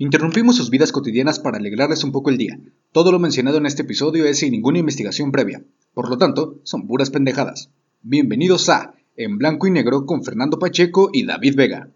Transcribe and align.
Interrumpimos 0.00 0.54
sus 0.54 0.70
vidas 0.70 0.92
cotidianas 0.92 1.40
para 1.40 1.58
alegrarles 1.58 2.04
un 2.04 2.12
poco 2.12 2.30
el 2.30 2.38
día. 2.38 2.60
Todo 2.92 3.10
lo 3.10 3.18
mencionado 3.18 3.58
en 3.58 3.66
este 3.66 3.82
episodio 3.82 4.26
es 4.26 4.38
sin 4.38 4.52
ninguna 4.52 4.78
investigación 4.78 5.32
previa. 5.32 5.64
Por 5.92 6.08
lo 6.08 6.16
tanto, 6.16 6.60
son 6.62 6.86
puras 6.86 7.10
pendejadas. 7.10 7.70
Bienvenidos 8.02 8.68
a 8.68 8.94
En 9.16 9.38
Blanco 9.38 9.66
y 9.66 9.72
Negro 9.72 10.06
con 10.06 10.22
Fernando 10.22 10.60
Pacheco 10.60 11.10
y 11.12 11.26
David 11.26 11.56
Vega. 11.56 11.90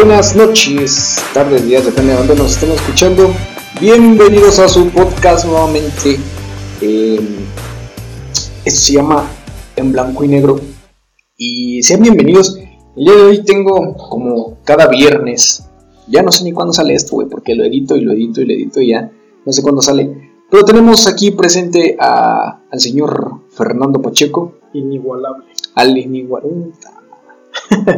Buenas 0.00 0.36
noches, 0.36 1.16
tardes, 1.34 1.66
días, 1.66 1.84
depende 1.84 2.12
de 2.12 2.18
dónde 2.18 2.36
nos 2.36 2.52
estén 2.52 2.70
escuchando. 2.70 3.34
Bienvenidos 3.80 4.60
a 4.60 4.68
su 4.68 4.88
podcast 4.90 5.44
nuevamente. 5.44 6.20
Eh, 6.80 7.18
esto 8.64 8.80
se 8.80 8.92
llama 8.92 9.28
En 9.74 9.90
Blanco 9.90 10.22
y 10.22 10.28
Negro. 10.28 10.60
Y 11.36 11.82
sean 11.82 12.02
bienvenidos. 12.02 12.56
El 12.96 13.04
día 13.06 13.14
de 13.16 13.22
hoy 13.22 13.42
tengo 13.42 13.96
como 13.96 14.58
cada 14.62 14.86
viernes. 14.86 15.68
Ya 16.06 16.22
no 16.22 16.30
sé 16.30 16.44
ni 16.44 16.52
cuándo 16.52 16.72
sale 16.72 16.94
esto, 16.94 17.16
güey, 17.16 17.26
porque 17.28 17.56
lo 17.56 17.64
edito 17.64 17.96
y 17.96 18.02
lo 18.02 18.12
edito 18.12 18.40
y 18.40 18.46
lo 18.46 18.52
edito 18.52 18.80
y 18.80 18.90
ya. 18.90 19.10
No 19.44 19.52
sé 19.52 19.62
cuándo 19.62 19.82
sale. 19.82 20.30
Pero 20.48 20.64
tenemos 20.64 21.08
aquí 21.08 21.32
presente 21.32 21.96
a, 21.98 22.60
al 22.70 22.78
señor 22.78 23.40
Fernando 23.50 24.00
Pacheco. 24.00 24.60
Inigualable. 24.74 25.46
Al 25.74 25.98
inigualable. 25.98 26.70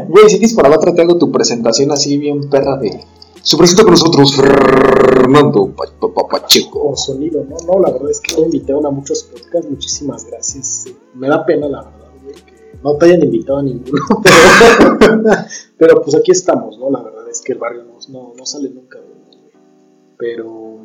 Güey, 0.09 0.29
si 0.29 0.39
quieres 0.39 0.55
para 0.55 0.69
la 0.69 0.77
otra 0.77 0.95
te 0.95 1.03
hago 1.03 1.17
tu 1.17 1.31
presentación 1.31 1.91
así 1.91 2.19
bien 2.19 2.49
perra 2.49 2.77
de... 2.77 3.05
Su 3.43 3.57
presenta 3.57 3.85
con 3.85 3.93
nosotros, 3.93 4.37
Fernando 4.37 5.75
Pacheco. 6.31 6.81
Con 6.81 6.97
sonido, 6.97 7.45
¿no? 7.45 7.57
No, 7.67 7.81
la 7.81 7.91
verdad 7.91 8.11
es 8.11 8.21
que 8.21 8.37
me 8.37 8.43
invitaron 8.43 8.85
a 8.85 8.91
muchos 8.91 9.23
podcasts, 9.25 9.71
muchísimas 9.71 10.27
gracias. 10.27 10.85
Me 11.15 11.29
da 11.29 11.47
pena, 11.47 11.67
la 11.69 11.83
verdad, 11.83 12.11
güey, 12.23 12.35
que 12.35 12.79
no 12.83 12.97
te 12.97 13.07
hayan 13.07 13.23
invitado 13.23 13.61
a 13.61 13.63
ninguno. 13.63 14.03
Pero, 15.79 16.03
pues 16.03 16.17
aquí 16.17 16.33
estamos, 16.33 16.79
¿no? 16.79 16.91
La 16.91 17.03
verdad 17.03 17.29
es 17.31 17.41
que 17.41 17.53
el 17.53 17.59
barrio 17.59 17.85
no, 18.11 18.35
no, 18.37 18.47
sale 18.47 18.69
nunca, 18.69 18.99
güey. 18.99 19.55
Pero, 20.19 20.77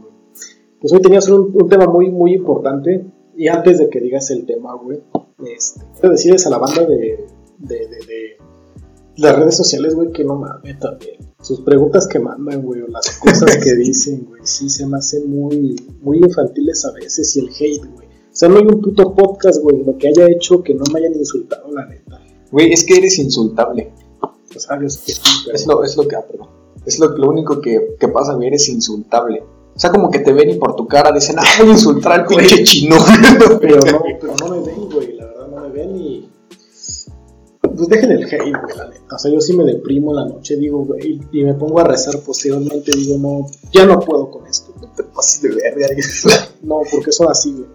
pues 0.80 0.94
hoy 0.94 1.02
tenías 1.02 1.28
un, 1.28 1.52
un 1.54 1.70
tema 1.70 1.88
muy, 1.88 2.10
muy 2.10 2.36
importante. 2.36 3.06
Y 3.36 3.50
antes 3.50 3.80
de 3.80 3.90
que 3.90 4.00
digas 4.00 4.32
el 4.32 4.46
tema, 4.46 4.76
güey, 4.76 5.02
este, 5.46 5.82
quiero 5.94 6.12
decirles 6.12 6.48
a 6.48 6.52
la 6.52 6.58
banda 6.58 6.86
de, 6.86 7.28
de, 7.58 7.76
de, 7.76 7.88
de 7.88 8.38
las 9.18 9.36
redes 9.38 9.58
sociales, 9.58 9.96
güey, 9.96 10.12
que 10.12 10.24
no 10.24 10.36
mames 10.36 10.80
también. 10.80 11.18
Sus 11.42 11.62
preguntas 11.62 12.08
que 12.08 12.20
mandan, 12.20 12.62
güey, 12.62 12.82
o 12.82 12.88
las 12.88 13.18
cosas 13.18 13.58
que 13.58 13.76
dicen, 13.76 14.26
güey, 14.28 14.42
sí 14.44 14.70
se 14.70 14.86
me 14.86 14.98
hacen 14.98 15.30
muy, 15.30 15.76
muy 16.02 16.18
infantiles 16.18 16.86
a 16.86 16.92
veces. 16.92 17.36
Y 17.36 17.40
el 17.40 17.50
hate, 17.50 17.86
güey. 17.94 18.08
O 18.08 18.38
sea, 18.38 18.50
no 18.50 18.58
hay 18.58 18.66
un 18.66 18.82
puto 18.82 19.16
podcast, 19.16 19.62
güey, 19.62 19.84
lo 19.84 19.98
que 19.98 20.10
haya 20.10 20.26
hecho 20.30 20.62
que 20.62 20.74
no 20.74 20.84
me 20.92 21.00
hayan 21.00 21.14
insultado, 21.14 21.72
la 21.72 21.86
neta. 21.86 22.22
Güey, 22.52 22.74
es 22.74 22.84
que 22.84 22.98
eres 22.98 23.18
insultable. 23.20 23.94
O 24.22 24.60
sea, 24.60 24.78
es, 24.84 24.98
que, 24.98 25.12
es, 25.54 25.68
lo, 25.68 25.84
es 25.84 25.96
lo 25.96 26.08
que, 26.08 26.16
ah, 26.16 26.26
perdón. 26.26 26.50
Es 26.86 27.00
lo, 27.00 27.10
lo 27.18 27.30
único 27.30 27.62
que, 27.62 27.96
que, 28.00 28.08
pasa, 28.08 28.34
güey, 28.34 28.48
eres 28.48 28.68
insultable. 28.70 29.44
O 29.76 29.80
sea, 29.80 29.90
como 29.90 30.10
que 30.10 30.20
te 30.20 30.32
ven 30.32 30.50
y 30.50 30.56
por 30.56 30.76
tu 30.76 30.88
cara 30.88 31.12
dicen, 31.12 31.36
ah, 31.40 31.44
voy 31.60 31.70
a 31.70 31.72
insultar 31.72 32.22
al 32.22 32.26
pinche 32.26 32.64
chino. 32.64 32.96
pero 33.62 33.80
no, 33.80 34.04
pero 34.22 34.36
no 34.38 34.48
me 34.50 34.66
ven, 34.66 34.85
pues 37.76 37.90
dejen 37.90 38.12
el 38.12 38.24
hate, 38.26 38.62
güey, 38.62 38.78
la 38.78 38.88
neta. 38.88 39.16
O 39.16 39.20
sea, 39.20 39.32
yo 39.32 39.42
sí 39.42 39.56
me 39.56 39.64
deprimo 39.64 40.14
la 40.14 40.26
noche, 40.26 40.56
digo, 40.56 40.86
güey, 40.86 41.22
y 41.32 41.44
me 41.44 41.54
pongo 41.54 41.80
a 41.80 41.84
rezar 41.84 42.20
posteriormente, 42.20 42.92
digo, 42.96 43.18
no, 43.18 43.48
ya 43.72 43.86
no 43.86 44.00
puedo 44.00 44.30
con 44.30 44.46
esto. 44.48 44.74
No 44.82 44.88
te 44.96 45.04
pases 45.04 45.42
de 45.42 45.50
verga. 45.50 45.88
no, 46.64 46.82
porque 46.92 47.12
son 47.12 47.30
así, 47.30 47.52
güey. 47.52 47.66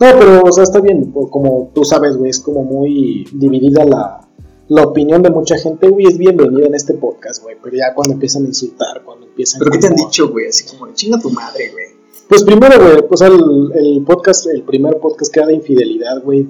No, 0.00 0.18
pero, 0.18 0.42
o 0.42 0.52
sea, 0.52 0.64
está 0.64 0.80
bien, 0.80 1.12
como 1.12 1.70
tú 1.74 1.84
sabes, 1.84 2.16
güey, 2.16 2.30
es 2.30 2.40
como 2.40 2.64
muy 2.64 3.26
dividida 3.32 3.84
la, 3.84 4.28
la 4.68 4.84
opinión 4.84 5.22
de 5.22 5.30
mucha 5.30 5.58
gente, 5.58 5.88
güey, 5.88 6.06
es 6.06 6.16
bienvenida 6.16 6.66
en 6.66 6.74
este 6.74 6.94
podcast, 6.94 7.42
güey, 7.42 7.56
pero 7.62 7.76
ya 7.76 7.94
cuando 7.94 8.14
empiezan 8.14 8.44
a 8.44 8.48
insultar, 8.48 9.02
cuando 9.04 9.26
empiezan 9.26 9.58
¿Pero 9.58 9.72
qué 9.72 9.78
te 9.78 9.86
han 9.88 9.96
dicho, 9.96 10.28
güey? 10.30 10.46
Así 10.46 10.64
como, 10.64 10.92
chinga 10.94 11.18
tu 11.18 11.30
madre, 11.30 11.70
güey. 11.72 11.86
Pues 12.28 12.44
primero, 12.44 12.78
güey, 12.78 13.08
pues 13.08 13.20
el, 13.22 13.72
el 13.74 14.04
podcast, 14.04 14.46
el 14.46 14.62
primer 14.62 14.98
podcast 14.98 15.32
que 15.32 15.40
era 15.40 15.48
de 15.48 15.54
infidelidad, 15.56 16.22
güey, 16.22 16.46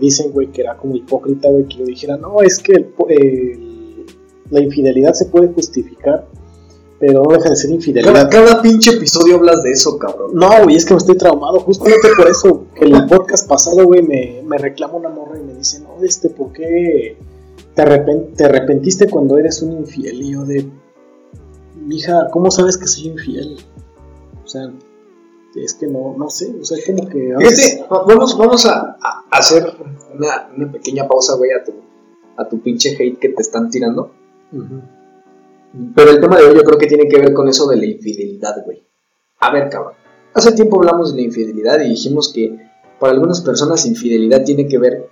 dicen, 0.00 0.32
güey, 0.32 0.48
que 0.48 0.62
era 0.62 0.76
como 0.76 0.96
hipócrita, 0.96 1.48
güey, 1.48 1.66
que 1.66 1.78
yo 1.78 1.84
dijera, 1.84 2.16
no, 2.16 2.42
es 2.42 2.58
que 2.58 2.72
el, 2.72 4.06
la 4.50 4.60
infidelidad 4.60 5.14
se 5.14 5.26
puede 5.26 5.48
justificar, 5.48 6.26
pero 6.98 7.22
no 7.24 7.32
deja 7.32 7.50
de 7.50 7.56
ser 7.56 7.70
infidelidad. 7.70 8.12
Cada, 8.12 8.28
cada 8.28 8.62
pinche 8.62 8.92
episodio 8.92 9.36
hablas 9.36 9.62
de 9.62 9.72
eso, 9.72 9.98
cabrón. 9.98 10.32
No, 10.34 10.48
güey, 10.64 10.76
es 10.76 10.84
que 10.84 10.94
me 10.94 10.98
estoy 10.98 11.16
traumado, 11.16 11.60
justamente 11.60 12.08
por 12.16 12.28
eso. 12.28 12.66
En 12.76 12.94
el 12.94 13.06
podcast 13.06 13.48
pasado, 13.48 13.84
güey, 13.84 14.02
me, 14.02 14.42
me 14.44 14.58
reclama 14.58 14.94
una 14.94 15.08
morra 15.08 15.38
y 15.38 15.42
me 15.42 15.54
dice, 15.54 15.80
no, 15.80 16.02
este, 16.04 16.28
¿por 16.30 16.52
qué 16.52 17.16
te, 17.74 17.82
arrepent 17.82 18.36
te 18.36 18.44
arrepentiste 18.44 19.08
cuando 19.08 19.38
eres 19.38 19.62
un 19.62 19.72
infiel? 19.72 20.22
Y 20.22 20.32
yo 20.32 20.44
de, 20.44 20.68
mija, 21.84 22.28
¿cómo 22.30 22.50
sabes 22.50 22.76
que 22.76 22.86
soy 22.86 23.08
infiel? 23.08 23.56
O 24.44 24.46
sea, 24.46 24.72
es 25.54 25.74
que 25.74 25.86
no, 25.86 26.14
no 26.16 26.28
sé, 26.28 26.54
o 26.60 26.64
sea, 26.64 26.78
como 26.86 27.08
que... 27.08 27.34
Vamos, 27.88 28.38
vamos 28.38 28.66
a, 28.66 28.96
a 29.00 29.24
hacer 29.30 29.64
una, 30.14 30.48
una, 30.56 30.72
pequeña 30.72 31.06
pausa, 31.06 31.36
güey, 31.36 31.50
a 31.52 31.62
tu, 31.62 31.72
a 32.36 32.48
tu 32.48 32.60
pinche 32.60 32.90
hate 32.90 33.18
que 33.18 33.28
te 33.30 33.42
están 33.42 33.68
tirando. 33.70 34.12
Uh 34.52 34.56
-huh. 34.56 34.82
Pero 35.94 36.10
el 36.10 36.20
tema 36.20 36.36
de 36.36 36.44
hoy 36.44 36.54
yo 36.54 36.62
creo 36.64 36.78
que 36.78 36.86
tiene 36.86 37.08
que 37.08 37.18
ver 37.18 37.32
con 37.32 37.48
eso 37.48 37.66
de 37.66 37.76
la 37.76 37.86
infidelidad, 37.86 38.62
güey. 38.64 38.82
A 39.40 39.50
ver, 39.52 39.68
cabrón. 39.70 39.94
Hace 40.34 40.52
tiempo 40.52 40.76
hablamos 40.76 41.12
de 41.12 41.20
la 41.20 41.26
infidelidad 41.26 41.80
y 41.80 41.90
dijimos 41.90 42.32
que 42.32 42.58
para 42.98 43.12
algunas 43.12 43.40
personas 43.40 43.84
infidelidad 43.86 44.44
tiene 44.44 44.66
que 44.68 44.78
ver 44.78 45.08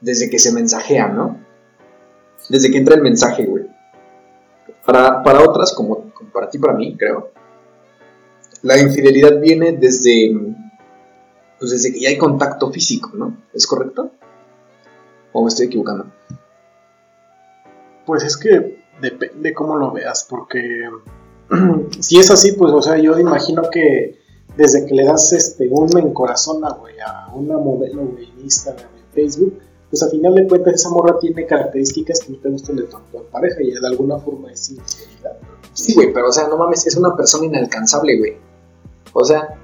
desde 0.00 0.30
que 0.30 0.38
se 0.38 0.52
mensajea, 0.52 1.08
¿no? 1.08 1.38
Desde 2.48 2.70
que 2.70 2.78
entra 2.78 2.94
el 2.94 3.02
mensaje, 3.02 3.44
güey. 3.44 3.64
Para, 4.84 5.22
para 5.22 5.42
otras, 5.42 5.72
como, 5.72 6.12
como 6.12 6.30
para 6.30 6.48
ti, 6.48 6.58
para 6.58 6.74
mí, 6.74 6.96
creo, 6.96 7.30
la 8.62 8.78
infidelidad 8.78 9.40
viene 9.40 9.72
desde, 9.72 10.34
pues 11.58 11.70
desde 11.70 11.92
que 11.92 12.00
ya 12.00 12.08
hay 12.08 12.18
contacto 12.18 12.70
físico, 12.70 13.10
¿no? 13.14 13.36
¿Es 13.52 13.66
correcto? 13.66 14.12
¿O 15.32 15.42
me 15.42 15.48
estoy 15.48 15.66
equivocando? 15.66 16.06
Pues 18.06 18.22
es 18.22 18.36
que 18.36 18.84
depende 19.00 19.52
cómo 19.52 19.76
lo 19.76 19.92
veas, 19.92 20.26
porque 20.28 20.60
si 22.00 22.18
es 22.18 22.30
así, 22.30 22.52
pues, 22.52 22.72
o 22.72 22.82
sea, 22.82 22.98
yo 22.98 23.18
imagino 23.18 23.62
que 23.70 24.18
desde 24.56 24.86
que 24.86 24.94
le 24.94 25.04
das 25.04 25.32
este, 25.32 25.68
un 25.70 25.90
me 25.94 26.00
encorazona, 26.00 26.70
güey, 26.70 26.98
a 27.00 27.28
una 27.34 27.58
modelo, 27.58 28.06
güey, 28.06 28.30
en 28.30 28.40
Instagram, 28.40 28.90
en 28.96 29.12
Facebook, 29.12 29.58
pues 29.90 30.02
a 30.02 30.08
final 30.08 30.34
de 30.34 30.46
cuentas 30.48 30.74
esa 30.74 30.90
morra 30.90 31.18
tiene 31.18 31.46
características 31.46 32.20
que 32.20 32.32
no 32.32 32.38
te 32.38 32.48
gustan 32.48 32.76
de 32.76 32.84
tu 32.84 32.96
actual 32.96 33.24
pareja 33.30 33.62
y 33.62 33.70
de 33.70 33.86
alguna 33.86 34.18
forma 34.18 34.50
es 34.50 34.70
infidelidad. 34.70 35.38
Sí, 35.72 35.94
güey, 35.94 36.12
pero 36.12 36.28
o 36.28 36.32
sea, 36.32 36.48
no 36.48 36.56
mames, 36.56 36.86
es 36.86 36.96
una 36.96 37.14
persona 37.14 37.46
inalcanzable, 37.46 38.18
güey. 38.18 38.36
O 39.12 39.24
sea, 39.24 39.58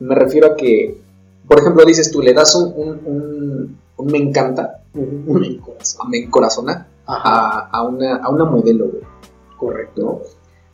me 0.00 0.14
refiero 0.14 0.52
a 0.52 0.56
que, 0.56 1.00
por 1.46 1.58
ejemplo, 1.58 1.84
dices 1.84 2.10
tú, 2.10 2.22
le 2.22 2.32
das 2.32 2.54
un, 2.54 2.72
un, 2.76 2.88
un, 3.04 3.78
un 3.96 4.06
me 4.06 4.18
encanta, 4.18 4.82
un 4.94 5.24
me 5.26 5.46
encorazona, 5.46 6.10
me 6.10 6.18
encorazona 6.18 6.88
a, 7.06 7.68
a, 7.70 7.82
una, 7.82 8.16
a 8.16 8.28
una 8.30 8.44
modelo, 8.44 8.88
güey. 8.88 9.02
Correcto. 9.58 10.02
¿no? 10.02 10.20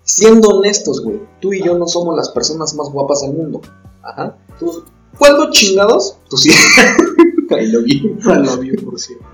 Siendo 0.02 0.48
honestos, 0.48 1.02
güey, 1.02 1.20
tú 1.40 1.52
y 1.52 1.62
yo 1.62 1.78
no 1.78 1.86
somos 1.86 2.16
las 2.16 2.30
personas 2.30 2.74
más 2.74 2.90
guapas 2.90 3.22
del 3.22 3.32
mundo. 3.32 3.60
Ajá. 4.02 4.36
¿Tú, 4.58 4.84
¿Cuándo 5.18 5.50
chingados? 5.50 6.16
Tú 6.28 6.36
sí. 6.36 6.50
I 7.50 7.66
love 7.66 7.84
you. 7.86 8.18
I 8.22 8.38
love 8.44 8.62
you, 8.62 8.84
por 8.84 8.98
cierto. 8.98 9.24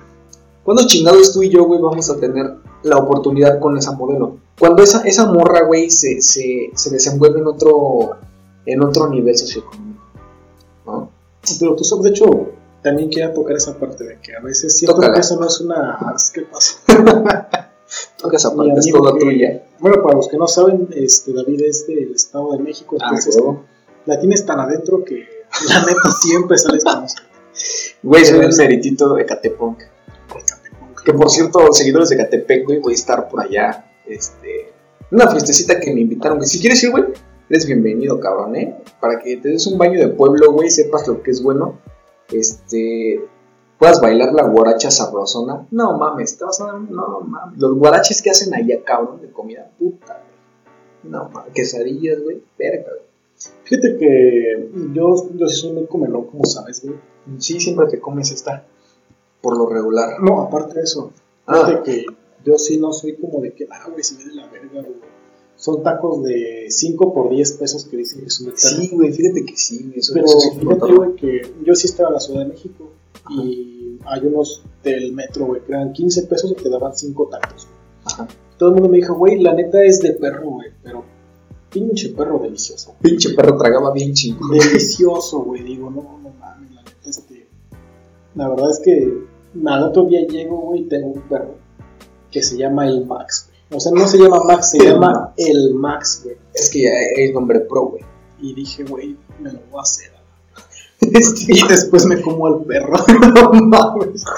¿Cuándo 0.65 0.87
chingados 0.87 1.33
tú 1.33 1.43
y 1.43 1.51
yo, 1.51 1.65
güey, 1.65 1.81
vamos 1.81 2.11
a 2.11 2.19
tener 2.19 2.57
la 2.83 2.97
oportunidad 2.97 3.61
con 3.61 3.79
esa 3.79 3.93
modelo? 3.93 4.39
Cuando 4.59 4.83
esa, 4.83 5.03
esa 5.03 5.31
morra, 5.31 5.65
güey, 5.65 5.91
se, 5.91 6.21
se, 6.21 6.71
se 6.75 6.91
desenvuelve 6.91 7.39
en 7.39 7.47
otro, 7.47 8.17
en 8.67 8.83
otro 8.83 9.09
nivel 9.09 9.37
socioeconómico. 9.37 10.03
¿no? 10.85 11.11
Pero 11.59 11.75
tú 11.77 11.85
sabes, 11.85 12.05
de 12.05 12.11
hecho, 12.11 12.27
también 12.83 13.09
quiero 13.09 13.33
tocar 13.33 13.57
esa 13.57 13.79
parte 13.79 14.05
de 14.05 14.19
que 14.21 14.35
a 14.37 14.41
veces 14.41 14.77
siento 14.77 14.95
Tócala. 14.97 15.15
que 15.15 15.21
eso 15.21 15.39
no 15.41 15.47
es 15.47 15.61
una... 15.61 15.99
¿Qué 16.35 16.43
pasa? 16.43 16.79
Toca 18.19 18.37
esa 18.37 18.55
parte, 18.55 18.73
es 18.79 18.91
toda 18.91 19.17
tuya. 19.19 19.63
Bueno, 19.79 20.03
para 20.03 20.17
los 20.17 20.29
que 20.29 20.37
no 20.37 20.49
saben, 20.49 20.89
este 20.95 21.33
David 21.33 21.63
es 21.63 21.87
del 21.87 22.13
Estado 22.15 22.53
de 22.53 22.59
México, 22.59 22.97
Ah, 23.01 23.05
entonces 23.09 23.37
huevo. 23.37 23.65
la 24.07 24.19
tienes 24.19 24.45
tan 24.45 24.59
adentro 24.59 25.05
que 25.05 25.25
la 25.69 25.81
neta 25.81 26.11
siempre 26.21 26.59
sales 26.59 26.83
con 26.85 27.03
nosotros. 27.03 27.27
Güey, 28.03 28.25
soy 28.25 28.41
el 28.41 28.55
meritito 28.57 29.15
de 29.15 29.25
Catepunk. 29.25 29.79
Que 31.05 31.13
por 31.13 31.31
cierto, 31.31 31.73
seguidores 31.73 32.09
de 32.09 32.17
Catepec, 32.17 32.65
güey, 32.67 32.81
voy 32.81 32.93
a 32.93 32.97
estar 32.97 33.29
por 33.29 33.41
allá. 33.41 33.93
Este. 34.07 34.73
Una 35.13 35.29
fiestecita 35.31 35.79
que 35.79 35.95
me 35.95 36.01
invitaron, 36.01 36.39
güey. 36.39 36.49
Si 36.49 36.59
quieres 36.61 36.83
ir, 36.83 36.91
güey, 36.91 37.05
eres 37.49 37.67
bienvenido, 37.67 38.19
cabrón, 38.21 38.57
¿eh? 38.57 38.77
Para 39.01 39.19
que 39.21 39.37
te 39.37 39.49
des 39.51 39.67
un 39.67 39.79
baño 39.79 39.99
de 40.01 40.09
pueblo, 40.09 40.53
güey, 40.53 40.71
sepas 40.71 41.07
lo 41.09 41.23
que 41.23 41.31
es 41.31 41.43
bueno. 41.43 41.79
Este. 42.33 43.25
puedas 43.79 44.01
bailar 44.01 44.33
la 44.33 44.49
guaracha 44.49 44.91
sabrosona. 44.91 45.67
No 45.71 45.97
mames, 45.99 46.37
te 46.39 46.45
vas 46.45 46.61
a 46.61 46.73
no 46.73 47.21
mames. 47.21 47.59
Los 47.59 47.77
guaraches 47.79 48.21
que 48.23 48.31
hacen 48.31 48.55
allá, 48.55 48.83
cabrón, 48.85 49.21
de 49.21 49.31
comida 49.31 49.71
puta, 49.79 50.15
güey. 50.23 51.13
No 51.13 51.29
mames, 51.29 51.53
quesadillas, 51.55 52.21
güey, 52.23 52.43
verga, 52.59 52.91
güey. 52.91 53.07
Fíjate 53.65 53.97
que 53.99 54.71
yo, 54.95 55.15
yo 55.35 55.47
sí 55.47 55.57
soy 55.61 55.73
muy 55.73 55.87
comelón, 55.87 56.27
como 56.27 56.45
sabes, 56.47 56.83
güey. 56.85 56.97
Sí, 57.39 57.61
siempre 57.61 57.87
te 57.87 58.01
comes 58.01 58.31
esta, 58.31 58.65
por 59.41 59.57
lo 59.59 59.69
regular. 59.69 60.21
No, 60.23 60.41
aparte 60.43 60.75
de 60.75 60.83
eso, 60.85 61.13
Ah. 61.47 61.65
fíjate 61.67 61.83
que 61.85 62.07
yo 62.45 62.59
sí 62.59 62.79
no 62.79 62.93
soy 62.93 63.17
como 63.17 63.41
de 63.41 63.53
que, 63.53 63.69
ah, 63.71 63.89
güey, 63.91 64.03
se 64.03 64.17
ve 64.17 64.31
de 64.31 64.35
la 64.37 64.47
verga, 64.49 64.81
güey. 64.83 65.16
Son 65.57 65.83
tacos 65.83 66.23
de 66.23 66.67
5 66.69 67.15
por 67.15 67.31
10 67.31 67.53
pesos 67.53 67.85
que 67.87 67.97
dicen 67.97 68.23
que 68.23 68.31
son 68.31 68.47
de 68.51 68.53
Sí, 68.57 68.91
güey, 68.93 69.13
fíjate 69.13 69.45
que 69.45 69.57
sí, 69.57 69.85
güey, 69.85 70.01
Pero 70.13 70.27
fíjate, 70.61 70.95
güey, 70.95 71.17
que 71.17 71.55
yo 71.65 71.75
sí 71.75 71.87
estaba 71.87 72.11
en 72.11 72.15
la 72.15 72.21
Ciudad 72.21 72.41
de 72.41 72.47
México 72.47 72.91
y 73.31 73.99
hay 74.05 74.21
unos 74.27 74.63
del 74.85 75.13
metro, 75.13 75.47
güey, 75.47 75.63
que 75.63 75.73
eran 75.73 75.93
15 75.93 76.23
pesos 76.25 76.53
y 76.53 76.55
te 76.63 76.69
daban 76.69 76.95
5 76.95 77.29
tacos. 77.31 77.67
Ajá. 78.05 78.29
Todo 78.59 78.71
el 78.71 78.75
mundo 78.77 78.89
me 78.89 78.99
dijo, 78.99 79.15
güey, 79.15 79.41
la 79.41 79.55
neta 79.55 79.83
es 79.83 80.01
de 80.01 80.13
perro, 80.13 80.51
güey, 80.51 80.69
pero 80.83 81.05
pinche 81.71 82.11
perro 82.11 82.39
delicioso. 82.39 82.95
Pinche 83.01 83.35
perro 83.35 83.57
tragaba 83.57 83.93
bien 83.93 84.13
chingón. 84.15 84.51
Delicioso, 84.51 85.41
güey, 85.41 85.63
digo, 85.63 85.91
no, 85.91 86.19
no 86.23 86.31
mames, 86.39 86.71
la 86.73 86.83
neta, 86.83 87.11
este. 87.11 87.47
La 88.35 88.49
verdad 88.49 88.71
es 88.71 88.81
que 88.81 89.13
al 89.67 89.83
otro 89.83 90.05
día 90.05 90.27
llego, 90.27 90.59
güey, 90.61 90.83
y 90.83 90.85
tengo 90.85 91.09
un 91.09 91.23
perro 91.23 91.57
que 92.31 92.43
se 92.43 92.57
llama 92.57 92.87
el 92.87 93.05
Max. 93.07 93.46
O 93.71 93.81
sea, 93.81 93.93
no 93.93 94.07
se 94.07 94.19
llama 94.19 94.45
Max, 94.45 94.71
se 94.71 94.79
El 94.79 94.85
llama 94.85 95.35
el 95.37 95.75
Max, 95.75 96.21
güey. 96.25 96.37
Es 96.55 96.71
que 96.71 96.83
ya 96.83 96.91
es 97.17 97.33
nombre 97.33 97.61
pro, 97.61 97.87
güey. 97.87 98.05
Y 98.41 98.55
dije, 98.55 98.85
güey, 98.85 99.17
me 99.41 99.53
lo 99.53 99.61
voy 99.71 99.81
a 99.81 99.83
hacer. 99.83 100.13
Y 101.49 101.69
después 101.69 102.07
me 102.07 102.21
como 102.21 102.47
al 102.47 102.65
perro. 102.65 102.95
no 103.35 103.53
mames. 103.53 104.25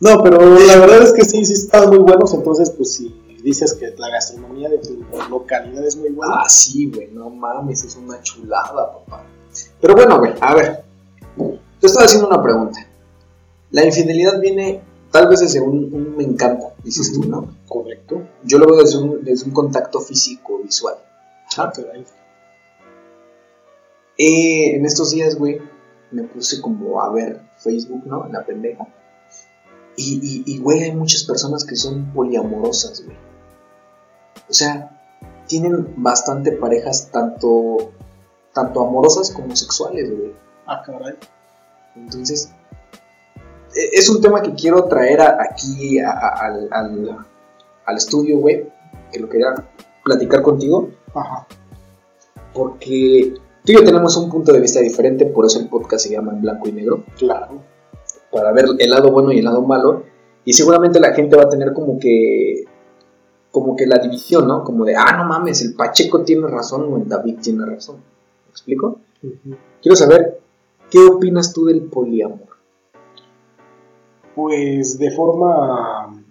No, 0.00 0.22
pero 0.22 0.40
la 0.58 0.78
verdad 0.78 1.02
es 1.02 1.12
que 1.12 1.26
sí, 1.26 1.44
sí 1.44 1.52
están 1.52 1.90
muy 1.90 1.98
buenos. 1.98 2.32
Entonces, 2.32 2.70
pues 2.70 2.94
si 2.94 3.14
dices 3.42 3.74
que 3.74 3.94
la 3.98 4.08
gastronomía 4.08 4.70
de 4.70 4.78
tu 4.78 4.98
localidad 5.28 5.86
es 5.86 5.96
muy 5.96 6.08
buena. 6.08 6.36
Ah, 6.38 6.48
sí, 6.48 6.90
güey, 6.90 7.08
no 7.12 7.28
mames, 7.28 7.84
es 7.84 7.96
una 7.96 8.18
chulada, 8.22 8.92
papá. 8.92 9.24
Pero 9.78 9.94
bueno, 9.94 10.18
güey, 10.18 10.32
a 10.40 10.54
ver. 10.54 10.84
Te 11.80 11.86
estaba 11.86 12.06
haciendo 12.06 12.28
una 12.28 12.42
pregunta. 12.42 12.86
La 13.72 13.84
infidelidad 13.84 14.40
viene 14.40 14.82
tal 15.10 15.28
vez 15.28 15.40
desde 15.40 15.60
un, 15.60 15.92
un 15.92 16.16
me 16.16 16.24
encanta, 16.24 16.74
dices 16.84 17.12
tú, 17.12 17.24
¿no? 17.24 17.54
Correcto. 17.66 18.22
Yo 18.44 18.58
lo 18.58 18.66
veo 18.66 18.76
desde 18.76 18.98
un, 18.98 19.24
desde 19.24 19.46
un 19.46 19.52
contacto 19.52 20.00
físico, 20.00 20.58
visual. 20.62 20.96
Ah, 21.56 21.72
caray. 21.74 22.04
Eh, 24.18 24.76
en 24.76 24.84
estos 24.84 25.10
días, 25.10 25.36
güey, 25.36 25.60
me 26.10 26.24
puse 26.24 26.60
como 26.60 27.00
a 27.02 27.12
ver 27.12 27.40
Facebook, 27.58 28.04
¿no? 28.06 28.26
En 28.26 28.32
la 28.32 28.44
pendeja. 28.44 28.86
Y, 29.96 30.20
y, 30.46 30.54
y, 30.54 30.58
güey, 30.58 30.82
hay 30.82 30.92
muchas 30.94 31.24
personas 31.24 31.64
que 31.64 31.76
son 31.76 32.12
poliamorosas, 32.12 33.04
güey. 33.04 33.16
O 34.48 34.52
sea, 34.52 35.00
tienen 35.46 35.94
bastante 35.96 36.52
parejas, 36.52 37.10
tanto, 37.10 37.92
tanto 38.52 38.86
amorosas 38.86 39.30
como 39.30 39.54
sexuales, 39.56 40.10
güey. 40.10 40.32
Ah, 40.66 40.82
caray. 40.84 41.14
Entonces, 41.96 42.52
es 43.74 44.08
un 44.08 44.20
tema 44.20 44.42
que 44.42 44.54
quiero 44.54 44.84
traer 44.84 45.20
a- 45.20 45.38
aquí 45.42 45.98
a- 45.98 46.10
a- 46.10 46.46
al, 46.46 46.68
al, 46.70 47.16
al 47.86 47.96
estudio, 47.96 48.38
güey. 48.38 48.66
Que 49.12 49.18
lo 49.20 49.28
quería 49.28 49.54
platicar 50.04 50.42
contigo. 50.42 50.88
Ajá. 51.14 51.46
Porque 52.52 53.34
tú 53.64 53.72
y 53.72 53.74
yo 53.74 53.84
tenemos 53.84 54.16
un 54.16 54.30
punto 54.30 54.52
de 54.52 54.60
vista 54.60 54.80
diferente, 54.80 55.26
por 55.26 55.46
eso 55.46 55.60
el 55.60 55.68
podcast 55.68 56.04
se 56.06 56.12
llama 56.12 56.32
en 56.32 56.42
blanco 56.42 56.68
y 56.68 56.72
negro, 56.72 57.04
Claro. 57.16 57.62
para 58.32 58.52
ver 58.52 58.64
el 58.78 58.90
lado 58.90 59.10
bueno 59.12 59.32
y 59.32 59.38
el 59.38 59.44
lado 59.44 59.62
malo, 59.62 60.02
y 60.44 60.52
seguramente 60.52 60.98
la 61.00 61.12
gente 61.12 61.36
va 61.36 61.44
a 61.44 61.48
tener 61.48 61.72
como 61.72 61.98
que 61.98 62.64
como 63.52 63.74
que 63.74 63.84
la 63.84 63.98
división, 63.98 64.46
¿no? 64.46 64.62
Como 64.62 64.84
de, 64.84 64.94
ah, 64.94 65.16
no 65.16 65.24
mames, 65.24 65.60
el 65.62 65.74
Pacheco 65.74 66.22
tiene 66.22 66.46
razón 66.46 66.92
o 66.92 66.96
el 66.98 67.08
David 67.08 67.38
tiene 67.42 67.66
razón. 67.66 67.96
¿Me 67.96 68.50
explico? 68.50 69.00
Quiero 69.82 69.96
saber, 69.96 70.38
¿qué 70.88 71.00
opinas 71.00 71.52
tú 71.52 71.64
del 71.66 71.82
poliamor? 71.82 72.46
Pues 74.40 74.98
de 74.98 75.10
forma, 75.10 76.24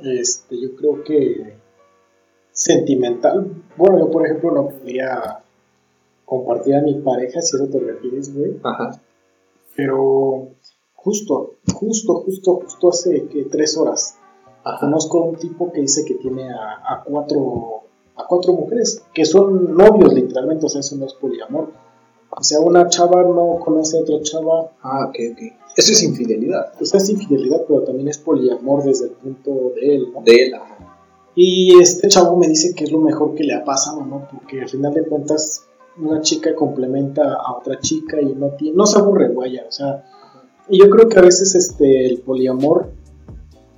este, 0.00 0.60
yo 0.60 0.76
creo 0.76 1.02
que 1.02 1.56
sentimental. 2.52 3.64
Bueno, 3.76 3.98
yo 3.98 4.10
por 4.10 4.24
ejemplo 4.24 4.52
no 4.52 4.68
podría 4.68 5.42
compartir 6.24 6.76
a 6.76 6.82
mi 6.82 6.94
pareja, 7.00 7.40
si 7.42 7.56
eso 7.56 7.66
te 7.66 7.80
refieres, 7.80 8.32
güey. 8.32 8.60
Ajá. 8.62 9.02
Pero 9.74 10.50
justo, 10.94 11.54
justo, 11.74 12.14
justo, 12.14 12.60
justo 12.62 12.88
hace 12.88 13.26
que 13.26 13.46
tres 13.46 13.76
horas 13.76 14.16
Ajá. 14.62 14.78
conozco 14.86 15.24
a 15.24 15.26
un 15.26 15.36
tipo 15.36 15.72
que 15.72 15.80
dice 15.80 16.04
que 16.04 16.14
tiene 16.14 16.48
a, 16.48 16.74
a 16.84 17.02
cuatro 17.04 17.82
a 18.14 18.26
cuatro 18.28 18.52
mujeres 18.52 19.04
que 19.12 19.24
son 19.24 19.76
novios 19.76 20.14
literalmente, 20.14 20.66
o 20.66 20.68
sea, 20.68 20.80
eso 20.80 20.94
no 20.96 21.06
es 21.06 21.14
poliamor. 21.14 21.72
O 22.30 22.42
sea, 22.44 22.60
una 22.60 22.86
chava 22.86 23.22
no 23.24 23.58
conoce 23.58 23.98
a 23.98 24.02
otra 24.02 24.20
chava, 24.22 24.70
Ah, 24.82 25.06
ok, 25.08 25.16
ok. 25.32 25.65
Eso 25.76 25.92
es 25.92 26.02
infidelidad. 26.02 26.72
sea, 26.80 26.98
es 26.98 27.10
infidelidad, 27.10 27.64
pero 27.68 27.82
también 27.82 28.08
es 28.08 28.18
poliamor 28.18 28.82
desde 28.84 29.06
el 29.06 29.12
punto 29.12 29.72
de 29.74 29.96
él, 29.96 30.08
¿no? 30.12 30.22
De 30.22 30.34
él, 30.34 30.54
ajá. 30.54 30.76
Y 31.34 31.78
este 31.78 32.08
chavo 32.08 32.36
me 32.36 32.48
dice 32.48 32.74
que 32.74 32.84
es 32.84 32.92
lo 32.92 32.98
mejor 32.98 33.34
que 33.34 33.44
le 33.44 33.54
ha 33.54 33.62
pasado, 33.62 34.04
¿no? 34.06 34.26
Porque 34.30 34.62
al 34.62 34.68
final 34.70 34.94
de 34.94 35.04
cuentas 35.04 35.66
una 35.98 36.22
chica 36.22 36.54
complementa 36.54 37.34
a 37.34 37.58
otra 37.58 37.78
chica 37.78 38.20
y 38.20 38.34
no 38.34 38.50
tiene, 38.50 38.76
no 38.76 38.86
se 38.86 38.98
aburre, 38.98 39.28
vaya, 39.28 39.64
o 39.68 39.72
sea, 39.72 40.04
y 40.68 40.78
yo 40.78 40.90
creo 40.90 41.08
que 41.08 41.18
a 41.18 41.22
veces 41.22 41.54
este 41.54 42.06
el 42.06 42.20
poliamor 42.20 42.92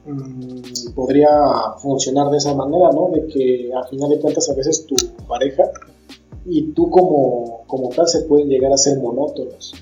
mm, 0.06 0.94
podría 0.94 1.28
funcionar 1.78 2.30
de 2.30 2.38
esa 2.38 2.54
manera, 2.54 2.90
¿no? 2.92 3.10
De 3.12 3.26
que 3.26 3.70
al 3.74 3.88
final 3.88 4.10
de 4.10 4.20
cuentas 4.20 4.48
a 4.48 4.54
veces 4.54 4.86
tu 4.86 4.94
pareja 5.26 5.64
y 6.44 6.72
tú 6.72 6.90
como, 6.90 7.64
como 7.66 7.88
tal 7.90 8.06
se 8.08 8.22
pueden 8.22 8.48
llegar 8.48 8.72
a 8.72 8.76
ser 8.76 8.98
monótonos. 8.98 9.74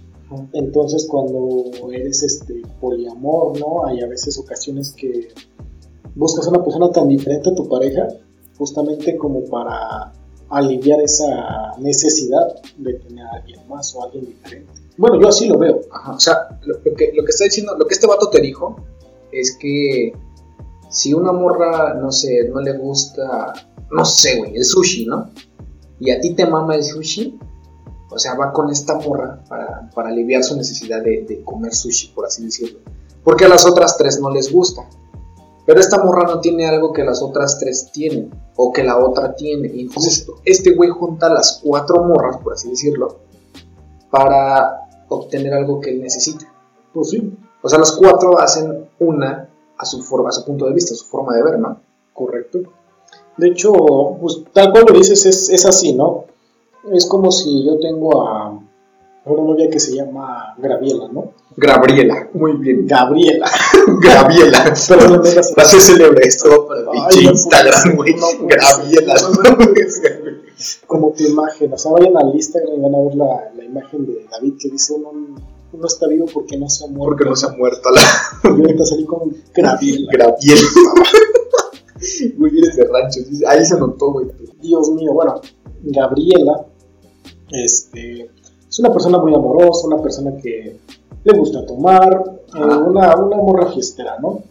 Entonces 0.52 1.06
cuando 1.08 1.70
eres 1.92 2.22
este 2.22 2.62
poliamor, 2.80 3.58
¿no? 3.58 3.86
Hay 3.86 4.00
a 4.00 4.08
veces 4.08 4.38
ocasiones 4.38 4.92
que 4.92 5.28
buscas 6.14 6.46
una 6.48 6.62
persona 6.64 6.90
tan 6.90 7.08
diferente 7.08 7.50
a 7.50 7.54
tu 7.54 7.68
pareja, 7.68 8.08
justamente 8.58 9.16
como 9.16 9.44
para 9.44 10.12
aliviar 10.48 11.00
esa 11.00 11.76
necesidad 11.78 12.62
de 12.78 12.94
tener 12.94 13.24
a 13.26 13.30
alguien 13.36 13.68
más 13.68 13.94
o 13.94 14.02
a 14.02 14.06
alguien 14.06 14.26
diferente. 14.26 14.72
Bueno, 14.96 15.20
yo 15.20 15.28
así 15.28 15.46
lo 15.46 15.58
veo. 15.58 15.80
O 16.14 16.20
sea, 16.20 16.58
lo, 16.62 16.74
lo 16.84 16.96
que, 16.96 17.12
lo 17.14 17.24
que 17.24 17.30
está 17.30 17.44
diciendo, 17.44 17.76
lo 17.76 17.86
que 17.86 17.94
este 17.94 18.06
vato 18.06 18.28
te 18.30 18.40
dijo 18.40 18.76
es 19.30 19.56
que 19.60 20.12
si 20.88 21.12
una 21.12 21.32
morra, 21.32 21.94
no 21.94 22.10
sé, 22.10 22.48
no 22.48 22.60
le 22.60 22.76
gusta, 22.78 23.52
no 23.90 24.04
sé, 24.04 24.38
güey, 24.38 24.56
el 24.56 24.64
sushi, 24.64 25.06
¿no? 25.06 25.30
Y 26.00 26.10
a 26.10 26.20
ti 26.20 26.34
te 26.34 26.46
mama 26.46 26.74
el 26.74 26.84
sushi, 26.84 27.38
o 28.10 28.18
sea, 28.18 28.34
va 28.34 28.52
con 28.52 28.70
esta 28.70 28.94
morra 28.94 29.42
para, 29.48 29.90
para 29.94 30.08
aliviar 30.08 30.42
su 30.42 30.56
necesidad 30.56 31.02
de, 31.02 31.24
de 31.28 31.42
comer 31.44 31.74
sushi, 31.74 32.08
por 32.08 32.26
así 32.26 32.44
decirlo. 32.44 32.80
Porque 33.24 33.44
a 33.44 33.48
las 33.48 33.66
otras 33.66 33.96
tres 33.96 34.20
no 34.20 34.30
les 34.30 34.52
gusta. 34.52 34.88
Pero 35.64 35.80
esta 35.80 36.02
morra 36.02 36.24
no 36.26 36.40
tiene 36.40 36.68
algo 36.68 36.92
que 36.92 37.02
las 37.02 37.20
otras 37.20 37.58
tres 37.58 37.90
tienen, 37.92 38.30
o 38.54 38.72
que 38.72 38.84
la 38.84 38.98
otra 38.98 39.34
tiene. 39.34 39.68
Y 39.74 39.80
entonces, 39.82 40.26
este 40.44 40.74
güey 40.74 40.90
junta 40.90 41.28
las 41.28 41.60
cuatro 41.62 42.04
morras, 42.04 42.36
por 42.38 42.52
así 42.52 42.70
decirlo, 42.70 43.18
para 44.10 44.88
obtener 45.08 45.54
algo 45.54 45.80
que 45.80 45.90
él 45.90 46.02
necesita. 46.02 46.46
Pues 46.94 47.10
sí, 47.10 47.36
O 47.62 47.68
sea, 47.68 47.78
los 47.78 47.92
cuatro 47.96 48.38
hacen 48.38 48.88
una 49.00 49.50
a 49.76 49.84
su 49.84 50.02
forma, 50.02 50.28
a 50.28 50.32
su 50.32 50.44
punto 50.44 50.66
de 50.66 50.72
vista, 50.72 50.94
a 50.94 50.96
su 50.96 51.04
forma 51.06 51.34
de 51.34 51.42
ver, 51.42 51.58
¿no? 51.58 51.80
correcto. 52.16 52.60
De 53.36 53.48
hecho, 53.48 53.72
pues 54.20 54.42
tal 54.52 54.72
cual 54.72 54.86
lo 54.88 54.98
dices, 54.98 55.26
es, 55.26 55.50
es 55.50 55.66
así, 55.66 55.92
¿no? 55.92 56.24
Es 56.92 57.06
como 57.06 57.30
si 57.32 57.64
yo 57.64 57.78
tengo 57.78 58.26
a 58.26 58.60
una 59.26 59.42
novia 59.42 59.68
que 59.68 59.80
se 59.80 59.94
llama 59.94 60.54
Graviela, 60.58 61.08
¿no? 61.08 61.32
Gabriela, 61.56 62.28
muy 62.34 62.52
bien. 62.52 62.86
Gabriela. 62.86 63.50
Gabriela. 64.02 64.72
Pero 64.88 65.08
no 65.08 65.22
me 65.22 65.30
célebre 65.30 66.26
esto 66.26 66.66
para 66.68 66.82
Ay, 67.08 67.24
no 67.24 67.30
Instagram, 67.32 67.96
güey. 67.96 68.14
no 68.14 68.26
Gabriela. 68.46 69.16
ser. 69.88 70.42
como 70.86 71.12
tu 71.12 71.24
imagen. 71.24 71.72
O 71.72 71.78
sea, 71.78 71.92
vayan 71.92 72.16
al 72.16 72.34
Instagram 72.34 72.74
y 72.76 72.80
van 72.80 72.94
a 72.94 72.98
ver 73.00 73.14
la, 73.16 73.52
la 73.56 73.64
imagen 73.64 74.06
de 74.06 74.26
David 74.30 74.54
que 74.60 74.68
dice 74.70 74.92
uno, 74.92 75.10
uno 75.72 75.86
está 75.86 76.06
vivo 76.06 76.26
porque 76.32 76.56
no 76.56 76.68
se 76.68 76.84
ha 76.84 76.88
muerto. 76.88 77.16
Porque 77.16 77.24
no 77.24 77.36
se 77.36 77.46
ha 77.46 77.50
muerto 77.50 77.88
la 77.90 78.00
Y 78.44 78.60
ahorita 78.60 78.84
salí 78.84 79.04
con 79.06 79.34
Graviela. 79.54 80.12
Gabriela. 80.12 80.62
Güey, 82.36 82.58
eres 82.58 82.76
de 82.76 82.84
rancho. 82.84 83.20
Ahí 83.48 83.64
se 83.64 83.78
notó, 83.78 84.12
güey. 84.12 84.26
Dios 84.60 84.90
mío, 84.90 85.14
bueno, 85.14 85.40
Gabriela 85.82 86.66
este, 87.50 88.30
es 88.68 88.78
una 88.78 88.92
persona 88.92 89.18
muy 89.18 89.34
amorosa, 89.34 89.86
una 89.86 90.02
persona 90.02 90.36
que 90.36 90.76
le 91.24 91.38
gusta 91.38 91.64
tomar, 91.66 92.40
eh, 92.54 92.58
una, 92.58 93.16
una 93.16 93.36
morra 93.36 93.72
fiestera, 93.72 94.18
¿no? 94.20 94.42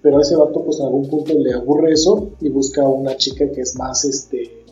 Pero 0.00 0.18
a 0.18 0.22
ese 0.22 0.36
vato, 0.36 0.62
pues 0.64 0.78
en 0.80 0.86
algún 0.86 1.08
punto 1.08 1.34
le 1.34 1.52
aburre 1.54 1.92
eso 1.92 2.30
y 2.40 2.48
busca 2.48 2.86
una 2.86 3.16
chica 3.16 3.50
que 3.50 3.60
es 3.60 3.76
más, 3.76 4.04
este, 4.04 4.64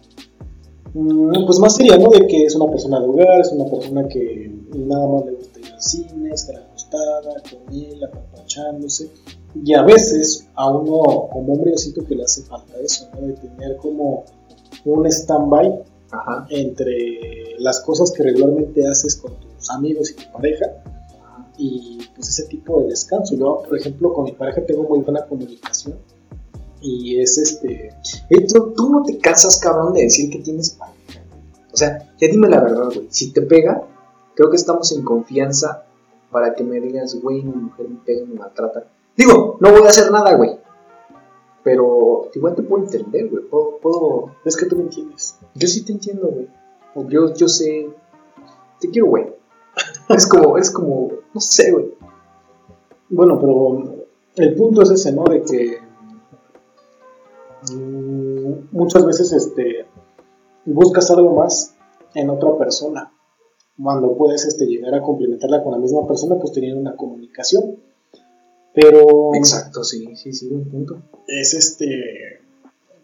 mm, 0.94 1.44
pues 1.44 1.58
más 1.58 1.76
seria, 1.76 1.98
¿no? 1.98 2.10
De 2.10 2.26
que 2.26 2.44
es 2.44 2.54
una 2.54 2.70
persona 2.70 3.00
de 3.00 3.06
hogar, 3.06 3.40
es 3.40 3.52
una 3.52 3.64
persona 3.70 4.08
que 4.08 4.50
nada 4.74 5.06
más 5.08 5.26
le 5.26 5.32
gusta 5.32 5.60
ir 5.60 5.66
al 5.66 5.72
oficina, 5.74 6.32
estar 6.32 6.56
acostada 6.56 7.42
con 7.50 7.74
él, 7.74 8.04
apapachándose. 8.04 9.10
Y 9.64 9.74
a 9.74 9.82
veces 9.82 10.48
a 10.54 10.70
uno 10.70 11.28
como 11.32 11.54
hombre 11.54 11.72
yo 11.72 11.78
siento 11.78 12.04
que 12.04 12.14
le 12.14 12.24
hace 12.24 12.42
falta 12.42 12.74
eso, 12.78 13.08
¿no? 13.14 13.26
De 13.26 13.34
tener 13.34 13.76
como 13.76 14.24
un 14.84 15.06
stand-by 15.06 15.82
entre 16.50 17.56
las 17.58 17.80
cosas 17.80 18.12
que 18.12 18.22
regularmente 18.22 18.86
haces 18.86 19.16
con 19.16 19.34
tus 19.40 19.70
amigos 19.70 20.10
y 20.10 20.14
tu 20.14 20.32
pareja 20.32 20.66
y 21.58 21.98
pues 22.14 22.28
ese 22.28 22.44
tipo 22.44 22.80
de 22.82 22.88
descanso. 22.88 23.34
Yo, 23.34 23.62
por 23.66 23.78
ejemplo, 23.78 24.12
con 24.12 24.24
mi 24.24 24.32
pareja 24.32 24.64
tengo 24.64 24.84
muy 24.84 25.00
buena 25.00 25.26
comunicación 25.26 25.98
y 26.80 27.20
es 27.20 27.38
este... 27.38 27.90
¿tú, 28.52 28.72
tú 28.76 28.90
no 28.90 29.02
te 29.02 29.18
cansas, 29.18 29.58
cabrón, 29.58 29.94
de 29.94 30.02
decir 30.02 30.30
que 30.30 30.38
tienes 30.38 30.70
pareja. 30.70 31.24
O 31.72 31.76
sea, 31.76 31.98
ya 32.18 32.28
dime 32.28 32.48
la 32.48 32.60
verdad, 32.60 32.86
güey. 32.86 33.06
Si 33.10 33.32
te 33.32 33.42
pega, 33.42 33.82
creo 34.34 34.50
que 34.50 34.56
estamos 34.56 34.92
en 34.92 35.04
confianza 35.04 35.84
para 36.30 36.54
que 36.54 36.64
me 36.64 36.80
digas, 36.80 37.20
güey, 37.20 37.42
mi 37.42 37.54
mujer 37.54 37.88
me 37.88 37.98
pega, 38.04 38.26
me 38.26 38.34
maltrata. 38.34 38.84
Digo, 39.16 39.56
no 39.60 39.70
voy 39.72 39.82
a 39.82 39.88
hacer 39.88 40.10
nada, 40.10 40.34
güey. 40.36 40.58
Pero 41.66 42.30
igual 42.32 42.54
te 42.54 42.62
puedo 42.62 42.84
entender, 42.84 43.28
güey. 43.28 43.42
Puedo, 43.82 44.36
Es 44.44 44.56
que 44.56 44.66
tú 44.66 44.76
me 44.76 44.82
entiendes. 44.82 45.36
Yo 45.56 45.66
sí 45.66 45.84
te 45.84 45.90
entiendo, 45.90 46.28
güey. 46.28 46.46
Yo, 47.08 47.34
yo 47.34 47.48
sé. 47.48 47.90
Te 48.78 48.88
quiero, 48.88 49.08
güey. 49.08 49.34
es 50.10 50.28
como, 50.28 50.58
es 50.58 50.70
como, 50.70 51.08
no 51.34 51.40
sé, 51.40 51.72
güey. 51.72 51.92
Bueno, 53.08 53.40
pero 53.40 54.06
el 54.36 54.54
punto 54.54 54.82
es 54.82 54.92
ese, 54.92 55.10
¿no? 55.10 55.24
De 55.24 55.42
que 55.42 55.80
mm, 57.74 58.68
muchas 58.70 59.04
veces 59.04 59.32
este, 59.32 59.86
buscas 60.66 61.10
algo 61.10 61.34
más 61.34 61.74
en 62.14 62.30
otra 62.30 62.56
persona. 62.56 63.12
Cuando 63.82 64.16
puedes 64.16 64.44
este, 64.44 64.66
llegar 64.66 64.94
a 64.94 65.02
complementarla 65.02 65.64
con 65.64 65.72
la 65.72 65.78
misma 65.78 66.06
persona, 66.06 66.36
pues 66.38 66.52
teniendo 66.52 66.80
una 66.80 66.94
comunicación. 66.94 67.76
Pero. 68.76 69.34
Exacto, 69.34 69.82
sí, 69.82 70.14
sí, 70.16 70.34
sí, 70.34 70.48
un 70.48 70.68
punto. 70.68 71.02
Es 71.26 71.54
este. 71.54 72.42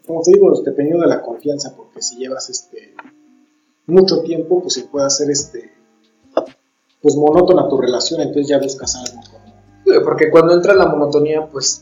Como 0.05 0.21
te 0.21 0.31
digo, 0.31 0.53
dependiendo 0.63 1.01
de 1.03 1.09
la 1.09 1.21
confianza, 1.21 1.75
porque 1.75 2.01
si 2.01 2.17
llevas 2.17 2.49
este 2.49 2.93
mucho 3.87 4.21
tiempo, 4.21 4.61
pues 4.61 4.75
se 4.75 4.83
puede 4.83 5.07
hacer 5.07 5.31
este 5.31 5.71
pues 7.01 7.15
monótona 7.17 7.67
tu 7.67 7.81
relación, 7.81 8.21
entonces 8.21 8.47
ya 8.47 8.59
buscas 8.59 8.95
algo. 8.95 9.21
Porque 10.05 10.29
cuando 10.29 10.53
entra 10.53 10.75
la 10.75 10.85
monotonía, 10.85 11.49
pues 11.51 11.81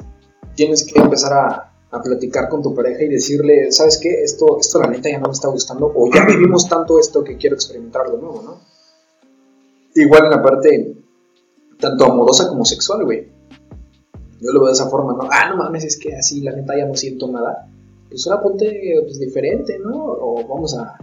tienes 0.55 0.83
que 0.85 0.99
empezar 0.99 1.33
a, 1.33 1.73
a, 1.91 2.01
platicar 2.01 2.49
con 2.49 2.63
tu 2.63 2.73
pareja 2.73 3.03
y 3.03 3.09
decirle, 3.09 3.71
¿sabes 3.71 3.99
qué? 4.01 4.23
Esto, 4.23 4.57
esto 4.59 4.79
la 4.79 4.87
neta 4.87 5.09
ya 5.09 5.19
no 5.19 5.27
me 5.27 5.33
está 5.33 5.49
gustando, 5.49 5.91
o 5.93 6.09
ya 6.11 6.25
vivimos 6.25 6.67
tanto 6.67 6.97
esto 6.97 7.23
que 7.23 7.37
quiero 7.37 7.55
experimentar 7.55 8.09
de 8.09 8.17
nuevo, 8.17 8.41
¿no? 8.41 8.61
Igual 9.93 10.25
en 10.25 10.31
la 10.31 10.41
parte 10.41 10.95
tanto 11.79 12.05
amorosa 12.05 12.47
como 12.47 12.65
sexual, 12.65 13.03
güey. 13.03 13.40
Yo 14.41 14.51
lo 14.51 14.61
veo 14.61 14.67
de 14.67 14.73
esa 14.73 14.89
forma, 14.89 15.13
¿no? 15.13 15.29
Ah, 15.31 15.49
no 15.49 15.57
mames, 15.57 15.83
es 15.83 15.97
que 15.97 16.15
así 16.15 16.41
la 16.41 16.51
neta 16.51 16.75
ya 16.75 16.85
no 16.85 16.95
siento 16.95 17.31
nada. 17.31 17.69
Pues 18.09 18.25
ahora 18.27 18.41
ponte 18.41 18.99
pues, 19.03 19.19
diferente, 19.19 19.77
¿no? 19.79 20.03
O 20.03 20.47
vamos 20.47 20.75
a, 20.75 20.97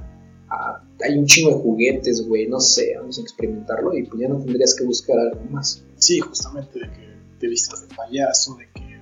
Hay 1.03 1.17
un 1.17 1.25
chingo 1.25 1.51
de 1.57 1.63
juguetes, 1.63 2.27
güey, 2.27 2.49
no 2.49 2.61
sé, 2.61 2.95
vamos 2.99 3.19
a 3.19 3.23
experimentarlo 3.23 3.97
y 3.97 4.03
pues 4.03 4.21
ya 4.21 4.29
no 4.29 4.39
tendrías 4.39 4.75
que 4.75 4.85
buscar 4.85 5.19
algo 5.19 5.41
más. 5.51 5.85
Sí, 5.97 6.19
justamente 6.19 6.81
de 6.81 6.87
que 6.87 7.09
te 7.39 7.47
vistas 7.47 7.89
de 7.89 7.95
payaso, 7.95 8.57
de 8.57 8.69
que 8.75 8.99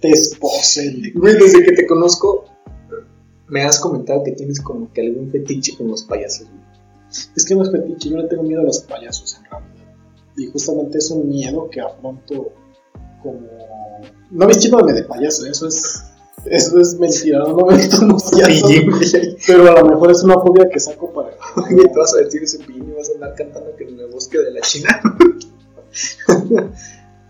te 0.00 0.10
esposen. 0.10 1.12
Güey, 1.14 1.38
desde 1.38 1.64
que 1.64 1.72
te 1.72 1.86
conozco, 1.86 2.44
me 3.48 3.62
has 3.62 3.80
comentado 3.80 4.22
que 4.22 4.32
tienes 4.32 4.60
como 4.60 4.92
que 4.92 5.00
algún 5.00 5.30
fetiche 5.30 5.76
con 5.76 5.88
los 5.88 6.02
payasos, 6.02 6.48
güey. 6.48 6.66
Es 7.34 7.44
que 7.46 7.54
no 7.54 7.62
es 7.62 7.70
fetiche, 7.70 8.10
yo 8.10 8.18
le 8.18 8.28
tengo 8.28 8.42
miedo 8.42 8.60
a 8.60 8.64
los 8.64 8.80
payasos. 8.80 9.35
Y 10.36 10.46
justamente 10.46 10.98
es 10.98 11.10
un 11.10 11.28
miedo 11.28 11.68
que 11.70 11.80
afronto 11.80 12.52
como... 13.22 13.40
No 14.30 14.46
me 14.46 14.54
de 14.54 14.92
de 14.92 15.04
payaso, 15.04 15.46
eso 15.46 15.68
es... 15.68 16.02
Eso 16.44 16.78
es 16.78 16.98
mentira, 17.00 17.40
no 17.40 17.56
me 17.56 17.76
meto 17.76 17.96
Pero 19.46 19.68
a 19.68 19.80
lo 19.80 19.86
mejor 19.86 20.12
es 20.12 20.22
una 20.22 20.34
fobia 20.34 20.68
que 20.68 20.78
saco 20.78 21.12
para... 21.12 21.30
¿Qué 21.68 21.74
te 21.92 21.98
vas 21.98 22.14
a 22.14 22.18
decir 22.18 22.42
ese 22.42 22.58
piño? 22.60 22.94
¿Vas 22.96 23.10
a 23.10 23.14
andar 23.14 23.34
cantando 23.34 23.74
que 23.74 23.84
en 23.84 23.98
el 23.98 24.06
bosque 24.08 24.38
de 24.38 24.50
la 24.52 24.60
China? 24.60 24.88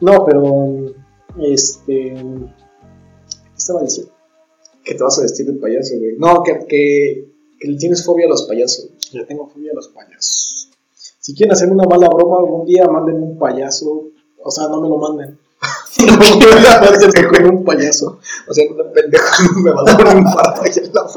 no, 0.00 0.24
pero... 0.26 0.94
Este... 1.40 2.14
¿Qué 2.14 3.56
estaba 3.56 3.82
diciendo? 3.82 4.12
Que 4.84 4.94
te 4.94 5.02
vas 5.02 5.18
a 5.18 5.22
vestir 5.22 5.46
de 5.46 5.54
payaso, 5.54 5.96
güey. 5.98 6.16
No, 6.18 6.42
que, 6.42 6.66
que, 6.68 7.32
que 7.58 7.68
le 7.68 7.78
tienes 7.78 8.04
fobia 8.04 8.26
a 8.26 8.28
los 8.28 8.42
payasos. 8.42 8.90
Le 9.12 9.24
tengo 9.24 9.48
fobia 9.48 9.72
a 9.72 9.76
los 9.76 9.88
payasos. 9.88 10.65
Si 11.26 11.34
quieren 11.34 11.54
hacer 11.54 11.68
una 11.68 11.82
mala 11.82 12.06
broma 12.06 12.38
algún 12.38 12.64
día, 12.64 12.86
manden 12.86 13.20
un 13.20 13.36
payaso. 13.36 14.10
O 14.40 14.48
sea, 14.48 14.68
no 14.68 14.80
me 14.80 14.88
lo 14.88 14.96
manden. 14.96 15.36
no 15.98 17.28
con 17.30 17.56
un 17.56 17.64
payaso. 17.64 18.20
O 18.46 18.54
sea, 18.54 18.64
un 18.70 18.92
pendejo 18.92 19.24
me 19.64 19.72
va 19.72 19.80
a 19.80 19.84
dar 19.86 20.06
un 20.06 20.22
infarto 20.22 20.62
en 20.64 20.92
la 20.94 21.08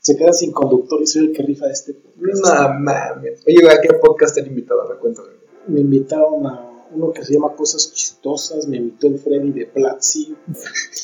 Se 0.00 0.16
queda 0.16 0.32
sin 0.32 0.50
conductor 0.50 1.00
y 1.00 1.06
soy 1.06 1.26
el 1.26 1.32
que 1.32 1.44
rifa 1.44 1.66
de 1.66 1.74
este 1.74 1.94
podcast. 1.94 2.44
No 2.44 2.80
mames. 2.80 3.44
Oye, 3.46 3.70
¿a 3.70 3.80
qué 3.80 3.94
podcast 4.00 4.34
te 4.34 4.40
han 4.40 4.48
invitado? 4.48 4.82
A 4.82 4.88
ver, 4.88 4.98
cuéntame. 4.98 5.28
Me 5.68 5.82
invitaron 5.82 6.44
a 6.48 6.88
uno 6.92 7.12
que 7.12 7.24
se 7.24 7.34
llama 7.34 7.54
Cosas 7.54 7.92
Chistosas, 7.92 8.66
me 8.66 8.78
invitó 8.78 9.06
el 9.06 9.20
Freddy 9.20 9.52
de 9.52 9.66
Platzi, 9.66 10.34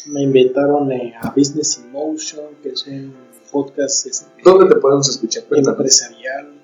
me 0.06 0.22
invitaron 0.24 0.90
eh, 0.90 1.14
a 1.20 1.30
Business 1.30 1.78
in 1.78 1.92
Motion, 1.92 2.56
que 2.60 2.70
es 2.70 2.84
un 2.88 3.14
podcast. 3.52 4.06
Este, 4.08 4.26
¿Dónde 4.42 4.66
te 4.66 4.80
podemos 4.80 5.08
escuchar? 5.08 5.44
Empresarial 5.48 6.61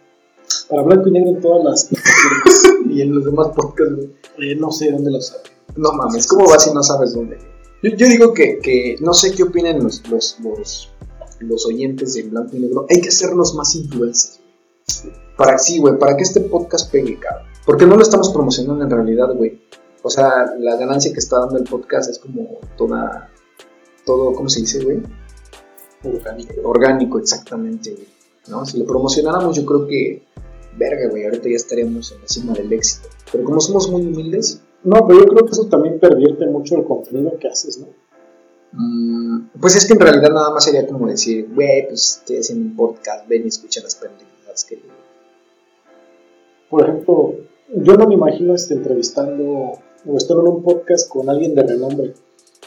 para 0.69 0.83
blanco 0.83 1.09
y 1.09 1.13
negro 1.13 1.31
en 1.31 1.41
todas 1.41 1.65
las 1.65 1.91
y 2.91 3.03
en 3.03 3.15
los 3.15 3.25
demás 3.25 3.49
podcasts, 3.55 4.07
eh, 4.39 4.55
no 4.57 4.71
sé 4.71 4.91
dónde 4.91 5.11
lo 5.11 5.21
sabe. 5.21 5.43
No 5.77 5.93
mames, 5.93 6.27
¿cómo 6.27 6.49
vas 6.49 6.65
si 6.65 6.73
no 6.73 6.83
sabes 6.83 7.15
dónde? 7.15 7.39
Yo, 7.83 8.07
digo 8.09 8.35
que, 8.35 8.59
que, 8.59 8.97
no 9.01 9.15
sé 9.15 9.33
qué 9.33 9.45
opinan 9.45 9.83
los, 9.83 10.07
los, 10.09 10.39
los, 10.41 10.91
los, 11.39 11.67
oyentes 11.67 12.15
de 12.15 12.25
blanco 12.25 12.57
y 12.57 12.61
negro. 12.61 12.87
Hay 12.91 13.01
que 13.01 13.09
hacernos 13.09 13.55
más 13.55 13.75
influencers. 13.77 14.41
Para 15.37 15.59
sí, 15.59 15.79
güey, 15.79 15.97
para 15.97 16.17
que 16.17 16.25
este 16.25 16.41
podcast 16.41 16.91
pegue, 16.91 17.21
cabrón. 17.21 17.47
Porque 17.65 17.87
no 17.87 17.97
lo 17.97 18.03
estamos 18.03 18.31
promocionando 18.31 18.83
en 18.83 18.91
realidad, 18.91 19.33
güey. 19.35 19.61
O 20.03 20.11
sea, 20.11 20.55
la 20.59 20.77
ganancia 20.77 21.13
que 21.13 21.19
está 21.21 21.39
dando 21.39 21.59
el 21.59 21.65
podcast 21.65 22.11
es 22.11 22.19
como 22.19 22.59
toda. 22.77 23.31
Todo, 24.05 24.33
¿cómo 24.33 24.49
se 24.49 24.61
dice, 24.61 24.83
güey? 24.83 25.03
Orgánico. 26.03 26.55
Orgánico, 26.65 27.19
exactamente, 27.19 27.93
güey. 27.93 28.09
¿No? 28.49 28.65
Si 28.65 28.79
lo 28.79 28.87
promocionáramos, 28.87 29.57
yo 29.57 29.67
creo 29.67 29.87
que 29.87 30.27
verga, 30.79 31.09
güey, 31.09 31.25
ahorita 31.25 31.49
ya 31.49 31.57
estaríamos 31.57 32.13
en 32.13 32.23
la 32.23 32.29
cima 32.29 32.53
del 32.55 32.73
éxito. 32.73 33.09
Pero 33.31 33.45
como 33.45 33.61
somos 33.61 33.91
muy 33.91 34.03
humildes. 34.03 34.63
No, 34.85 35.07
pero 35.07 35.21
yo 35.21 35.27
creo 35.27 35.45
que 35.45 35.53
eso 35.53 35.67
también 35.67 35.99
pervierte 35.99 36.47
mucho 36.47 36.77
el 36.77 36.85
contenido 36.85 37.37
que 37.39 37.49
haces, 37.49 37.79
¿no? 37.79 37.89
Mm, 38.73 39.49
pues 39.61 39.77
es 39.77 39.87
que 39.87 39.95
en 39.95 40.01
realidad 40.01 40.31
nada 40.31 40.51
más 40.51 40.65
sería 40.65 40.87
como 40.87 41.09
decir, 41.09 41.49
güey, 41.53 41.89
pues 41.89 42.19
estoy 42.21 42.37
haciendo 42.37 42.71
un 42.71 42.77
podcast, 42.77 43.27
ven 43.29 43.45
y 43.45 43.49
escucha 43.49 43.83
las 43.83 43.95
pendejadas 43.97 44.65
que 44.65 44.81
Por 46.71 46.83
ejemplo, 46.83 47.35
yo 47.75 47.95
no 47.97 48.07
me 48.07 48.15
imagino 48.15 48.55
este, 48.55 48.75
entrevistando 48.75 49.73
o 50.07 50.17
estar 50.17 50.37
en 50.37 50.47
un 50.47 50.63
podcast 50.63 51.09
con 51.09 51.29
alguien 51.29 51.55
de 51.55 51.63
renombre. 51.63 52.15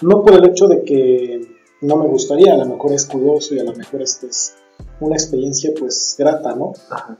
No 0.01 0.23
por 0.23 0.33
el 0.33 0.45
hecho 0.45 0.67
de 0.67 0.83
que 0.83 1.47
no 1.81 1.97
me 1.97 2.07
gustaría, 2.07 2.53
a 2.53 2.57
lo 2.57 2.65
mejor 2.65 2.91
es 2.93 3.05
curioso 3.05 3.55
y 3.55 3.59
a 3.59 3.63
lo 3.63 3.73
mejor 3.73 4.01
este 4.01 4.27
es 4.27 4.55
una 4.99 5.15
experiencia 5.15 5.71
pues 5.79 6.15
grata, 6.17 6.55
¿no? 6.55 6.73
Ajá 6.89 7.17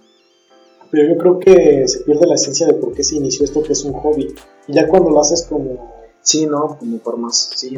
pero 0.91 1.07
yo 1.07 1.17
creo 1.17 1.39
que 1.39 1.87
se 1.87 2.01
pierde 2.01 2.27
la 2.27 2.35
esencia 2.35 2.67
de 2.67 2.73
por 2.73 2.93
qué 2.93 3.03
se 3.03 3.15
inició 3.15 3.45
esto 3.45 3.63
que 3.63 3.71
es 3.71 3.83
un 3.85 3.93
hobby. 3.93 4.35
Y 4.67 4.73
ya 4.73 4.87
cuando 4.87 5.09
lo 5.09 5.21
haces 5.21 5.47
como... 5.49 5.89
Sí, 6.21 6.45
no, 6.45 6.77
como 6.77 6.97
por 6.99 7.17
más, 7.17 7.49
sí, 7.55 7.75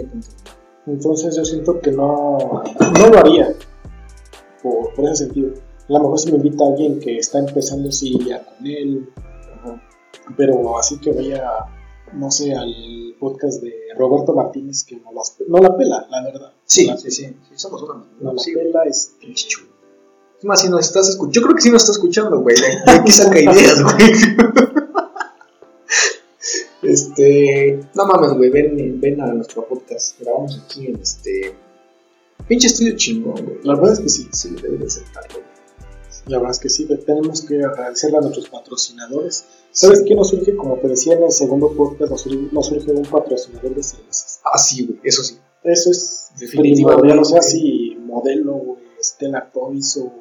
Entonces 0.86 1.38
yo 1.38 1.46
siento 1.46 1.80
que 1.80 1.92
no, 1.92 2.38
no 3.00 3.10
lo 3.10 3.18
haría, 3.18 3.56
por, 4.62 4.94
por, 4.94 5.06
ese 5.06 5.26
sentido. 5.26 5.54
A 5.88 5.94
lo 5.94 6.00
mejor 6.00 6.20
si 6.20 6.32
me 6.32 6.38
invita 6.38 6.66
a 6.66 6.68
alguien 6.68 7.00
que 7.00 7.20
está 7.20 7.40
empezando, 7.40 7.90
sí, 7.90 8.20
ya 8.28 8.44
con 8.44 8.68
él, 8.68 9.10
pero 10.36 10.78
así 10.78 11.00
que 11.00 11.14
vaya, 11.14 11.42
no 12.12 12.30
sé, 12.32 12.54
al 12.54 13.16
podcast 13.18 13.62
de 13.62 13.74
Roberto 13.96 14.34
Martínez, 14.34 14.84
que 14.84 14.98
no, 14.98 15.12
no 15.48 15.58
la 15.60 15.78
pela, 15.78 16.06
la 16.10 16.24
verdad. 16.24 16.52
Sí, 16.66 16.90
sí, 16.98 17.12
sí, 17.12 17.28
sí, 17.28 17.54
somos 17.56 17.82
una. 17.84 18.06
No 18.20 18.34
la 18.34 18.42
pela, 18.44 18.84
es... 18.84 19.16
Chichu 19.22 19.73
más, 20.48 20.62
si 20.62 20.70
nos 20.70 20.86
estás 20.86 21.10
escuchando. 21.10 21.34
Yo 21.34 21.42
creo 21.42 21.56
que 21.56 21.62
sí 21.62 21.70
nos 21.72 21.84
está 21.84 21.92
escuchando, 21.94 22.40
güey. 22.40 22.56
De 22.56 22.92
aquí 22.92 23.12
saca 23.12 23.40
ideas, 23.40 23.82
güey. 23.84 24.12
este. 26.84 27.80
No 27.94 28.06
mames, 28.06 28.34
güey. 28.34 28.50
Ven, 28.50 29.00
ven 29.00 29.22
a 29.22 29.34
nuestro 29.34 29.68
podcast. 29.68 30.20
Grabamos 30.20 30.62
aquí 30.64 30.88
en 30.88 31.00
este. 31.02 31.56
Pinche 32.48 32.68
estudio 32.68 32.96
chingón, 32.96 33.46
güey. 33.46 33.58
La 33.64 33.76
verdad 33.76 33.94
es 33.94 34.00
que 34.00 34.10
sí. 34.10 34.28
Sí, 34.32 34.56
debe 34.62 34.78
de 34.78 34.86
aceptarlo. 34.86 35.40
La 36.28 36.38
verdad 36.38 36.52
es 36.52 36.60
que 36.60 36.70
sí. 36.70 36.88
Tenemos 37.06 37.42
que 37.42 37.64
agradecerle 37.64 38.18
a 38.18 38.22
nuestros 38.22 38.50
patrocinadores. 38.50 39.46
¿Sabes 39.72 40.04
qué 40.08 40.16
nos 40.16 40.30
surge? 40.30 40.56
Como 40.56 40.78
te 40.78 40.88
decía 40.88 41.14
en 41.14 41.24
el 41.24 41.32
segundo 41.32 41.72
podcast, 41.74 42.12
nos 42.12 42.68
surge, 42.68 42.92
un 42.92 43.06
patrocinador 43.06 43.74
de 43.74 43.84
cervezas. 43.84 44.40
Ah, 44.44 44.58
sí, 44.58 44.86
güey. 44.86 45.00
Eso 45.04 45.24
sí. 45.24 45.38
Eso 45.64 45.92
es 45.92 46.32
primordial. 46.52 47.18
No 47.18 47.26
sé 47.26 47.42
si 47.42 47.98
modelo, 48.00 48.54
güey, 48.54 48.84
Stella 49.02 49.50
Toys 49.52 49.98
o 49.98 50.12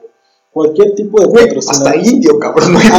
cualquier 0.53 0.95
tipo 0.95 1.21
de 1.21 1.27
Güey, 1.27 1.59
hasta 1.59 1.97
indio, 1.97 2.39
cabrón. 2.39 2.75
No 2.75 2.79
hay 2.79 2.91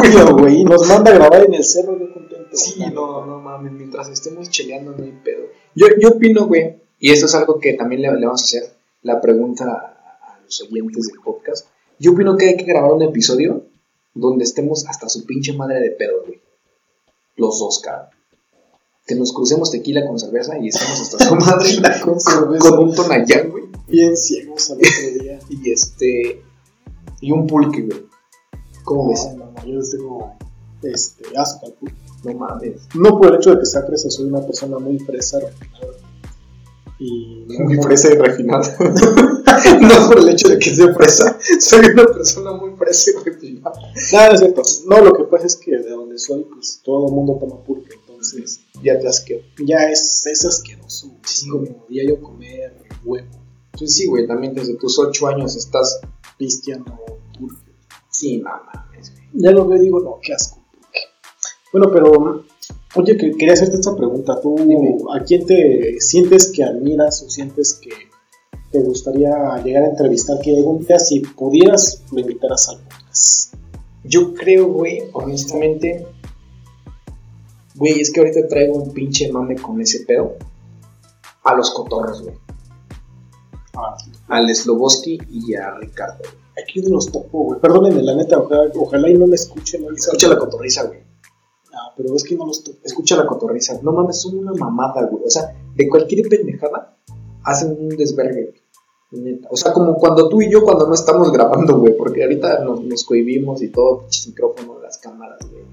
güey. 0.00 0.14
no, 0.14 0.36
güey, 0.36 0.64
nos 0.64 0.86
manda 0.88 1.10
a 1.10 1.14
grabar 1.14 1.44
en 1.44 1.54
el 1.54 1.64
cerro, 1.64 1.98
yo 1.98 2.12
contento. 2.12 2.48
Sí, 2.52 2.80
no, 2.92 3.24
no 3.26 3.40
mames, 3.40 3.72
mientras 3.72 4.08
estemos 4.08 4.50
cheleando 4.50 4.92
no 4.92 5.04
hay 5.04 5.12
pedo. 5.24 5.44
Yo, 5.74 5.86
yo 6.00 6.10
opino, 6.10 6.46
güey, 6.46 6.76
y 6.98 7.12
esto 7.12 7.26
es 7.26 7.34
algo 7.34 7.58
que 7.60 7.74
también 7.74 8.02
le, 8.02 8.12
le 8.18 8.26
vamos 8.26 8.42
a 8.42 8.44
hacer 8.44 8.72
la 9.02 9.20
pregunta 9.20 9.64
a, 9.64 10.32
a 10.34 10.40
los 10.42 10.60
oyentes 10.62 11.06
del 11.08 11.20
podcast. 11.22 11.66
Yo 11.98 12.12
opino 12.12 12.36
que 12.36 12.46
hay 12.48 12.56
que 12.56 12.64
grabar 12.64 12.92
un 12.92 13.02
episodio 13.02 13.64
donde 14.14 14.44
estemos 14.44 14.86
hasta 14.88 15.08
su 15.08 15.24
pinche 15.24 15.52
madre 15.52 15.80
de 15.80 15.90
pedo, 15.92 16.22
güey. 16.26 16.40
Los 17.36 17.60
dos, 17.60 17.78
cabrón. 17.80 18.08
Que 19.06 19.14
nos 19.14 19.32
crucemos 19.32 19.70
tequila 19.70 20.06
con 20.06 20.18
cerveza 20.18 20.58
y 20.58 20.68
estemos 20.68 21.00
hasta 21.00 21.24
su 21.24 21.34
madre 21.36 22.00
Con 22.04 22.20
cerveza. 22.20 22.70
con 22.70 22.78
un 22.80 22.94
tonallán, 22.94 23.50
güey. 23.50 23.64
Bien 23.86 24.16
ciegos 24.16 24.70
al 24.70 24.78
otro 24.78 25.22
día. 25.22 25.38
Y 25.48 25.70
este. 25.70 26.42
Y 27.20 27.32
un 27.32 27.46
pulque, 27.46 27.82
güey. 27.82 28.06
¿Cómo 28.84 29.10
ves? 29.10 29.28
No, 29.36 29.50
no, 29.52 29.66
yo 29.66 29.74
les 29.78 29.90
tengo 29.90 30.34
este, 30.82 31.24
asco 31.36 31.66
al 31.66 31.72
pulque. 31.74 31.96
No 32.24 32.34
mames. 32.34 32.88
No 32.94 33.18
por 33.18 33.28
el 33.28 33.36
hecho 33.36 33.50
de 33.54 33.60
que 33.60 33.66
sea 33.66 33.82
fresa, 33.82 34.10
soy 34.10 34.26
una 34.26 34.40
persona 34.40 34.78
muy 34.78 34.98
fresa, 34.98 35.38
refinada. 35.40 35.94
Y 37.00 37.44
no, 37.46 37.64
Muy 37.66 37.76
fresa 37.80 38.12
y 38.12 38.16
refinada. 38.16 38.76
no 38.80 40.08
por 40.08 40.18
el 40.18 40.28
hecho 40.30 40.48
de 40.48 40.58
que 40.58 40.74
sea 40.74 40.92
fresa. 40.94 41.38
Soy 41.60 41.86
una 41.92 42.06
persona 42.06 42.52
muy 42.52 42.70
fresa 42.76 43.10
y 43.12 43.24
refinada. 43.24 43.72
No, 43.80 43.86
no 43.86 44.32
es 44.32 44.40
cierto. 44.40 44.62
No, 44.86 45.00
lo 45.04 45.12
que 45.12 45.24
pasa 45.24 45.46
es 45.46 45.56
que 45.56 45.78
de 45.78 45.90
donde 45.90 46.18
soy, 46.18 46.44
pues 46.52 46.80
todo 46.82 47.06
el 47.08 47.14
mundo 47.14 47.36
toma 47.38 47.62
pulque, 47.62 47.94
entonces 47.94 48.60
Ya 48.82 48.98
te 48.98 49.06
asqueo. 49.06 49.40
ya 49.64 49.88
es, 49.90 50.26
es 50.26 50.44
asqueroso. 50.44 51.12
Sí, 51.24 51.48
como 51.48 51.86
diario 51.88 52.20
comer 52.20 52.74
huevo, 53.04 53.28
Pues 53.78 53.94
sí, 53.94 54.06
güey, 54.06 54.26
también 54.26 54.54
desde 54.54 54.74
tus 54.74 54.98
ocho 54.98 55.28
años 55.28 55.54
estás. 55.54 56.00
Pisteando 56.38 56.96
pulque. 57.38 57.72
Sí, 58.10 58.38
no 58.38 58.50
mames. 58.64 59.12
Ya 59.34 59.50
lo 59.50 59.66
veo 59.66 59.78
y 59.78 59.82
digo, 59.84 60.00
no, 60.00 60.18
qué 60.22 60.32
asco. 60.32 60.62
pulque. 60.72 61.00
Bueno, 61.72 61.90
pero, 61.92 62.44
oye, 62.94 63.16
que 63.16 63.32
quería 63.32 63.52
hacerte 63.52 63.76
esta 63.76 63.94
pregunta. 63.94 64.40
¿Tú 64.40 64.56
Dime. 64.56 64.96
a 65.12 65.22
quién 65.22 65.44
te 65.44 66.00
sientes 66.00 66.50
que 66.52 66.64
admiras 66.64 67.22
o 67.22 67.28
sientes 67.28 67.74
que 67.74 67.90
te 68.70 68.80
gustaría 68.80 69.30
llegar 69.62 69.82
a 69.84 69.90
entrevistar? 69.90 70.38
Que 70.40 70.56
algún 70.56 70.86
día, 70.86 70.98
si 70.98 71.20
pudieras, 71.20 72.02
lo 72.12 72.20
invitaras 72.20 72.68
al 72.70 72.78
podcast. 72.80 73.54
Yo 74.04 74.32
creo, 74.34 74.68
güey, 74.68 75.02
honestamente. 75.12 76.06
Güey, 77.74 78.00
es 78.00 78.10
que 78.10 78.20
ahorita 78.20 78.48
traigo 78.48 78.74
un 78.78 78.92
pinche 78.92 79.30
mame 79.30 79.56
con 79.56 79.80
ese 79.80 80.04
pedo. 80.06 80.36
A 81.44 81.54
los 81.54 81.70
cotorros, 81.70 82.22
güey. 82.22 82.34
Al 84.28 84.54
Sloboski 84.54 85.18
y 85.30 85.54
a 85.54 85.74
Ricardo. 85.76 86.24
aquí 86.62 86.80
no 86.82 86.96
los 86.96 87.10
topo, 87.10 87.44
güey. 87.44 87.60
Perdónenme, 87.60 88.02
la 88.02 88.14
neta, 88.14 88.38
ojalá, 88.38 88.70
ojalá 88.74 89.08
y 89.08 89.14
no 89.14 89.26
me 89.26 89.36
escuchen. 89.36 89.82
¿no? 89.82 89.90
Escucha 89.90 90.28
la 90.28 90.38
cotorriza, 90.38 90.84
güey. 90.84 91.00
Ah, 91.72 91.92
pero 91.96 92.14
es 92.14 92.24
que 92.24 92.34
no 92.36 92.46
los 92.46 92.62
topo. 92.62 92.78
Escucha 92.84 93.16
la 93.16 93.26
cotorriza. 93.26 93.78
No 93.82 93.92
mames, 93.92 94.20
son 94.20 94.38
una 94.38 94.52
mamada, 94.52 95.06
güey. 95.06 95.24
O 95.24 95.30
sea, 95.30 95.54
de 95.74 95.88
cualquier 95.88 96.28
pendejada 96.28 96.96
hacen 97.44 97.76
un 97.78 97.88
desvergue. 97.88 98.54
Neta. 99.10 99.48
O 99.50 99.56
sea, 99.56 99.72
como 99.72 99.94
cuando 99.94 100.28
tú 100.28 100.42
y 100.42 100.50
yo, 100.50 100.62
cuando 100.62 100.86
no 100.86 100.94
estamos 100.94 101.32
grabando, 101.32 101.78
güey. 101.78 101.96
Porque 101.96 102.22
ahorita 102.22 102.62
nos, 102.64 102.82
nos 102.84 103.04
cohibimos 103.04 103.62
y 103.62 103.68
todo, 103.68 104.00
pinches 104.00 104.28
micrófonos, 104.28 104.82
las 104.82 104.98
cámaras, 104.98 105.38
güey. 105.50 105.64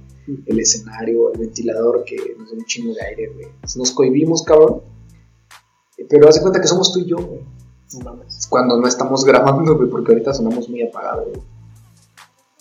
El 0.45 0.59
escenario, 0.59 1.31
el 1.33 1.39
ventilador 1.39 2.03
que 2.05 2.15
nos 2.37 2.49
da 2.49 2.57
un 2.57 2.65
chingo 2.65 2.93
de 2.93 3.01
aire, 3.01 3.31
güey. 3.33 3.47
Nos 3.75 3.91
cohibimos, 3.91 4.43
cabrón. 4.43 4.81
Pero 6.09 6.29
haz 6.29 6.35
de 6.35 6.41
cuenta 6.41 6.61
que 6.61 6.67
somos 6.67 6.93
tú 6.93 6.99
y 6.99 7.05
yo, 7.05 7.17
güey. 7.17 7.41
Cuando 8.49 8.79
no 8.79 8.87
estamos 8.87 9.23
grabando, 9.25 9.75
güey, 9.77 9.89
porque 9.89 10.11
ahorita 10.13 10.33
sonamos 10.33 10.69
muy 10.69 10.81
apagados, 10.83 11.27
güey. 11.29 11.41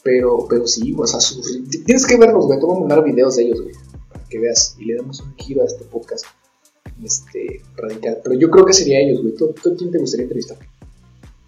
Pero, 0.02 0.46
pero 0.48 0.66
sí, 0.66 0.94
o 0.98 1.06
sea, 1.06 1.18
su- 1.20 1.40
tienes 1.86 2.06
que 2.06 2.16
verlos, 2.18 2.46
güey. 2.46 2.58
Te 2.58 2.66
voy 2.66 2.76
a 2.76 2.80
mandar 2.80 3.02
videos 3.04 3.36
de 3.36 3.44
ellos, 3.44 3.62
güey. 3.62 3.74
Para 4.12 4.24
que 4.24 4.38
veas 4.38 4.76
y 4.78 4.84
le 4.84 4.96
damos 4.96 5.20
un 5.20 5.34
giro 5.36 5.62
a 5.62 5.64
este 5.66 5.84
podcast. 5.84 6.26
Este, 7.02 7.62
radical. 7.76 8.18
Pero 8.22 8.38
yo 8.38 8.50
creo 8.50 8.64
que 8.66 8.72
sería 8.74 9.00
ellos, 9.00 9.22
güey. 9.22 9.34
¿Tú, 9.34 9.54
tú 9.62 9.74
quién 9.76 9.90
te 9.90 9.98
gustaría 9.98 10.24
entrevistar? 10.24 10.58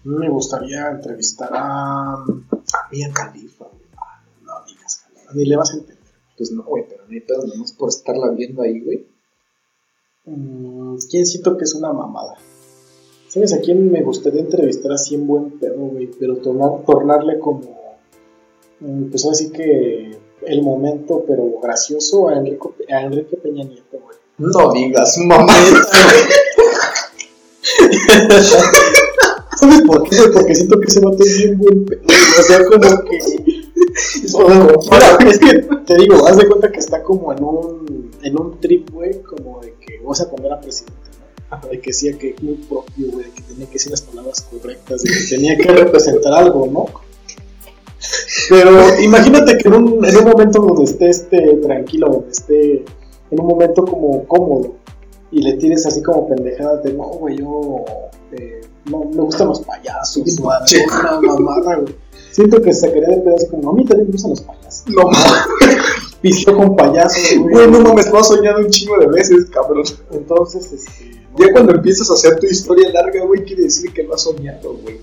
Me 0.03 0.29
gustaría 0.29 0.89
entrevistar 0.89 1.49
a. 1.53 2.13
A 2.13 2.89
Mia 2.91 3.11
Khalifa, 3.13 3.65
güey. 3.65 3.83
Ah, 3.97 4.23
No 4.43 4.53
digas, 4.65 5.03
cabrón, 5.03 5.37
ni 5.37 5.45
le 5.45 5.55
vas 5.55 5.71
a 5.71 5.77
entender. 5.77 5.97
Pues 6.37 6.51
no, 6.51 6.63
güey, 6.63 6.85
pero 6.89 7.03
no 7.05 7.11
hay 7.13 7.21
pedo, 7.21 7.45
nomás 7.47 7.71
por 7.73 7.89
estarla 7.89 8.31
viendo 8.31 8.61
ahí, 8.61 8.81
güey. 8.83 9.07
Mm, 10.25 10.97
¿Quién 11.09 11.25
siento 11.25 11.57
que 11.57 11.63
es 11.63 11.73
una 11.75 11.93
mamada? 11.93 12.35
¿Sabes 13.37 13.53
a 13.53 13.59
quién 13.61 13.91
me 13.91 14.01
gustaría 14.01 14.41
entrevistar 14.41 14.91
así 14.91 15.13
en 15.13 15.27
buen 15.27 15.59
pedo, 15.59 15.75
güey? 15.77 16.09
Pero 16.19 16.37
tornar, 16.37 16.83
tornarle 16.87 17.37
como. 17.37 17.61
mm, 18.79 19.11
Pues 19.11 19.25
así 19.27 19.51
que. 19.51 20.17
El 20.41 20.63
momento, 20.63 21.23
pero 21.27 21.43
gracioso 21.61 22.29
a 22.29 22.37
Enrique, 22.37 22.67
a 22.91 23.01
Enrique 23.03 23.37
Peña 23.37 23.63
Nieto, 23.63 23.99
güey. 24.03 24.17
No 24.39 24.71
digas, 24.71 25.19
mamá. 25.19 25.53
¿Sabes 29.59 29.81
por 29.85 30.09
qué? 30.09 30.17
Porque 30.33 30.55
siento 30.55 30.79
que 30.79 30.87
ese 30.87 30.99
vato 31.01 31.21
es 31.21 31.37
bien 31.37 31.59
buen 31.59 31.85
pedo. 31.85 32.01
O 32.39 32.41
sea, 32.41 32.65
como 32.65 33.03
que. 33.03 33.19
Es 35.27 35.39
que 35.39 35.53
te 35.85 35.95
digo, 35.97 36.25
haz 36.27 36.37
de 36.37 36.47
cuenta 36.47 36.71
que 36.71 36.79
está 36.79 37.03
como 37.03 37.31
en 37.33 37.43
un, 37.43 38.11
en 38.23 38.39
un 38.39 38.59
trip, 38.59 38.89
güey, 38.91 39.21
como 39.21 39.59
de 39.61 39.75
que, 39.75 40.01
o 40.03 40.15
sea, 40.15 40.27
cuando 40.27 40.47
era 40.47 40.59
presidente. 40.59 41.06
De 41.71 41.79
que 41.79 41.91
decía 41.91 42.17
que 42.17 42.35
muy 42.41 42.55
propio, 42.55 43.11
güey, 43.11 43.31
que 43.31 43.41
tenía 43.41 43.67
que 43.67 43.73
decir 43.73 43.91
las 43.91 44.01
palabras 44.01 44.41
correctas, 44.41 45.03
de 45.03 45.09
que 45.09 45.35
tenía 45.35 45.57
que 45.57 45.69
representar 45.69 46.33
algo, 46.33 46.67
¿no? 46.67 46.85
Pero 48.49 48.99
imagínate 48.99 49.57
que 49.57 49.67
en 49.67 49.73
un, 49.73 50.05
en 50.05 50.17
un 50.17 50.23
momento 50.25 50.61
donde 50.61 50.83
esté 50.83 51.09
este, 51.09 51.55
tranquilo, 51.63 52.09
donde 52.09 52.31
esté 52.31 52.85
en 53.31 53.39
un 53.39 53.47
momento 53.47 53.85
como 53.85 54.25
cómodo, 54.27 54.75
y 55.31 55.41
le 55.41 55.53
tires 55.53 55.85
así 55.85 56.01
como 56.01 56.27
pendejadas 56.27 56.83
de, 56.83 56.93
no, 56.93 57.03
güey, 57.03 57.37
yo 57.37 57.83
eh, 58.31 58.61
no 58.89 59.05
me 59.05 59.21
gustan 59.21 59.47
los 59.47 59.61
payasos, 59.61 60.23
Che. 60.65 60.85
una 60.85 61.21
mamada, 61.21 61.75
güey. 61.77 61.95
Siento 62.31 62.61
que 62.61 62.73
sacaría 62.73 63.07
de 63.07 63.17
pedo 63.17 63.35
así 63.35 63.47
como, 63.47 63.71
a 63.71 63.73
mí 63.73 63.83
también 63.85 64.07
me 64.07 64.11
gustan 64.11 64.31
los 64.31 64.41
payasos. 64.41 64.87
No 64.87 65.03
mames. 65.03 65.81
Pisteó 66.21 66.55
con 66.55 66.75
payasos, 66.75 67.39
güey. 67.39 67.53
Güey, 67.53 67.71
no 67.71 67.81
mames, 67.81 68.09
lo 68.09 68.19
has 68.19 68.27
soñado 68.27 68.59
un 68.59 68.69
chingo 68.69 68.97
de 68.99 69.07
veces, 69.07 69.45
cabrón. 69.49 69.83
Entonces, 70.11 70.71
este. 70.71 71.17
Ya 71.37 71.51
cuando 71.51 71.73
empiezas 71.73 72.09
a 72.09 72.13
hacer 72.13 72.39
tu 72.39 72.47
historia 72.47 72.91
larga, 72.91 73.23
güey, 73.25 73.43
quiere 73.43 73.63
decir 73.63 73.93
que 73.93 74.03
lo 74.03 74.15
has 74.15 74.23
soñado, 74.23 74.73
güey. 74.81 74.99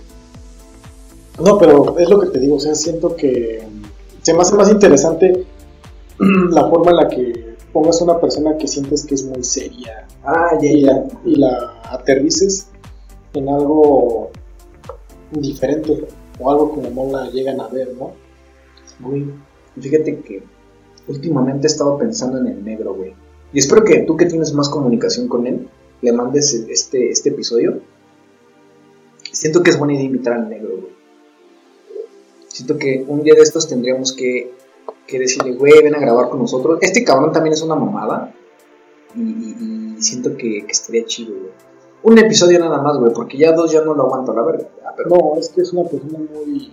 No, 1.42 1.58
pero 1.58 1.98
es 1.98 2.08
lo 2.08 2.20
que 2.20 2.28
te 2.28 2.38
digo, 2.38 2.56
o 2.56 2.60
sea, 2.60 2.74
siento 2.74 3.16
que 3.16 3.66
se 4.22 4.32
me 4.32 4.40
hace 4.40 4.54
más 4.54 4.70
interesante 4.70 5.44
la 6.50 6.68
forma 6.68 6.92
en 6.92 6.96
la 6.96 7.08
que 7.08 7.56
pongas 7.72 8.00
a 8.00 8.04
una 8.04 8.20
persona 8.20 8.56
que 8.56 8.68
sientes 8.68 9.04
que 9.04 9.16
es 9.16 9.24
muy 9.24 9.42
seria 9.42 10.06
Ah, 10.24 10.56
y 10.60 10.80
la, 10.80 11.04
y 11.24 11.36
la 11.36 11.82
aterrices 11.90 12.68
en 13.34 13.48
algo 13.48 14.30
diferente 15.32 16.06
o 16.40 16.50
algo 16.50 16.70
como 16.70 16.88
no 16.90 17.12
la 17.12 17.30
llegan 17.30 17.60
a 17.60 17.68
ver, 17.68 17.94
¿no? 17.98 18.12
Güey, 19.00 19.26
fíjate 19.78 20.20
que 20.20 20.42
últimamente 21.08 21.66
he 21.66 21.70
estado 21.70 21.98
pensando 21.98 22.38
en 22.38 22.46
el 22.46 22.64
negro, 22.64 22.94
güey. 22.94 23.12
Y 23.52 23.58
espero 23.58 23.84
que 23.84 24.00
tú 24.00 24.16
que 24.16 24.26
tienes 24.26 24.54
más 24.54 24.70
comunicación 24.70 25.28
con 25.28 25.46
él, 25.46 25.68
le 26.04 26.12
mandes 26.12 26.52
este, 26.52 27.10
este 27.10 27.30
episodio. 27.30 27.80
Siento 29.32 29.62
que 29.62 29.70
es 29.70 29.78
buena 29.78 29.94
idea 29.94 30.04
invitar 30.04 30.34
al 30.34 30.48
negro. 30.50 30.90
Siento 32.48 32.76
que 32.76 33.04
un 33.08 33.22
día 33.22 33.34
de 33.34 33.40
estos 33.40 33.66
tendríamos 33.66 34.12
que, 34.12 34.52
que 35.06 35.18
decirle, 35.18 35.54
güey, 35.54 35.82
ven 35.82 35.94
a 35.94 35.98
grabar 35.98 36.28
con 36.28 36.40
nosotros. 36.40 36.78
Este 36.82 37.02
cabrón 37.04 37.32
también 37.32 37.54
es 37.54 37.62
una 37.62 37.74
mamada. 37.74 38.34
Y, 39.16 39.96
siento 40.00 40.36
que, 40.36 40.66
que 40.66 40.72
estaría 40.72 41.06
chido. 41.06 41.34
Un 42.02 42.18
episodio 42.18 42.58
nada 42.58 42.82
más, 42.82 42.98
güey, 42.98 43.12
porque 43.14 43.38
ya 43.38 43.52
dos 43.52 43.72
ya 43.72 43.80
no 43.80 43.94
lo 43.94 44.02
aguanto 44.02 44.34
la 44.34 44.42
verga. 44.42 44.68
Ah, 44.84 44.94
No, 45.08 45.38
es 45.38 45.48
que 45.48 45.62
es 45.62 45.72
una 45.72 45.88
persona 45.88 46.18
muy 46.18 46.70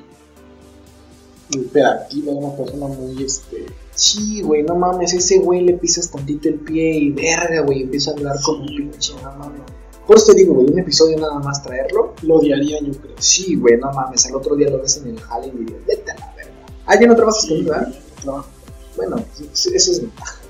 imperativa, 1.52 2.34
una 2.34 2.56
persona 2.56 2.88
muy 2.88 3.24
este 3.24 3.66
Sí, 3.94 4.42
güey, 4.42 4.64
no 4.64 4.76
mames, 4.76 5.14
ese 5.14 5.40
güey 5.40 5.62
le 5.62 5.74
pisas 5.74 6.10
tantito 6.10 6.48
el 6.48 6.60
pie 6.60 6.94
y 6.94 7.10
verga, 7.12 7.62
güey, 7.62 7.84
empieza 7.84 8.12
a 8.12 8.14
hablar 8.14 8.38
como 8.42 8.62
un 8.62 8.68
pinche, 8.68 9.14
no 9.22 9.32
mames. 9.38 9.62
Por 10.08 10.18
eso 10.18 10.28
te 10.28 10.40
digo, 10.40 10.54
güey, 10.54 10.72
un 10.72 10.80
episodio 10.80 11.18
nada 11.20 11.40
más 11.40 11.62
traerlo. 11.62 12.14
lo 12.24 12.36
odiaría 12.36 12.80
yo 12.82 12.92
creo. 12.94 13.16
Sí, 13.20 13.56
güey, 13.56 13.78
no 13.78 13.92
mames, 13.92 14.26
al 14.26 14.36
otro 14.36 14.56
día 14.56 14.70
lo 14.70 14.82
ves 14.82 14.98
en 14.98 15.10
el 15.10 15.20
jale 15.20 15.48
y 15.48 15.52
dices, 15.52 15.86
vete 15.86 16.12
a 16.12 16.16
la 16.20 16.34
verga. 16.36 16.52
Ah, 16.86 17.00
ya 17.00 17.08
no 17.08 17.16
trabajas 17.16 17.46
conmigo, 17.46 17.72
¿verdad? 17.72 17.94
No. 18.26 18.46
Bueno, 18.96 19.24
pues, 19.38 19.66
ese 19.68 19.92
es 19.92 20.02
ventaja. 20.02 20.42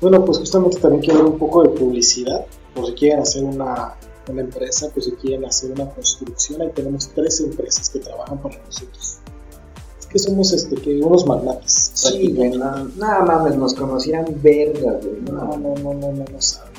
Bueno, 0.00 0.24
pues 0.24 0.38
justamente 0.38 0.78
también 0.78 1.02
quiero 1.02 1.28
un 1.28 1.38
poco 1.38 1.62
de 1.62 1.68
publicidad, 1.70 2.46
por 2.74 2.86
si 2.86 2.92
quieren 2.94 3.20
hacer 3.20 3.44
una, 3.44 3.96
una 4.28 4.40
empresa, 4.40 4.88
pues 4.92 5.06
si 5.06 5.12
quieren 5.12 5.44
hacer 5.44 5.72
una 5.72 5.90
construcción, 5.90 6.62
ahí 6.62 6.70
tenemos 6.74 7.10
tres 7.14 7.40
empresas 7.40 7.90
que 7.90 7.98
trabajan 7.98 8.40
para 8.40 8.58
nosotros. 8.64 9.19
Que 10.10 10.18
somos 10.18 10.52
este, 10.52 10.74
que 10.76 11.00
unos 11.00 11.24
magnates. 11.26 11.92
Sí, 11.94 12.32
güey, 12.32 12.50
nada, 12.50 12.86
nada 12.96 13.24
mames, 13.24 13.56
nos 13.56 13.74
conocían 13.74 14.26
verga, 14.42 14.98
güey. 15.00 15.20
No, 15.30 15.32
No, 15.32 15.56
no, 15.56 15.74
no, 15.76 15.94
no, 15.94 16.12
no, 16.12 16.24
no 16.32 16.40
saben. 16.40 16.72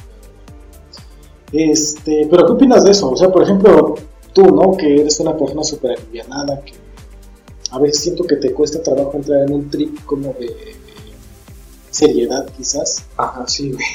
Este, 1.54 2.28
pero 2.30 2.46
¿qué 2.46 2.54
opinas 2.54 2.84
de 2.84 2.91
eso? 2.91 3.12
O 3.12 3.17
sea, 3.17 3.30
por 3.32 3.44
ejemplo, 3.44 3.96
tú, 4.34 4.44
¿no? 4.44 4.76
Que 4.78 5.02
eres 5.02 5.20
una 5.20 5.36
persona 5.38 5.63
súper 5.63 5.98
alivianada, 5.98 6.62
que 6.62 6.74
a 7.72 7.80
veces 7.80 8.02
siento 8.02 8.24
que 8.26 8.36
te 8.36 8.54
cuesta 8.54 8.82
trabajo 8.82 9.13
entrar 9.15 9.44
en 9.44 9.54
un 9.54 9.70
trip 9.70 10.04
como 10.06 10.34
de 10.34 10.76
seriedad, 11.89 12.46
quizás. 12.56 13.06
Ajá, 13.17 13.46
sí, 13.48 13.72
güey. 13.72 13.86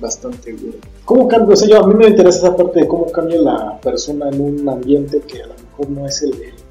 Bastante, 0.00 0.52
güey. 0.52 0.74
¿Cómo 1.04 1.26
cambia? 1.28 1.54
O 1.54 1.56
sea, 1.56 1.68
yo, 1.68 1.82
a 1.82 1.86
mí 1.86 1.94
me 1.94 2.08
interesa 2.08 2.38
esa 2.38 2.56
parte 2.56 2.80
de 2.80 2.88
cómo 2.88 3.10
cambia 3.10 3.40
la 3.40 3.80
persona 3.80 4.28
en 4.28 4.40
un 4.40 4.68
ambiente 4.68 5.20
que 5.20 5.42
a 5.42 5.46
lo 5.46 5.54
mejor 5.54 5.90
no 5.90 6.06
es 6.06 6.22
el. 6.22 6.32
Mm, 6.32 6.65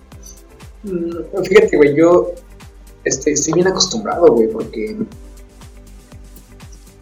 Fíjate, 1.44 1.78
güey, 1.78 1.96
yo 1.96 2.32
este, 3.04 3.32
estoy 3.32 3.54
bien 3.54 3.68
acostumbrado, 3.68 4.28
güey, 4.28 4.48
porque 4.48 4.96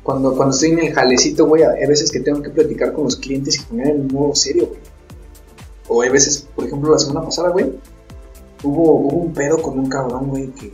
cuando, 0.04 0.36
cuando 0.36 0.54
estoy 0.54 0.72
en 0.72 0.80
el 0.80 0.94
jalecito, 0.94 1.46
güey, 1.48 1.64
hay 1.64 1.88
veces 1.88 2.12
que 2.12 2.20
tengo 2.20 2.42
que 2.42 2.50
platicar 2.50 2.94
con 2.94 3.06
los 3.06 3.16
clientes 3.16 3.58
y 3.60 3.64
poner 3.64 3.88
en 3.88 4.02
un 4.02 4.08
modo 4.08 4.36
serio, 4.36 4.68
güey. 4.68 4.80
O 5.88 6.02
hay 6.02 6.10
veces, 6.10 6.48
por 6.56 6.66
ejemplo, 6.66 6.92
la 6.92 7.00
semana 7.00 7.26
pasada, 7.26 7.50
güey, 7.50 7.72
hubo, 8.64 8.92
hubo 9.00 9.18
un 9.18 9.34
pedo 9.34 9.62
con 9.62 9.80
un 9.80 9.88
cabrón, 9.90 10.28
güey, 10.30 10.48
que, 10.52 10.72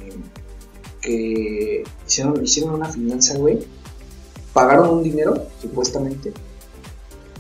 que 1.02 1.84
hicieron, 2.08 2.44
hicieron 2.44 2.76
una 2.76 2.90
finanza, 2.90 3.38
güey. 3.38 3.60
Pagaron 4.54 4.90
un 4.90 5.04
dinero, 5.04 5.36
supuestamente, 5.62 6.32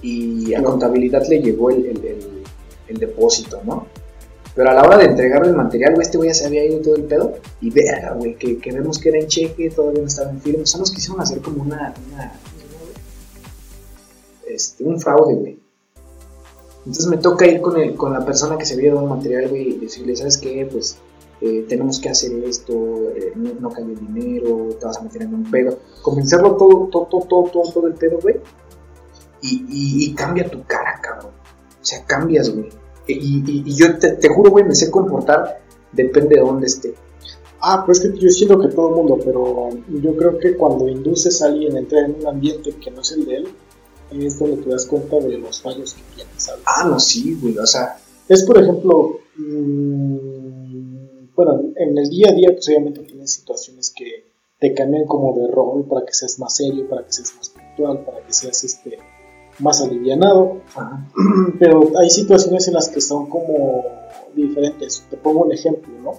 y 0.01 0.53
a 0.53 0.63
contabilidad 0.63 1.23
le 1.27 1.41
llegó 1.41 1.69
el, 1.71 1.86
el- 1.86 2.05
el- 2.05 2.43
el 2.88 2.97
depósito, 2.97 3.62
¿no? 3.65 3.86
Pero 4.59 4.71
a 4.71 4.73
la 4.73 4.81
hora 4.81 4.97
de 4.97 5.05
entregarle 5.05 5.51
el 5.51 5.55
material, 5.55 5.93
güey, 5.93 6.05
este 6.05 6.17
güey 6.17 6.31
ya 6.31 6.33
se 6.33 6.45
había 6.45 6.65
ido 6.65 6.81
todo 6.81 6.97
el 6.97 7.03
pedo. 7.03 7.33
Y 7.61 7.69
verga, 7.71 8.11
güey, 8.15 8.35
que, 8.35 8.57
que 8.57 8.73
vemos 8.73 8.99
que 8.99 9.07
era 9.07 9.17
en 9.17 9.27
cheque, 9.27 9.69
todavía 9.69 10.01
no 10.01 10.07
estaba 10.07 10.31
en 10.31 10.41
firme. 10.41 10.63
O 10.63 10.65
sea, 10.65 10.81
nos 10.81 10.91
quisieron 10.91 11.21
hacer 11.21 11.39
como 11.39 11.63
una. 11.63 11.93
una 12.11 12.33
este, 14.49 14.83
un 14.83 14.99
fraude, 14.99 15.35
güey. 15.35 15.59
Entonces 16.79 17.07
me 17.07 17.15
toca 17.15 17.47
ir 17.47 17.61
con, 17.61 17.79
el, 17.79 17.95
con 17.95 18.11
la 18.11 18.25
persona 18.25 18.57
que 18.57 18.65
se 18.65 18.73
había 18.73 18.93
dado 18.93 19.05
el 19.05 19.09
material, 19.09 19.47
güey, 19.47 19.69
y 19.69 19.79
decirle, 19.79 20.13
¿sabes 20.17 20.37
qué? 20.37 20.67
Pues 20.69 20.97
eh, 21.39 21.65
tenemos 21.69 22.01
que 22.01 22.09
hacer 22.09 22.33
esto, 22.43 22.73
eh, 23.15 23.31
no, 23.35 23.53
no 23.61 23.69
dinero, 23.69 24.75
te 24.77 24.85
vas 24.85 24.97
a 24.97 25.03
meter 25.03 25.21
en 25.21 25.35
un 25.35 25.49
pedo. 25.49 25.79
Convencerlo 26.01 26.57
todo, 26.57 26.89
todo, 26.91 27.05
todo, 27.05 27.25
todo, 27.29 27.49
todo, 27.49 27.71
todo 27.71 27.87
el 27.87 27.93
pedo, 27.93 28.19
güey. 28.21 28.35
Y, 29.41 29.55
y, 29.69 30.05
y 30.05 30.13
cambia 30.15 30.49
tu 30.49 30.61
cara, 30.65 30.99
cabrón. 31.01 31.31
O 31.81 31.85
sea, 31.85 32.03
cambias, 32.03 32.53
güey. 32.53 32.67
Y, 33.13 33.43
y- 33.45 33.63
y 33.65 33.75
yo 33.75 33.97
te, 33.97 34.11
te 34.13 34.29
juro, 34.29 34.51
güey, 34.51 34.65
me 34.65 34.75
sé 34.75 34.89
comportar, 34.91 35.61
depende 35.91 36.35
de 36.35 36.41
dónde 36.41 36.67
esté. 36.67 36.93
Ah, 37.61 37.83
pues 37.85 37.99
que 37.99 38.17
yo 38.17 38.29
siento 38.29 38.59
que 38.59 38.69
todo 38.69 38.89
el 38.89 38.95
mundo, 38.95 39.19
pero 39.23 39.69
yo 40.01 40.15
creo 40.15 40.37
que 40.37 40.55
cuando 40.55 40.87
induces 40.87 41.41
a 41.41 41.47
alguien 41.47 41.75
a 41.75 41.79
entrar 41.79 42.05
en 42.05 42.15
un 42.21 42.27
ambiente 42.27 42.71
que 42.81 42.89
no 42.91 43.01
es 43.01 43.11
el 43.11 43.25
de 43.25 43.35
él, 43.37 43.47
es 44.11 44.39
donde 44.39 44.57
te 44.63 44.69
das 44.69 44.85
cuenta 44.85 45.17
de 45.19 45.37
los 45.37 45.61
fallos 45.61 45.93
que 45.93 46.01
tienes, 46.15 46.33
¿sabes? 46.37 46.61
Ah, 46.65 46.87
no, 46.87 46.99
sí, 46.99 47.37
güey, 47.41 47.57
o 47.57 47.65
sea, 47.65 47.97
Es, 48.29 48.43
por 48.43 48.57
ejemplo, 48.61 49.19
mm, 49.37 51.35
bueno, 51.35 51.61
en 51.75 51.97
el 51.97 52.09
día 52.09 52.27
a 52.29 52.33
día, 52.33 52.49
pues 52.53 52.67
obviamente 52.69 53.01
tienes 53.01 53.33
situaciones 53.33 53.93
que 53.95 54.29
te 54.59 54.73
cambian 54.73 55.05
como 55.05 55.33
de 55.37 55.47
rol 55.47 55.85
para 55.87 56.05
que 56.05 56.13
seas 56.13 56.37
más 56.39 56.55
serio, 56.55 56.87
para 56.89 57.05
que 57.05 57.11
seas 57.13 57.33
más 57.37 57.49
puntual, 57.49 58.03
para 58.05 58.25
que 58.25 58.33
seas 58.33 58.63
este 58.63 58.97
más 59.59 59.81
alivianado, 59.81 60.61
ajá, 60.75 61.05
pero 61.59 61.91
hay 61.99 62.09
situaciones 62.09 62.67
en 62.67 62.73
las 62.75 62.89
que 62.89 63.01
son 63.01 63.29
como 63.29 63.85
diferentes. 64.35 65.05
Te 65.09 65.17
pongo 65.17 65.43
un 65.43 65.51
ejemplo, 65.51 65.93
¿no? 66.01 66.11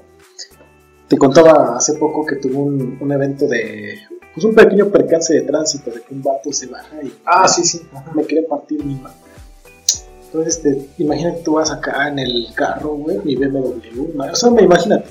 Te 1.08 1.18
contaba 1.18 1.76
hace 1.76 1.94
poco 1.94 2.24
que 2.24 2.36
tuve 2.36 2.54
un, 2.54 2.98
un 3.00 3.12
evento 3.12 3.46
de, 3.48 3.98
pues 4.34 4.44
un 4.44 4.54
pequeño 4.54 4.88
percance 4.88 5.34
de 5.34 5.42
tránsito, 5.42 5.90
de 5.90 6.02
que 6.02 6.14
un 6.14 6.22
vato 6.22 6.52
se 6.52 6.66
baja 6.66 7.02
y 7.02 7.12
ah, 7.24 7.48
sí, 7.48 7.64
sí, 7.64 7.82
ajá. 7.92 8.12
me 8.14 8.24
quiere 8.24 8.46
partir 8.46 8.84
mi 8.84 8.94
mano. 8.94 9.14
Entonces, 10.26 10.56
este, 10.56 10.88
imagínate 10.98 11.42
tú 11.42 11.54
vas 11.54 11.72
acá 11.72 12.08
en 12.08 12.20
el 12.20 12.46
carro, 12.54 12.94
güey, 12.94 13.18
mi 13.24 13.34
BMW, 13.34 14.14
¿no? 14.14 14.24
o 14.24 14.34
sea, 14.36 14.50
me 14.50 14.62
imagínate, 14.62 15.08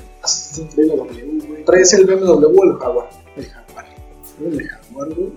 BMW, 0.77 1.47
güey, 1.47 1.65
¿Traes 1.65 1.93
el 1.93 2.05
BMW 2.05 2.45
o 2.45 2.63
el 2.63 2.77
Jaguar? 2.77 3.09
el 3.35 3.45
Jaguar, 3.45 3.85
el 4.39 4.69
Jaguar, 4.69 5.13
güey. 5.13 5.31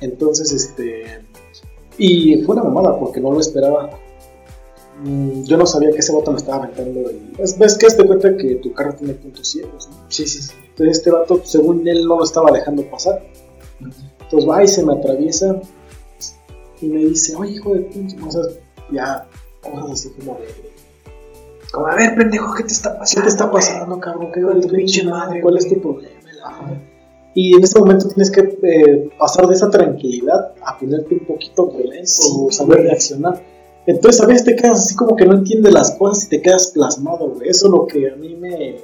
Entonces, 0.00 0.52
este, 0.52 1.24
y 1.98 2.42
fue 2.42 2.54
una 2.56 2.64
mamada 2.64 2.98
porque 2.98 3.20
no 3.20 3.32
lo 3.32 3.40
esperaba. 3.40 3.90
Mm, 5.04 5.44
Yo 5.44 5.56
no 5.56 5.66
sabía 5.66 5.90
que 5.90 5.98
ese 5.98 6.12
vato 6.14 6.30
me 6.32 6.38
estaba 6.38 6.64
aventando. 6.64 7.08
el- 7.10 7.32
¿Ves, 7.38 7.58
ves 7.58 7.76
que 7.78 7.86
te 7.88 8.04
cuenta 8.06 8.36
que 8.36 8.56
tu 8.56 8.72
carro 8.72 8.94
tiene 8.94 9.14
puntos 9.14 9.46
ciegos, 9.48 9.88
¿no? 9.88 9.96
Sí, 10.08 10.26
sí, 10.26 10.42
sí. 10.42 10.52
Entonces 10.70 10.98
este 10.98 11.10
vato, 11.10 11.40
según 11.44 11.86
él, 11.86 12.06
no 12.06 12.18
lo 12.18 12.24
estaba 12.24 12.50
dejando 12.50 12.82
pasar. 12.84 13.22
Entonces 13.80 14.48
va 14.48 14.62
y 14.64 14.68
se 14.68 14.84
me 14.84 14.92
atraviesa 14.94 15.60
y 16.80 16.86
me 16.86 16.98
dice, 17.04 17.34
oye, 17.36 17.52
hijo 17.52 17.74
de 17.74 17.80
pinche, 17.80 18.16
o 18.24 18.30
sea, 18.30 18.42
ya, 18.92 19.26
cosas 19.62 19.90
así 19.92 20.10
como 20.10 20.34
de, 20.38 20.46
Como, 21.72 21.86
a 21.86 21.94
ver, 21.96 22.14
pendejo, 22.16 22.54
¿qué 22.54 22.62
te 22.64 22.72
está 22.72 22.92
¿qué 22.92 22.98
pasando? 22.98 23.22
te 23.22 23.28
está 23.28 23.50
pasando, 23.50 24.00
cabrón? 24.00 24.30
¿Qué 24.32 24.40
de 24.40 24.60
tu 24.60 24.68
pinche 24.68 25.04
madre? 25.04 25.40
¿Cuál 25.40 25.56
es 25.58 25.68
tu 25.68 25.80
problema? 25.80 26.14
Y 27.40 27.54
en 27.54 27.62
este 27.62 27.78
momento 27.78 28.08
tienes 28.08 28.32
que 28.32 28.40
eh, 28.40 29.10
pasar 29.16 29.46
de 29.46 29.54
esa 29.54 29.70
tranquilidad 29.70 30.54
a 30.60 30.76
ponerte 30.76 31.14
un 31.14 31.24
poquito 31.24 31.68
violento 31.68 32.04
Sí, 32.04 32.32
o 32.36 32.50
saber 32.50 32.80
reaccionar. 32.80 33.40
Entonces 33.86 34.20
a 34.20 34.26
veces 34.26 34.42
te 34.44 34.56
quedas 34.56 34.80
así 34.80 34.96
como 34.96 35.14
que 35.14 35.24
no 35.24 35.34
entiendes 35.34 35.72
las 35.72 35.92
cosas 35.92 36.24
y 36.24 36.30
te 36.30 36.42
quedas 36.42 36.72
plasmado, 36.74 37.30
güey. 37.30 37.48
Eso 37.48 37.66
es 37.66 37.70
lo 37.70 37.86
que 37.86 38.10
a 38.10 38.16
mí 38.16 38.34
me, 38.34 38.78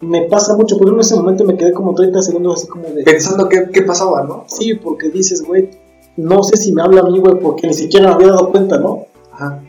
me 0.00 0.28
pasa 0.28 0.54
mucho. 0.54 0.76
Porque 0.76 0.92
en 0.92 1.00
ese 1.00 1.14
momento 1.14 1.44
me 1.44 1.56
quedé 1.56 1.72
como 1.72 1.94
30 1.94 2.20
segundos 2.20 2.60
así 2.60 2.66
como 2.66 2.90
de... 2.90 3.04
Pensando 3.04 3.48
qué, 3.48 3.70
qué 3.72 3.80
pasaba, 3.80 4.22
¿no? 4.22 4.44
Sí, 4.48 4.74
porque 4.74 5.08
dices, 5.08 5.42
güey, 5.42 5.70
no 6.18 6.42
sé 6.42 6.58
si 6.58 6.72
me 6.74 6.82
habla 6.82 7.00
a 7.00 7.04
mí, 7.04 7.18
güey, 7.20 7.40
porque 7.40 7.68
ni 7.68 7.72
siquiera 7.72 8.08
me 8.08 8.14
había 8.16 8.26
dado 8.32 8.50
cuenta, 8.50 8.76
¿no? 8.76 9.06
Ajá. 9.32 9.62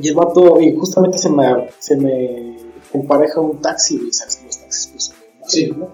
Y 0.00 0.10
el 0.10 0.14
vato, 0.14 0.60
y 0.60 0.76
justamente 0.76 1.18
se 1.18 1.28
me, 1.28 1.70
se 1.80 1.96
me 1.96 2.56
empareja 2.92 3.40
un 3.40 3.60
taxi, 3.60 3.98
güey, 3.98 4.12
sabes 4.12 4.36
que 4.36 4.46
los 4.46 4.58
taxis 4.58 4.86
pues 4.92 5.13
Sí. 5.46 5.70
¿no? 5.76 5.88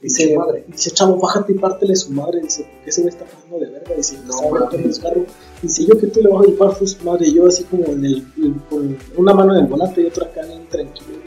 Dice, 0.00 0.36
madre. 0.36 0.64
dice, 0.68 0.90
chavo, 0.92 1.16
bájate 1.18 1.52
y 1.52 1.58
pártele 1.58 1.96
su 1.96 2.10
madre. 2.12 2.40
Dice, 2.40 2.62
¿por 2.64 2.84
qué 2.84 2.90
ese 2.90 3.02
güey 3.02 3.12
está 3.14 3.24
pasando 3.24 3.58
de 3.58 3.66
verga? 3.70 3.94
Dice, 3.96 4.18
No, 4.26 4.56
el 4.56 5.00
carro. 5.00 5.24
Dice, 5.60 5.84
yo 5.84 5.98
que 5.98 6.06
tú 6.08 6.20
le 6.20 6.28
vas 6.28 6.42
a 6.44 6.46
disparar 6.46 6.74
a 6.80 6.86
su 6.86 7.04
madre. 7.04 7.26
Y 7.28 7.34
yo 7.34 7.46
así 7.46 7.64
como 7.64 7.84
en 7.86 8.04
el, 8.04 8.26
el- 8.42 8.60
con 8.70 8.96
una 9.16 9.34
mano 9.34 9.54
en 9.56 9.62
el 9.64 9.66
volante 9.66 10.00
y 10.02 10.06
otra 10.06 10.26
acá 10.26 10.40
en 10.50 10.66
tranquilo. 10.68 11.18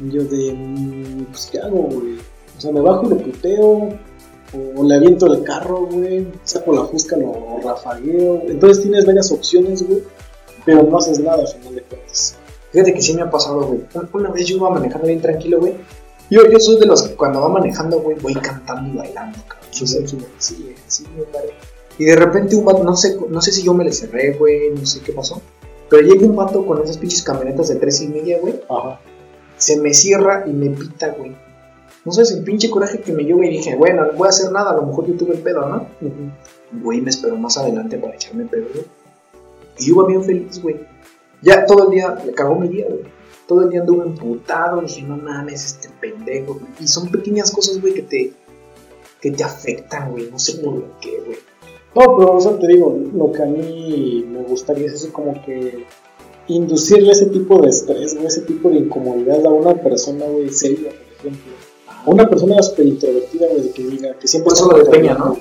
Y 0.00 0.10
yo 0.10 0.24
de, 0.24 0.52
mm, 0.54 1.24
pues, 1.26 1.48
¿qué 1.52 1.58
hago, 1.58 1.82
güey? 1.82 2.14
O 2.56 2.60
sea, 2.60 2.72
me 2.72 2.80
bajo 2.80 3.06
y 3.06 3.10
lo 3.10 3.18
puteo. 3.18 3.88
O 4.76 4.82
le 4.82 4.94
aviento 4.96 5.26
el 5.32 5.44
carro, 5.44 5.86
güey. 5.86 6.26
Saco 6.42 6.72
la 6.74 6.84
fusca, 6.84 7.16
lo 7.16 7.60
rafagueo. 7.62 8.42
Entonces 8.48 8.82
tienes 8.82 9.06
varias 9.06 9.30
opciones, 9.30 9.86
güey. 9.86 10.02
Pero 10.64 10.82
no 10.82 10.98
haces 10.98 11.18
nada 11.20 11.40
al 11.40 11.48
final 11.48 11.74
de 11.76 11.82
cuentas. 11.82 12.36
Fíjate 12.72 12.94
que 12.94 13.02
sí 13.02 13.14
me 13.14 13.22
ha 13.22 13.30
pasado, 13.30 13.60
güey. 13.62 13.80
Un- 13.94 14.08
Una 14.12 14.30
vez 14.30 14.46
yo 14.46 14.56
iba 14.56 14.70
manejando 14.70 15.06
bien 15.06 15.20
tranquilo, 15.20 15.60
güey. 15.60 15.74
Yo, 16.30 16.48
yo 16.50 16.60
soy 16.60 16.78
de 16.78 16.86
los 16.86 17.02
que 17.02 17.14
cuando 17.16 17.40
va 17.40 17.48
manejando, 17.48 18.00
güey, 18.00 18.16
voy 18.20 18.34
cantando 18.34 18.92
y 18.92 18.96
bailando, 18.96 19.38
cabrón. 19.48 19.68
Sí, 19.72 19.86
sí, 19.86 20.06
sí, 20.38 20.76
sí. 20.86 21.06
Y 21.98 22.04
de 22.04 22.16
repente 22.16 22.56
un 22.56 22.64
vato, 22.64 22.84
no 22.84 22.96
sé, 22.96 23.18
no 23.28 23.42
sé 23.42 23.52
si 23.52 23.62
yo 23.62 23.74
me 23.74 23.84
le 23.84 23.92
cerré, 23.92 24.32
güey, 24.32 24.70
no 24.70 24.86
sé 24.86 25.00
qué 25.00 25.12
pasó. 25.12 25.42
Pero 25.88 26.02
llega 26.02 26.24
un 26.24 26.36
vato 26.36 26.64
con 26.64 26.82
esas 26.82 26.98
pinches 26.98 27.22
camionetas 27.22 27.68
de 27.68 27.76
tres 27.76 28.00
y 28.00 28.08
media, 28.08 28.38
güey. 28.40 28.60
Ajá. 28.68 29.00
Se 29.56 29.78
me 29.78 29.92
cierra 29.92 30.44
y 30.46 30.50
me 30.50 30.70
pita, 30.70 31.08
güey. 31.08 31.36
No 32.04 32.12
sabes 32.12 32.30
el 32.30 32.44
pinche 32.44 32.70
coraje 32.70 33.00
que 33.00 33.12
me 33.12 33.24
dio, 33.24 33.36
güey. 33.36 33.50
Dije, 33.50 33.76
bueno, 33.76 34.06
no 34.06 34.12
voy 34.12 34.26
a 34.26 34.30
hacer 34.30 34.52
nada, 34.52 34.70
a 34.70 34.76
lo 34.76 34.82
mejor 34.82 35.06
yo 35.06 35.14
tuve 35.14 35.34
el 35.34 35.40
pedo, 35.40 35.68
¿no? 35.68 35.86
Güey, 36.80 37.00
me 37.00 37.10
esperó 37.10 37.36
más 37.36 37.58
adelante 37.58 37.98
para 37.98 38.14
echarme 38.14 38.46
pedo, 38.46 38.66
güey. 38.72 38.86
Y 39.78 39.88
yo 39.88 39.94
iba 39.94 40.06
bien 40.06 40.24
feliz, 40.24 40.62
güey. 40.62 40.76
Ya 41.42 41.66
todo 41.66 41.84
el 41.84 41.90
día, 41.90 42.14
le 42.24 42.32
cagó 42.32 42.54
mi 42.54 42.68
día, 42.68 42.86
güey. 42.88 43.02
Todo 43.50 43.62
el 43.62 43.70
día 43.70 43.80
anduve 43.80 44.04
emputado, 44.04 44.80
dije, 44.80 45.02
no 45.02 45.16
mames, 45.16 45.64
este 45.64 45.88
pendejo. 46.00 46.60
Y 46.78 46.86
son 46.86 47.10
pequeñas 47.10 47.50
cosas, 47.50 47.80
güey, 47.80 47.94
que 47.94 48.02
te, 48.02 48.32
que 49.20 49.32
te 49.32 49.42
afectan, 49.42 50.12
güey. 50.12 50.30
No 50.30 50.38
sé 50.38 50.58
por 50.58 50.84
qué, 51.00 51.20
güey. 51.26 51.38
No, 51.96 52.16
pero 52.16 52.36
o 52.36 52.40
sea, 52.40 52.56
te 52.60 52.68
digo, 52.68 52.96
lo 53.12 53.32
que 53.32 53.42
a 53.42 53.46
mí 53.46 54.24
me 54.30 54.44
gustaría 54.44 54.86
es 54.86 54.92
eso 54.92 55.12
como 55.12 55.44
que 55.44 55.84
inducirle 56.46 57.10
ese 57.10 57.26
tipo 57.26 57.60
de 57.60 57.70
estrés, 57.70 58.14
güey, 58.14 58.28
ese 58.28 58.42
tipo 58.42 58.70
de 58.70 58.76
incomodidad 58.76 59.44
a 59.44 59.50
una 59.50 59.74
persona, 59.74 60.26
güey, 60.26 60.50
seria, 60.50 60.90
por 60.90 61.16
ejemplo. 61.16 61.52
A 61.88 62.08
una 62.08 62.30
persona 62.30 62.62
súper 62.62 62.86
introvertida, 62.86 63.48
güey, 63.48 63.72
que 63.72 63.82
diga, 63.82 64.14
que 64.16 64.28
siempre 64.28 64.52
eso 64.52 64.70
lo 64.70 64.78
de 64.78 64.84
Peña, 64.88 65.14
¿no? 65.14 65.36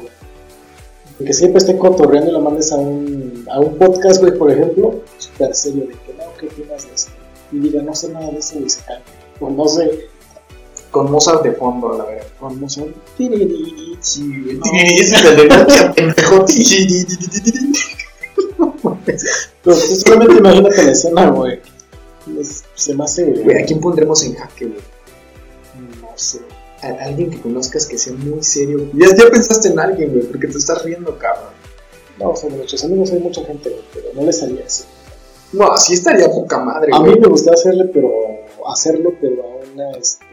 De 1.20 1.26
que 1.26 1.34
siempre 1.34 1.60
esté 1.60 1.78
cotorreando 1.78 2.32
y 2.32 2.34
lo 2.34 2.42
mandes 2.42 2.72
a 2.72 2.78
un, 2.78 3.46
a 3.52 3.60
un 3.60 3.78
podcast, 3.78 4.20
güey, 4.20 4.36
por 4.36 4.50
ejemplo, 4.50 5.02
súper 5.20 5.54
serio, 5.54 5.84
de 5.84 5.94
que 5.94 6.14
no, 6.18 6.24
¿qué 6.40 6.48
opinas 6.48 6.88
de 6.88 6.96
esto? 6.96 7.19
Y 7.52 7.60
diga, 7.60 7.82
no 7.82 7.94
sé 7.96 8.10
nada 8.10 8.30
de 8.32 8.40
eso, 8.40 8.60
y 8.60 8.70
se 8.70 8.82
cae. 8.84 9.02
O 9.40 9.50
no 9.50 9.68
sé, 9.68 10.08
Con 10.92 11.12
Mozart 11.12 11.44
de 11.44 11.52
fondo, 11.54 11.98
la 11.98 12.06
verdad. 12.06 12.28
o 12.42 12.50
no 12.50 12.70
sé, 12.70 12.92
tiriri, 13.18 13.98
Sí, 14.02 14.42
güey. 14.44 14.56
No. 14.58 14.64
Ese 14.74 15.16
es 15.16 15.24
el 15.24 15.36
de 15.38 15.48
Nokia, 15.48 15.94
pendejo. 15.94 16.46
Pero 19.06 19.76
tú 19.76 19.96
solamente 19.96 20.36
imagínate 20.38 20.84
la 20.84 20.92
escena, 20.92 21.30
güey. 21.32 21.60
Se 22.76 22.96
me 22.96 23.04
hace. 23.04 23.26
Güey, 23.26 23.62
¿a 23.62 23.66
quién 23.66 23.80
pondremos 23.80 24.24
en 24.24 24.36
jaque, 24.36 24.66
güey? 24.66 24.80
No 26.02 26.10
sé. 26.16 26.40
A 26.82 26.88
alguien 27.06 27.30
que 27.30 27.42
conozcas 27.42 27.86
que 27.86 27.98
sea 27.98 28.14
muy 28.14 28.42
serio. 28.44 28.90
Ya, 28.94 29.08
ya 29.16 29.30
pensaste 29.30 29.68
en 29.70 29.80
alguien, 29.80 30.12
güey, 30.12 30.24
porque 30.28 30.48
te 30.48 30.58
estás 30.58 30.84
riendo, 30.84 31.18
cabrón. 31.18 31.50
No, 32.18 32.30
o 32.32 32.36
sea, 32.36 32.50
de 32.50 32.58
nuestros 32.58 32.84
amigos 32.84 33.12
hay 33.12 33.20
mucha 33.20 33.44
gente, 33.46 33.76
pero 33.94 34.08
no 34.14 34.24
les 34.24 34.42
haría 34.44 34.62
eso. 34.62 34.86
No, 35.54 35.72
así 35.72 35.94
estaría 35.94 36.30
poca 36.30 36.60
madre, 36.60 36.92
A 36.94 37.00
güey. 37.00 37.14
mí 37.14 37.20
me 37.20 37.28
gustaría 37.28 37.60
hacerle, 37.60 37.86
pero 37.86 38.10
hacerlo, 38.68 39.14
pero 39.20 39.44
a 39.44 39.74
una, 39.74 39.92
este, 39.92 40.26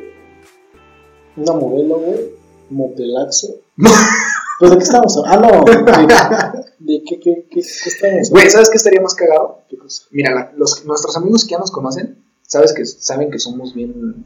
una 1.37 1.53
modelo, 1.53 1.99
güey, 1.99 2.31
modelaxo. 2.71 3.61
pues 4.59 4.71
de 4.71 4.79
qué 4.79 4.85
estamos 4.85 5.17
hablando. 5.17 5.65
Ah, 5.67 6.53
no, 6.53 6.63
de, 6.79 7.03
qué, 7.03 7.19
qué, 7.21 7.47
qué, 7.51 7.61
estamos 7.61 8.31
Güey, 8.31 8.51
¿sabes 8.51 8.71
qué 8.71 8.77
estaría 8.77 9.01
más 9.01 9.15
cagado? 9.15 9.63
¿Qué 9.69 9.77
cosa? 9.79 10.05
Mira, 10.11 10.53
los, 10.57 10.85
nuestros 10.85 11.17
amigos 11.17 11.45
que 11.45 11.53
ya 11.53 11.59
nos 11.59 11.71
conocen, 11.71 12.23
sabes 12.43 12.73
que 12.73 12.85
saben 12.85 13.31
que 13.31 13.39
somos 13.39 13.75
bien 13.75 14.25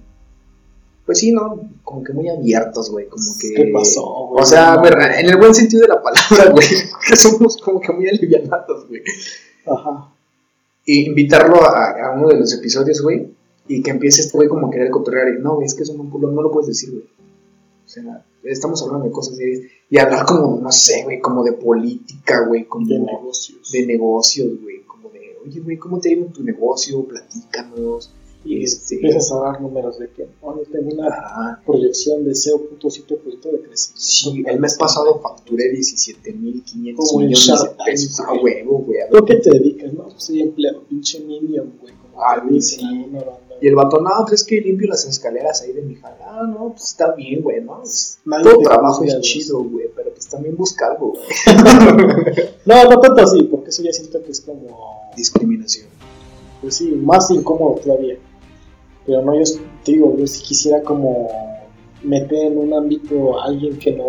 pues 1.11 1.19
sí, 1.19 1.33
¿no? 1.33 1.61
Como 1.83 2.05
que 2.05 2.13
muy 2.13 2.29
abiertos, 2.29 2.89
güey, 2.89 3.09
como 3.09 3.25
que... 3.41 3.53
¿Qué 3.53 3.73
pasó, 3.75 4.29
güey? 4.29 4.45
O 4.45 4.47
sea, 4.47 4.81
en 5.19 5.29
el 5.29 5.39
buen 5.39 5.53
sentido 5.53 5.83
de 5.83 5.89
la 5.89 6.01
palabra, 6.01 6.53
güey, 6.53 6.69
que 7.09 7.17
somos 7.17 7.57
como 7.57 7.81
que 7.81 7.93
muy 7.93 8.09
alivianados, 8.09 8.87
güey. 8.87 9.03
Ajá. 9.67 10.15
Y 10.91 11.07
invitarlo 11.07 11.63
a, 11.63 12.13
uno 12.17 12.29
de 12.29 12.41
los 12.41 12.53
episodios, 12.53 13.01
güey, 13.01 13.29
y 13.69 13.81
que 13.81 13.93
empiece 13.93 14.23
este 14.23 14.37
güey 14.37 14.49
como 14.49 14.67
a 14.67 14.71
querer 14.71 14.91
cotorrear 14.91 15.29
y, 15.29 15.41
no, 15.41 15.55
güey, 15.55 15.67
es 15.67 15.75
que 15.75 15.85
eso 15.85 15.95
no, 15.95 16.03
no 16.03 16.43
lo 16.43 16.51
puedes 16.51 16.67
decir, 16.67 16.91
güey. 16.91 17.05
O 17.05 17.89
sea, 17.89 18.25
estamos 18.43 18.83
hablando 18.83 19.07
de 19.07 19.13
cosas 19.13 19.37
serias. 19.37 19.61
Y 19.89 19.99
hablar 19.99 20.27
como, 20.27 20.61
no 20.61 20.73
sé, 20.73 21.05
güey, 21.05 21.21
como 21.21 21.45
de 21.45 21.53
política, 21.53 22.45
güey, 22.45 22.65
como... 22.65 22.89
De 22.89 22.99
negocios. 22.99 23.71
De 23.71 23.87
negocios, 23.87 24.61
güey, 24.61 24.83
como 24.83 25.11
de, 25.11 25.37
oye, 25.47 25.61
güey, 25.61 25.77
¿cómo 25.77 26.01
te 26.01 26.09
ha 26.09 26.13
ido 26.13 26.27
en 26.27 26.33
tu 26.33 26.43
negocio? 26.43 27.05
Platícanos 27.05 28.13
y 28.45 28.65
este, 28.65 28.95
empiezas 28.95 29.31
a 29.33 29.41
dar 29.41 29.61
números 29.61 29.99
de 29.99 30.09
que 30.11 30.27
hoy 30.41 30.61
tengo 30.73 30.95
una 30.95 31.61
proyección 31.67 32.25
de 32.25 32.31
0.7% 32.31 33.43
de 33.43 33.61
crecimiento. 33.61 34.01
Sí, 34.01 34.45
el 34.47 34.59
mes 34.59 34.77
pasado 34.79 35.21
facturé 35.21 35.73
17.500 35.73 37.19
millones 37.19 37.63
de 37.63 37.85
pesos 37.85 38.21
a 38.21 38.33
huevo, 38.33 38.79
güey. 38.79 38.99
¿Tú 39.11 39.25
qué 39.27 39.37
te 39.37 39.51
dedicas? 39.51 39.93
No, 39.93 40.05
pues 40.05 40.25
soy 40.25 40.41
empleado, 40.41 40.83
pinche 40.89 41.21
minion, 41.21 41.73
güey. 41.81 41.93
Ah, 42.17 42.43
sí. 42.61 42.81
Y 43.63 43.69
el 43.69 43.75
vato, 43.75 44.01
no, 44.01 44.11
¿crees 44.27 44.45
que 44.45 44.61
limpio 44.61 44.89
las 44.89 45.05
escaleras 45.05 45.63
ahí 45.63 45.73
de 45.73 45.83
mi 45.83 45.95
jala? 45.97 46.17
Ah, 46.23 46.47
no, 46.47 46.71
pues 46.71 46.85
está 46.85 47.13
bien, 47.15 47.43
güey, 47.43 47.63
¿no? 47.63 47.79
Pues, 47.79 48.21
todo 48.43 48.59
trabajo 48.61 49.05
es 49.05 49.21
chido, 49.21 49.63
güey, 49.65 49.87
pero 49.95 50.13
pues 50.13 50.29
también 50.29 50.57
busca 50.57 50.87
algo, 50.87 51.13
güey. 51.13 51.25
no, 52.65 52.85
no 52.85 53.01
tanto 53.01 53.23
así, 53.23 53.43
porque 53.45 53.69
eso 53.69 53.83
ya 53.83 53.93
siento 53.93 54.23
que 54.23 54.33
es 54.33 54.41
como... 54.41 55.11
Discriminación. 55.17 55.89
Pues 56.61 56.77
sí, 56.77 56.91
más 56.93 57.31
incómodo 57.31 57.81
todavía. 57.83 58.17
Pero 59.11 59.23
no, 59.23 59.35
yo 59.35 59.43
te 59.85 59.91
digo, 59.91 60.17
yo 60.17 60.25
si 60.25 60.41
quisiera 60.41 60.85
como 60.85 61.29
meter 62.05 62.47
en 62.47 62.59
un 62.59 62.73
ámbito 62.73 63.41
a 63.41 63.47
alguien 63.47 63.77
que 63.77 63.91
no 63.91 64.05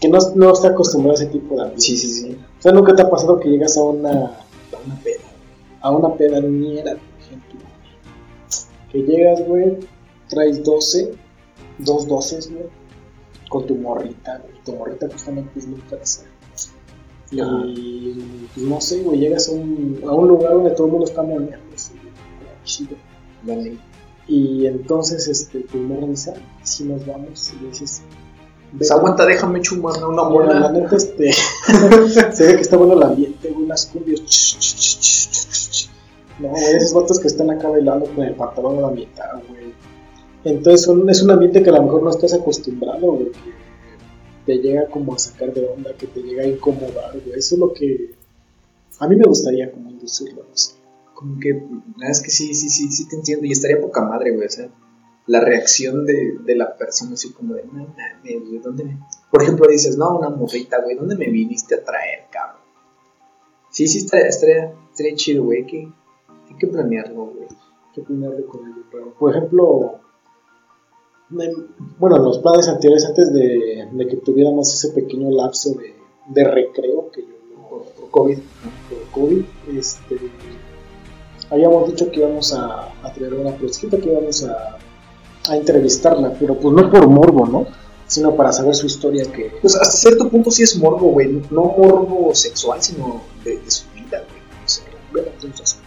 que 0.00 0.08
no, 0.08 0.18
no 0.36 0.52
está 0.52 0.68
acostumbrado 0.68 1.18
a 1.18 1.22
ese 1.24 1.32
tipo 1.32 1.56
de 1.56 1.62
ámbito. 1.62 1.80
Sí, 1.80 1.96
sí, 1.96 2.08
sí. 2.08 2.38
O 2.58 2.62
sea, 2.62 2.70
nunca 2.70 2.94
te 2.94 3.02
ha 3.02 3.10
pasado 3.10 3.40
que 3.40 3.48
llegas 3.48 3.76
a 3.76 3.82
una, 3.82 4.10
a 4.10 4.86
una 4.86 4.94
peda, 5.02 5.24
a 5.80 5.90
una 5.90 6.14
peda 6.14 6.40
niñera, 6.40 6.92
por 6.92 7.26
ejemplo. 7.26 7.60
Que 8.92 8.98
llegas, 9.02 9.44
güey, 9.44 9.78
traes 10.28 10.62
12, 10.62 11.10
dos 11.78 12.06
doces, 12.06 12.52
güey, 12.52 12.66
con 13.48 13.66
tu 13.66 13.74
morrita, 13.74 14.38
güey. 14.38 14.54
Tu 14.64 14.76
morrita 14.76 15.08
justamente 15.10 15.58
es 15.58 15.66
muy 15.66 15.80
interesante. 15.80 16.30
Y 17.32 18.14
pues 18.54 18.64
no 18.64 18.80
sé, 18.80 19.02
güey, 19.02 19.18
llegas 19.18 19.48
a 19.48 19.52
un, 19.52 20.00
a 20.06 20.12
un 20.12 20.28
lugar 20.28 20.52
donde 20.52 20.70
todo 20.70 20.86
el 20.86 20.92
mundo 20.92 21.06
está 21.06 21.24
moneando, 21.24 21.74
así, 21.74 21.94
chido 22.62 22.96
y 24.26 24.66
entonces 24.66 25.26
este, 25.28 25.60
primero 25.60 26.06
dice, 26.06 26.34
si 26.62 26.84
nos 26.84 27.04
vamos, 27.06 27.52
y 27.52 27.66
dices, 27.66 28.02
se 28.78 28.92
aguanta, 28.92 29.26
déjame 29.26 29.60
chumarme 29.60 30.06
una 30.06 30.22
bola. 30.22 30.60
La 30.60 30.70
neta, 30.70 30.96
este, 30.96 31.32
se 32.32 32.46
ve 32.46 32.54
que 32.54 32.60
está 32.60 32.76
bueno 32.76 32.92
el 32.94 33.02
ambiente, 33.02 33.50
unas 33.50 33.86
cumbias. 33.86 34.20
No, 36.38 36.48
güey, 36.48 36.76
esos 36.76 36.94
vatos 36.94 37.18
que 37.18 37.26
están 37.26 37.50
acá 37.50 37.68
bailando 37.68 38.06
con 38.06 38.24
el 38.24 38.34
pantalón 38.34 38.94
mitad, 38.94 39.42
güey. 39.48 39.74
Entonces 40.44 40.88
es 41.08 41.22
un 41.22 41.30
ambiente 41.30 41.62
que 41.62 41.70
a 41.70 41.74
lo 41.74 41.82
mejor 41.82 42.02
no 42.02 42.10
estás 42.10 42.32
acostumbrado, 42.32 43.12
güey. 43.12 43.32
Que 43.32 43.50
te 44.46 44.58
llega 44.58 44.86
como 44.86 45.14
a 45.14 45.18
sacar 45.18 45.52
de 45.52 45.68
onda, 45.68 45.92
que 45.94 46.06
te 46.06 46.22
llega 46.22 46.44
a 46.44 46.46
incomodar, 46.46 47.18
güey. 47.24 47.38
Eso 47.38 47.56
es 47.56 47.58
lo 47.58 47.72
que 47.72 48.14
a 49.00 49.08
mí 49.08 49.16
me 49.16 49.24
gustaría 49.24 49.70
como 49.70 49.90
inducirlo, 49.90 50.44
no 50.48 50.56
sé 50.56 50.79
como 51.20 51.38
que, 51.38 51.62
la 51.98 52.08
es 52.08 52.22
que 52.22 52.30
sí, 52.30 52.54
sí, 52.54 52.70
sí, 52.70 52.90
sí 52.90 53.06
te 53.06 53.16
entiendo. 53.16 53.44
Y 53.44 53.52
estaría 53.52 53.78
poca 53.78 54.02
madre, 54.02 54.32
güey. 54.32 54.46
O 54.46 54.50
sea, 54.50 54.70
la 55.26 55.40
reacción 55.40 56.06
de, 56.06 56.38
de 56.42 56.56
la 56.56 56.74
persona, 56.78 57.12
así 57.12 57.30
como 57.32 57.54
de, 57.54 57.64
no 57.64 57.86
güey, 58.22 58.58
¿dónde 58.58 58.84
me.? 58.84 58.98
Por 59.30 59.42
ejemplo, 59.42 59.68
dices, 59.68 59.98
no, 59.98 60.18
una 60.18 60.30
morrita, 60.30 60.80
güey, 60.80 60.96
¿dónde 60.96 61.16
me 61.16 61.28
viniste 61.28 61.74
a 61.74 61.84
traer, 61.84 62.24
cabrón? 62.32 62.62
Sí, 63.68 63.86
sí, 63.86 63.98
estaría, 63.98 64.28
estaría, 64.28 64.74
estaría 64.90 65.14
chido, 65.14 65.44
güey. 65.44 65.66
Que, 65.66 65.92
hay 66.48 66.56
que 66.58 66.66
planearlo, 66.66 67.26
güey. 67.26 67.48
Hay 67.48 67.94
que 67.94 68.00
planearlo 68.00 68.46
con 68.46 68.66
ello. 68.66 68.82
Pero, 68.90 69.14
por 69.18 69.30
ejemplo, 69.36 70.00
bueno, 71.98 72.18
los 72.18 72.38
planes 72.38 72.66
anteriores, 72.66 73.04
antes 73.04 73.30
de, 73.30 73.88
de 73.92 74.08
que 74.08 74.16
tuviéramos 74.16 74.72
ese 74.72 74.94
pequeño 74.94 75.30
lapso 75.30 75.74
de, 75.74 75.94
de 76.28 76.44
recreo 76.44 77.10
que 77.10 77.20
yo. 77.20 77.34
Por, 77.68 78.10
COVID, 78.10 78.38
Por 78.88 79.22
COVID, 79.22 79.44
este 79.76 80.16
habíamos 81.50 81.88
dicho 81.88 82.10
que 82.10 82.20
íbamos 82.20 82.52
a, 82.52 82.88
a 83.02 83.12
traer 83.12 83.34
una 83.34 83.54
prostituta, 83.56 83.98
que 83.98 84.10
íbamos 84.10 84.44
a, 84.44 84.78
a, 85.48 85.56
entrevistarla, 85.56 86.32
pero 86.38 86.54
pues 86.54 86.74
no 86.74 86.90
por 86.90 87.08
morbo, 87.08 87.46
¿no? 87.46 87.66
Sino 88.06 88.34
para 88.34 88.52
saber 88.52 88.74
su 88.74 88.86
historia 88.86 89.30
que... 89.30 89.52
Pues 89.60 89.76
hasta 89.76 89.96
cierto 89.96 90.28
punto 90.28 90.50
sí 90.50 90.62
es 90.62 90.76
morbo, 90.76 91.10
güey. 91.10 91.42
No 91.50 91.62
morbo 91.62 92.34
sexual, 92.34 92.82
sino 92.82 93.22
de, 93.44 93.58
su 93.70 93.88
vida, 93.94 94.24
güey. 94.28 94.40
No 94.60 94.68
sé. 94.68 94.82
Bueno, 95.12 95.28
entonces, 95.42 95.78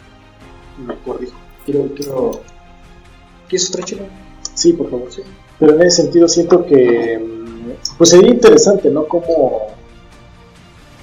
me 0.86 0.96
corrijo. 1.00 1.38
Quiero, 1.66 1.90
quiero... 1.96 2.42
¿Quieres 3.50 3.70
otra 3.70 3.84
chela? 3.84 4.04
Sí, 4.54 4.72
por 4.74 4.90
favor, 4.90 5.12
sí. 5.12 5.22
Pero 5.60 5.76
en 5.76 5.82
ese 5.82 6.04
sentido 6.04 6.28
siento 6.30 6.66
que... 6.66 7.20
Mm, 7.20 7.72
pues 7.98 8.10
sería 8.10 8.32
interesante, 8.32 8.90
¿no? 8.90 9.06
Cómo, 9.06 9.68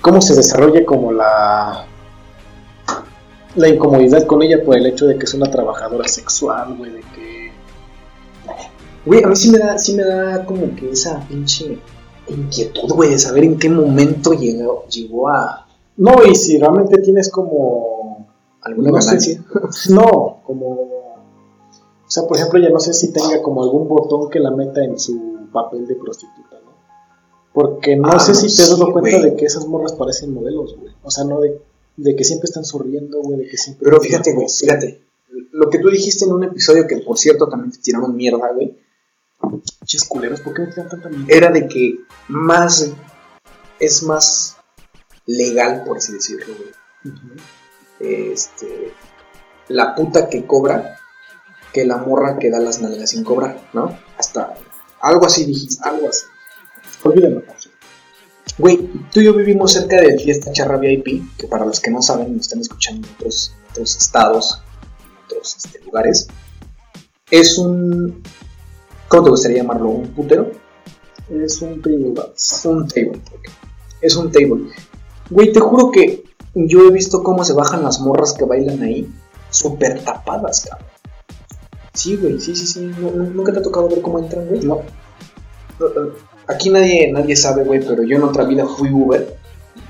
cómo 0.01 0.23
se 0.23 0.35
desarrolla 0.35 0.87
como 0.87 1.13
la 1.13 1.87
la 3.57 3.69
incomodidad 3.69 4.27
con 4.27 4.43
ella 4.43 4.63
por 4.65 4.77
el 4.77 4.87
hecho 4.87 5.07
de 5.07 5.19
que 5.19 5.25
es 5.25 5.35
una 5.35 5.51
trabajadora 5.51 6.07
sexual, 6.09 6.77
güey, 6.77 6.93
de 6.93 7.01
que... 7.01 7.53
Güey, 9.05 9.25
a 9.25 9.29
mí 9.29 9.37
sí 9.37 9.51
me 9.51 9.59
da, 9.59 9.79
sí 9.79 9.95
me 9.95 10.05
da 10.05 10.45
como 10.45 10.75
que 10.77 10.91
esa 10.91 11.21
pinche 11.27 11.79
inquietud, 12.29 12.93
güey, 12.93 13.11
de 13.11 13.19
saber 13.19 13.45
en 13.45 13.59
qué 13.59 13.69
momento 13.69 14.33
llegó, 14.33 14.87
llegó 14.87 15.29
a... 15.29 15.67
No, 15.97 16.25
y 16.25 16.35
si 16.35 16.59
realmente 16.59 16.99
tienes 16.99 17.31
como... 17.31 18.29
¿Alguna 18.63 18.93
ganancia? 18.93 19.43
no, 19.91 20.41
como... 20.45 20.67
O 20.67 22.13
sea, 22.13 22.25
por 22.25 22.37
ejemplo, 22.37 22.61
ya 22.61 22.71
no 22.71 22.81
sé 22.81 22.93
si 22.93 23.13
tenga 23.13 23.41
como 23.41 23.63
algún 23.63 23.89
botón 23.89 24.31
que 24.31 24.41
la 24.41 24.51
meta 24.51 24.83
en 24.85 24.99
su 24.99 25.47
papel 25.53 25.87
de 25.87 25.95
prostituta, 25.95 26.57
¿no? 26.65 26.73
Porque 27.53 27.97
no 27.97 28.09
ah, 28.09 28.19
sé 28.19 28.35
si 28.35 28.55
te 28.55 28.63
has 28.63 28.71
dado 28.71 28.93
cuenta 28.93 29.21
de 29.23 29.37
que 29.37 29.45
esas 29.45 29.67
morras 29.67 29.93
parecen 29.93 30.35
modelos, 30.35 30.77
güey. 30.77 30.93
O 31.05 31.11
sea, 31.11 31.25
no 31.25 31.41
de 31.41 31.61
de 32.03 32.17
que 32.17 32.25
siempre 32.25 32.47
están 32.47 32.65
sonriendo, 32.65 33.21
güey, 33.21 33.41
de 33.41 33.49
que 33.49 33.57
siempre... 33.57 33.85
Pero 33.85 34.01
fíjate, 34.01 34.33
güey, 34.33 34.47
fíjate. 34.49 35.03
Lo 35.53 35.69
que 35.69 35.79
tú 35.79 35.91
dijiste 35.91 36.25
en 36.25 36.33
un 36.33 36.45
episodio 36.45 36.87
que, 36.87 36.97
por 36.99 37.19
cierto, 37.19 37.49
también 37.49 37.73
te 37.73 37.79
tiraron 37.79 38.17
mierda, 38.17 38.53
güey. 38.53 38.77
Ches 39.85 40.05
culeros, 40.05 40.41
¿por 40.41 40.55
qué 40.55 40.63
me 40.63 40.69
tiran 40.69 40.89
tanta 40.89 41.09
mierda? 41.09 41.27
Era 41.29 41.51
de 41.51 41.69
que 41.69 42.01
más... 42.29 42.91
Es 43.79 44.03
más 44.03 44.57
legal, 45.27 45.85
por 45.87 45.99
así 45.99 46.13
decirlo, 46.13 46.55
güey. 46.57 47.15
Este... 48.01 48.93
La 49.69 49.95
puta 49.95 50.29
que 50.29 50.47
cobra 50.47 50.99
que 51.73 51.85
la 51.85 51.99
morra 51.99 52.39
que 52.39 52.51
da 52.51 52.59
las 52.61 52.81
nalgas 52.81 53.11
sin 53.11 53.25
cobrar, 53.25 53.69
¿no? 53.73 53.99
Hasta... 54.19 54.55
Algo 55.01 55.27
así 55.27 55.45
dijiste. 55.45 55.77
Algo 55.87 56.09
así. 56.09 56.25
Olvídalo, 57.03 57.43
por 57.45 57.57
Güey, 58.61 58.77
tú 59.11 59.21
y 59.21 59.25
yo 59.25 59.33
vivimos 59.33 59.73
cerca 59.73 59.99
de 60.03 60.19
Fiesta 60.19 60.53
Charra 60.53 60.77
VIP, 60.77 61.35
que 61.39 61.47
para 61.47 61.65
los 61.65 61.81
que 61.81 61.91
no 61.91 62.03
saben, 62.03 62.37
nos 62.37 62.43
están 62.43 62.61
escuchando 62.61 63.09
en 63.09 63.15
otros, 63.15 63.55
estados, 63.75 64.63
en 65.03 65.25
otros 65.25 65.57
este, 65.57 65.83
lugares. 65.83 66.29
Es 67.31 67.57
un. 67.57 68.23
¿Cómo 69.09 69.25
te 69.25 69.31
gustaría 69.31 69.63
llamarlo? 69.63 69.89
¿Un 69.89 70.09
putero? 70.09 70.51
Es 71.31 71.63
un 71.63 71.81
table 71.81 72.13
Un 72.65 72.87
table, 72.87 73.21
Es 74.03 74.15
un 74.17 74.31
table. 74.31 74.71
Güey, 75.31 75.53
te 75.55 75.61
juro 75.61 75.91
que 75.91 76.25
yo 76.55 76.87
he 76.87 76.91
visto 76.91 77.23
cómo 77.23 77.45
se 77.45 77.55
bajan 77.55 77.83
las 77.83 77.99
morras 78.01 78.35
que 78.35 78.45
bailan 78.45 78.83
ahí, 78.83 79.11
súper 79.49 80.05
tapadas, 80.05 80.67
cabrón. 80.69 80.87
Sí, 81.95 82.17
güey, 82.17 82.39
sí, 82.39 82.55
sí, 82.55 82.67
sí. 82.67 82.81
¿Nunca 82.81 83.55
te 83.55 83.61
ha 83.61 83.63
tocado 83.63 83.89
ver 83.89 84.03
cómo 84.03 84.19
entran, 84.19 84.49
güey? 84.49 84.61
No. 84.61 84.83
Aquí 86.51 86.69
nadie, 86.69 87.13
nadie 87.13 87.37
sabe, 87.37 87.63
güey, 87.63 87.81
pero 87.81 88.03
yo 88.03 88.17
en 88.17 88.25
otra 88.25 88.45
vida 88.45 88.67
fui 88.67 88.91
Uber, 88.91 89.37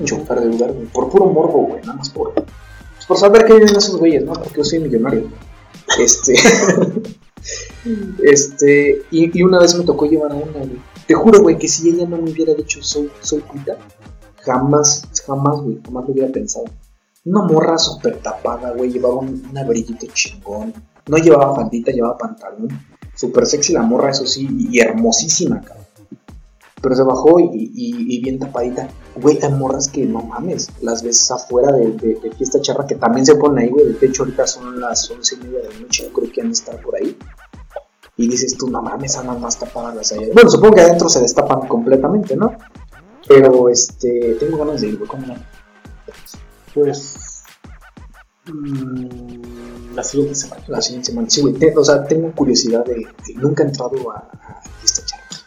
chofer 0.05 0.41
de 0.41 0.49
Uber, 0.49 0.73
güey, 0.73 0.87
por 0.89 1.09
puro 1.09 1.27
morbo, 1.27 1.67
güey, 1.69 1.81
nada 1.83 1.95
más 1.95 2.11
por, 2.11 2.35
pues 2.35 3.07
por 3.09 3.17
saber 3.17 3.47
que 3.47 3.55
viven 3.55 3.75
esos 3.75 3.97
güeyes, 3.97 4.25
¿no? 4.25 4.35
Porque 4.35 4.59
yo 4.59 4.65
soy 4.65 4.81
millonario. 4.81 5.29
Este, 5.99 6.35
este, 8.23 9.03
y, 9.11 9.43
una 9.43 9.59
vez 9.59 9.75
me 9.75 9.85
tocó 9.85 10.05
llevar 10.05 10.33
a 10.33 10.35
una, 10.35 10.59
güey. 10.59 10.81
Te 11.07 11.15
juro, 11.15 11.41
güey, 11.41 11.57
que 11.57 11.67
si 11.67 11.89
ella 11.89 12.07
no 12.07 12.19
me 12.19 12.31
hubiera 12.31 12.53
dicho 12.53 12.83
soy, 12.83 13.11
soy 13.23 13.41
cuita, 13.41 13.79
jamás, 14.43 15.09
jamás, 15.27 15.61
jamás 15.83 16.05
lo 16.07 16.13
hubiera 16.13 16.31
pensado. 16.31 16.67
Una 17.25 17.43
morra 17.43 17.79
súper 17.79 18.19
tapada, 18.19 18.73
güey, 18.73 18.91
llevaba 18.91 19.15
un, 19.15 19.47
un 19.51 19.59
abriguito 19.59 20.07
chingón, 20.13 20.75
No 21.09 21.17
llevaba 21.17 21.57
faldita, 21.57 21.91
llevaba 21.91 22.19
pantalón. 22.19 22.69
Súper 23.17 23.47
sexy 23.47 23.73
la 23.73 23.83
morra, 23.83 24.11
eso 24.11 24.27
sí, 24.27 24.47
y 24.71 24.79
hermosísima, 24.81 25.61
cabrón. 25.63 25.90
Pero 26.83 26.95
se 26.95 27.03
bajó 27.03 27.39
y, 27.41 27.49
y, 27.53 28.17
y 28.17 28.23
bien 28.23 28.39
tapadita. 28.39 28.89
Güey, 29.17 29.39
hay 29.43 29.53
morras 29.53 29.89
que 29.89 30.05
no 30.07 30.23
mames, 30.23 30.71
las 30.81 31.03
ves 31.03 31.31
afuera 31.31 31.73
de, 31.73 31.93
de, 31.93 32.33
fiesta 32.37 32.61
charra 32.61 32.87
que 32.87 32.95
también 32.95 33.27
se 33.27 33.35
ponen 33.35 33.65
ahí, 33.65 33.71
güey. 33.71 33.93
De 33.93 34.07
hecho, 34.07 34.23
ahorita 34.23 34.47
son 34.47 34.81
las 34.81 35.11
once 35.11 35.35
y 35.35 35.45
media 35.45 35.61
de 35.61 35.75
la 35.75 35.81
noche, 35.81 36.05
yo 36.05 36.13
creo 36.13 36.33
que 36.33 36.41
han 36.41 36.49
de 36.49 36.53
estar 36.55 36.81
por 36.81 36.97
ahí. 36.97 37.17
Y 38.17 38.29
dices 38.29 38.57
tú, 38.57 38.69
no 38.69 38.83
mames, 38.83 39.17
andan 39.17 39.41
más 39.41 39.59
tapadas 39.59 39.95
las 39.95 40.13
allá. 40.13 40.29
Bueno, 40.33 40.51
supongo 40.51 40.75
que 40.75 40.81
adentro 40.83 41.09
se 41.09 41.21
destapan 41.21 41.67
completamente, 41.67 42.37
¿no? 42.37 42.53
Pero 43.27 43.69
este, 43.69 44.37
tengo 44.41 44.59
ganas 44.59 44.81
de 44.81 44.89
ir, 44.89 44.97
güey, 44.97 45.09
¿cómo 45.09 45.27
no? 45.27 45.35
Pues. 46.75 47.17
Mmm, 48.47 49.95
la 49.95 50.05
siguiente 50.05 50.35
semana. 50.35 50.63
La 50.69 50.83
siguiente 50.83 51.11
semana, 51.11 51.31
sí, 51.31 51.41
güey. 51.41 51.57
o 51.77 51.85
sea, 51.85 52.05
tengo 52.05 52.33
curiosidad 52.33 52.85
de. 52.85 53.07
nunca 53.37 53.63
he 53.63 53.67
entrado 53.67 54.11
a. 54.11 54.29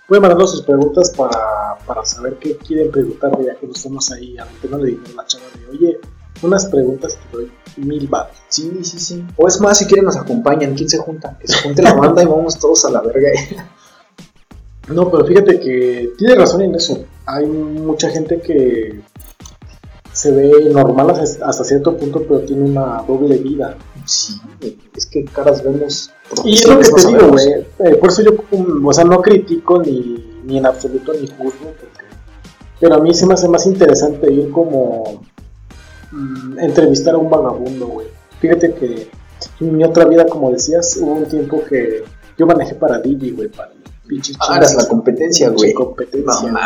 Pueden 0.07 0.21
mandarnos 0.21 0.51
sus 0.51 0.61
preguntas 0.63 1.11
para, 1.15 1.77
para 1.85 2.05
saber 2.05 2.35
qué 2.35 2.57
quieren 2.57 2.91
preguntar, 2.91 3.31
ya 3.41 3.55
que 3.55 3.67
nos 3.67 3.77
estamos 3.77 4.11
ahí 4.11 4.37
a 4.37 4.45
no 4.69 4.77
le 4.77 4.91
digo 4.91 5.03
a 5.13 5.21
la 5.21 5.25
chava 5.25 5.45
de, 5.55 5.69
oye, 5.69 5.99
unas 6.41 6.65
preguntas 6.65 7.15
que 7.15 7.29
te 7.29 7.37
doy 7.37 7.51
mil 7.77 8.07
baros. 8.07 8.35
Sí, 8.49 8.79
sí, 8.83 8.99
sí. 8.99 9.25
O 9.37 9.47
es 9.47 9.59
más, 9.61 9.77
si 9.77 9.85
quieren 9.85 10.05
nos 10.05 10.17
acompañan, 10.17 10.73
¿quién 10.75 10.89
se 10.89 10.97
junta? 10.97 11.37
Que 11.39 11.47
se 11.47 11.57
junte 11.63 11.81
la 11.81 11.93
banda 11.99 12.21
y 12.21 12.25
vamos 12.25 12.59
todos 12.59 12.83
a 12.85 12.91
la 12.91 13.01
verga. 13.01 13.29
no, 14.89 15.09
pero 15.09 15.25
fíjate 15.25 15.59
que 15.59 16.11
tiene 16.17 16.35
razón 16.35 16.61
en 16.61 16.75
eso. 16.75 17.05
Hay 17.25 17.45
mucha 17.47 18.09
gente 18.09 18.41
que 18.41 19.01
se 20.11 20.31
ve 20.31 20.69
normal 20.71 21.11
hasta 21.11 21.63
cierto 21.63 21.97
punto, 21.97 22.23
pero 22.27 22.41
tiene 22.41 22.63
una 22.63 23.03
doble 23.07 23.37
vida. 23.37 23.77
Sí, 24.05 24.39
es 24.95 25.05
que 25.05 25.25
caras 25.25 25.63
vemos. 25.63 26.11
Y 26.43 26.55
es 26.55 26.67
lo 26.67 26.79
que 26.79 26.89
te 26.89 27.07
digo, 27.07 27.27
güey. 27.29 27.47
Eh, 27.79 27.95
por 27.99 28.09
eso 28.09 28.21
yo, 28.21 28.31
o 28.83 28.93
sea, 28.93 29.03
no 29.03 29.21
critico 29.21 29.81
ni, 29.81 30.41
ni 30.43 30.57
en 30.57 30.65
absoluto 30.65 31.13
ni 31.13 31.27
juzgo, 31.27 31.73
porque, 31.79 32.05
pero 32.79 32.95
a 32.95 32.99
mí 32.99 33.13
se 33.13 33.25
me 33.25 33.33
hace 33.33 33.47
más 33.47 33.65
interesante 33.65 34.31
ir 34.31 34.51
como 34.51 35.21
mm, 36.11 36.59
entrevistar 36.59 37.15
a 37.15 37.17
un 37.17 37.29
vagabundo, 37.29 37.87
güey. 37.87 38.07
Fíjate 38.39 38.73
que 38.73 39.09
en 39.59 39.77
mi 39.77 39.83
otra 39.83 40.05
vida, 40.05 40.25
como 40.27 40.51
decías, 40.51 40.97
hubo 40.97 41.13
un 41.13 41.25
tiempo 41.25 41.63
que 41.63 42.03
yo 42.37 42.45
manejé 42.45 42.75
para 42.75 42.99
Didi, 42.99 43.31
güey, 43.31 43.49
para 43.49 43.71
el 43.71 43.83
pinche 44.07 44.33
Ah, 44.39 44.57
eras 44.57 44.75
la 44.75 44.87
competencia, 44.87 45.49
güey. 45.49 45.73
competencia. 45.73 46.51
No 46.51 46.59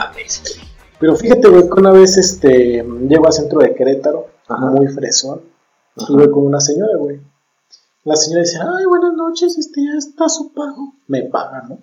Pero 1.00 1.16
fíjate, 1.16 1.48
güey, 1.48 1.64
que 1.64 1.80
una 1.80 1.92
vez 1.92 2.18
este, 2.18 2.84
llego 3.08 3.28
al 3.28 3.34
centro 3.34 3.60
de 3.60 3.76
Querétaro, 3.76 4.28
muy 4.50 4.88
fresón, 4.88 5.42
y 6.10 6.14
voy 6.14 6.32
con 6.32 6.46
una 6.46 6.60
señora, 6.60 6.98
güey. 6.98 7.20
La 8.04 8.16
señora 8.16 8.42
dice, 8.42 8.60
ay, 8.62 8.86
buenas 8.86 9.14
noches, 9.14 9.58
este 9.58 9.84
ya 9.84 9.98
está 9.98 10.30
su 10.30 10.54
pago. 10.54 10.94
Me 11.08 11.24
paga, 11.24 11.64
¿no? 11.68 11.80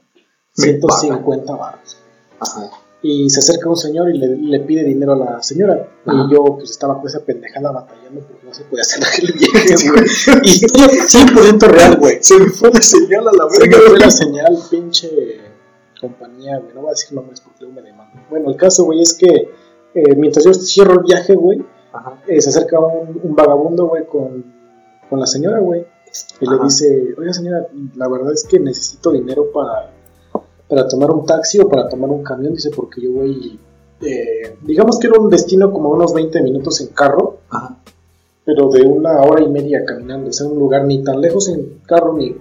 150 0.55 1.55
baros. 1.55 1.99
Ajá. 2.41 2.71
Y 3.03 3.29
se 3.29 3.41
acerca 3.41 3.69
un 3.69 3.77
señor 3.77 4.09
y 4.15 4.19
le, 4.19 4.61
pide 4.61 4.83
dinero 4.83 5.13
a 5.13 5.17
la 5.17 5.43
señora. 5.43 5.87
Y 6.07 6.33
yo, 6.33 6.43
pues, 6.57 6.71
estaba 6.71 6.97
con 6.99 7.07
esa 7.07 7.21
pendejada 7.21 7.71
batallando 7.71 8.23
porque 8.23 8.47
no 8.47 8.55
se 8.55 8.65
podía 8.65 8.81
hacer 8.81 9.05
aquel 9.05 9.33
viaje, 9.33 9.91
güey. 9.91 10.05
y 10.43 10.61
100% 10.61 11.61
real, 11.69 11.97
güey. 11.99 12.19
Se 12.23 12.39
me 12.39 12.47
fue 12.47 12.71
la 12.73 12.81
señal 12.81 13.29
a 13.29 13.33
la 13.33 13.45
verga. 13.45 13.77
Se 13.77 13.83
me 13.83 13.89
fue 13.91 13.99
la 13.99 14.11
señal, 14.11 14.59
pinche 14.71 15.11
compañía, 16.01 16.59
güey. 16.59 16.75
No 16.75 16.81
voy 16.81 16.89
a 16.89 16.93
decir 16.93 17.13
nombres 17.13 17.41
porque 17.43 17.65
luego 17.65 17.75
me 17.75 17.83
demandan. 17.83 18.25
Bueno, 18.31 18.49
el 18.49 18.57
caso, 18.57 18.85
güey, 18.85 19.03
es 19.03 19.13
que 19.13 19.51
eh, 19.95 20.17
mientras 20.17 20.47
yo 20.47 20.55
cierro 20.55 20.95
el 20.95 21.05
viaje, 21.05 21.35
güey, 21.35 21.63
eh, 22.27 22.41
se 22.41 22.51
acerca 22.51 22.79
un, 22.81 23.21
un 23.23 23.35
vagabundo, 23.35 23.87
güey, 23.87 24.07
con, 24.07 24.45
con 25.09 25.21
la 25.21 25.27
señora, 25.27 25.61
güey. 25.61 25.85
Y 26.41 26.49
le 26.49 26.59
dice, 26.63 27.15
oiga 27.19 27.33
señora, 27.33 27.67
la 27.97 28.09
verdad 28.09 28.33
es 28.33 28.45
que 28.45 28.61
necesito 28.61 29.11
dinero 29.11 29.51
para, 29.53 29.91
para 30.69 30.87
tomar 30.87 31.11
un 31.11 31.27
taxi 31.27 31.59
o 31.59 31.69
para 31.69 31.89
tomar 31.89 32.11
un 32.11 32.23
camión, 32.23 32.55
dice, 32.55 32.71
porque 32.71 33.01
yo 33.01 33.13
voy, 33.13 33.59
eh, 34.01 34.57
digamos 34.63 34.99
que 34.99 35.09
era 35.09 35.19
un 35.19 35.29
destino 35.29 35.73
como 35.73 35.91
unos 35.91 36.15
20 36.15 36.41
minutos 36.43 36.81
en 36.81 36.89
carro, 36.89 37.39
pero 38.45 38.69
de 38.69 38.83
una 38.83 39.23
hora 39.23 39.43
y 39.43 39.49
media 39.49 39.85
caminando, 39.85 40.31
o 40.31 40.33
sea, 40.33 40.47
un 40.47 40.59
lugar 40.59 40.85
ni 40.85 41.03
tan 41.03 41.21
lejos 41.21 41.49
en 41.49 41.81
carro 41.87 42.15
ni... 42.17 42.37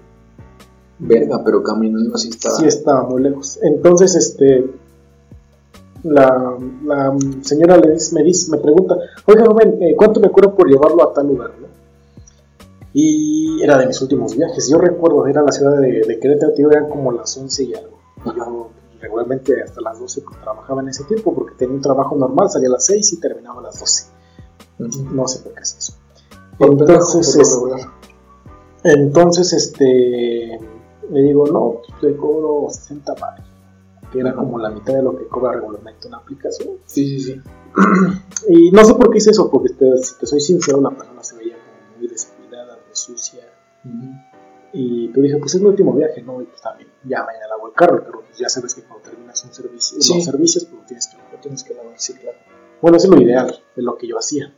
Verga, 0.99 1.41
pero 1.43 1.63
caminando 1.63 2.13
así 2.13 2.29
estaba. 2.29 2.55
Sí, 2.55 2.65
estaba 2.65 3.03
muy 3.09 3.23
lejos. 3.23 3.59
Entonces, 3.61 4.15
este, 4.15 4.69
la, 6.03 6.57
la 6.85 7.17
señora 7.41 7.77
le 7.77 7.93
dice, 7.93 8.15
me 8.15 8.23
dice, 8.23 8.51
me 8.51 8.57
pregunta, 8.57 8.95
oiga 9.25 9.45
joven, 9.45 9.77
eh, 9.81 9.95
¿cuánto 9.95 10.19
me 10.19 10.29
cobra 10.31 10.51
por 10.51 10.67
llevarlo 10.67 11.03
a 11.03 11.13
tal 11.13 11.27
lugar? 11.27 11.51
Y 12.93 13.61
era 13.63 13.77
de 13.77 13.87
mis 13.87 13.99
últimos 14.01 14.37
viajes. 14.37 14.69
Yo 14.69 14.77
recuerdo, 14.77 15.25
era 15.25 15.41
la 15.41 15.51
ciudad 15.51 15.79
de, 15.79 16.01
de 16.07 16.19
Querétaro, 16.19 16.53
tío, 16.53 16.69
eran 16.69 16.89
como 16.89 17.11
las 17.11 17.35
11 17.35 17.63
y 17.63 17.73
algo. 17.73 17.97
Y 18.25 18.37
yo 18.37 18.69
regularmente 19.01 19.61
hasta 19.61 19.81
las 19.81 19.99
12 19.99 20.21
pues, 20.21 20.39
trabajaba 20.41 20.81
en 20.81 20.89
ese 20.89 21.03
tiempo 21.05 21.33
porque 21.33 21.55
tenía 21.55 21.75
un 21.75 21.81
trabajo 21.81 22.15
normal, 22.15 22.49
salía 22.49 22.69
a 22.69 22.73
las 22.73 22.85
6 22.85 23.13
y 23.13 23.19
terminaba 23.19 23.59
a 23.59 23.63
las 23.63 23.79
12. 23.79 24.05
No 25.11 25.27
sé 25.27 25.39
por 25.39 25.53
qué 25.53 25.61
es 25.61 25.75
eso. 25.77 25.93
Entonces, 26.59 27.37
entonces, 28.83 29.53
este, 29.53 30.59
le 31.09 31.21
digo, 31.21 31.47
no, 31.47 31.81
le 32.01 32.15
cobro 32.15 32.69
60 32.69 33.13
baros, 33.15 33.45
que 34.13 34.19
era 34.19 34.33
como 34.33 34.59
la 34.59 34.69
mitad 34.69 34.93
de 34.93 35.01
lo 35.01 35.17
que 35.17 35.27
cobra 35.27 35.53
regularmente 35.53 36.07
una 36.07 36.17
aplicación. 36.17 36.77
Sí, 36.85 37.19
sí, 37.19 37.33
sí. 37.33 37.41
y 38.47 38.71
no 38.71 38.85
sé 38.85 38.93
por 38.93 39.09
qué 39.09 39.17
hice 39.17 39.31
eso, 39.31 39.49
porque 39.49 39.69
si 39.69 40.19
te 40.19 40.25
soy 40.27 40.39
sincero, 40.39 40.79
la 40.79 40.91
persona 40.91 41.23
se 41.23 41.35
veía 41.35 41.55
como 41.55 41.97
muy 41.97 42.07
sucia. 42.95 43.43
Y 44.71 45.09
tú 45.09 45.21
dije, 45.21 45.37
pues 45.37 45.53
es 45.55 45.61
mi 45.61 45.67
último 45.67 45.93
viaje, 45.93 46.21
¿no? 46.21 46.41
Y 46.41 46.45
pues 46.45 46.61
también, 46.61 46.89
ya 47.03 47.23
mañana 47.23 47.47
lavo 47.49 47.67
el 47.67 47.73
carro, 47.73 48.03
pero 48.05 48.21
pues 48.21 48.37
ya 48.37 48.49
sabes 48.49 48.73
que 48.73 48.83
cuando 48.83 49.03
terminas 49.03 49.43
un 49.43 49.53
servicio, 49.53 49.97
los 49.97 50.25
servicios, 50.25 50.65
pues 50.65 50.81
lo 50.81 50.87
tienes 50.87 51.07
que, 51.07 51.17
lo 51.17 51.39
tienes 51.39 51.63
que 51.63 51.73
lavar, 51.73 51.93
sí, 51.97 52.13
claro. 52.13 52.37
Bueno, 52.81 52.97
eso 52.97 53.07
es 53.07 53.13
lo 53.13 53.21
ideal, 53.21 53.59
de 53.75 53.83
lo 53.83 53.97
que 53.97 54.07
yo 54.07 54.17
hacía. 54.17 54.53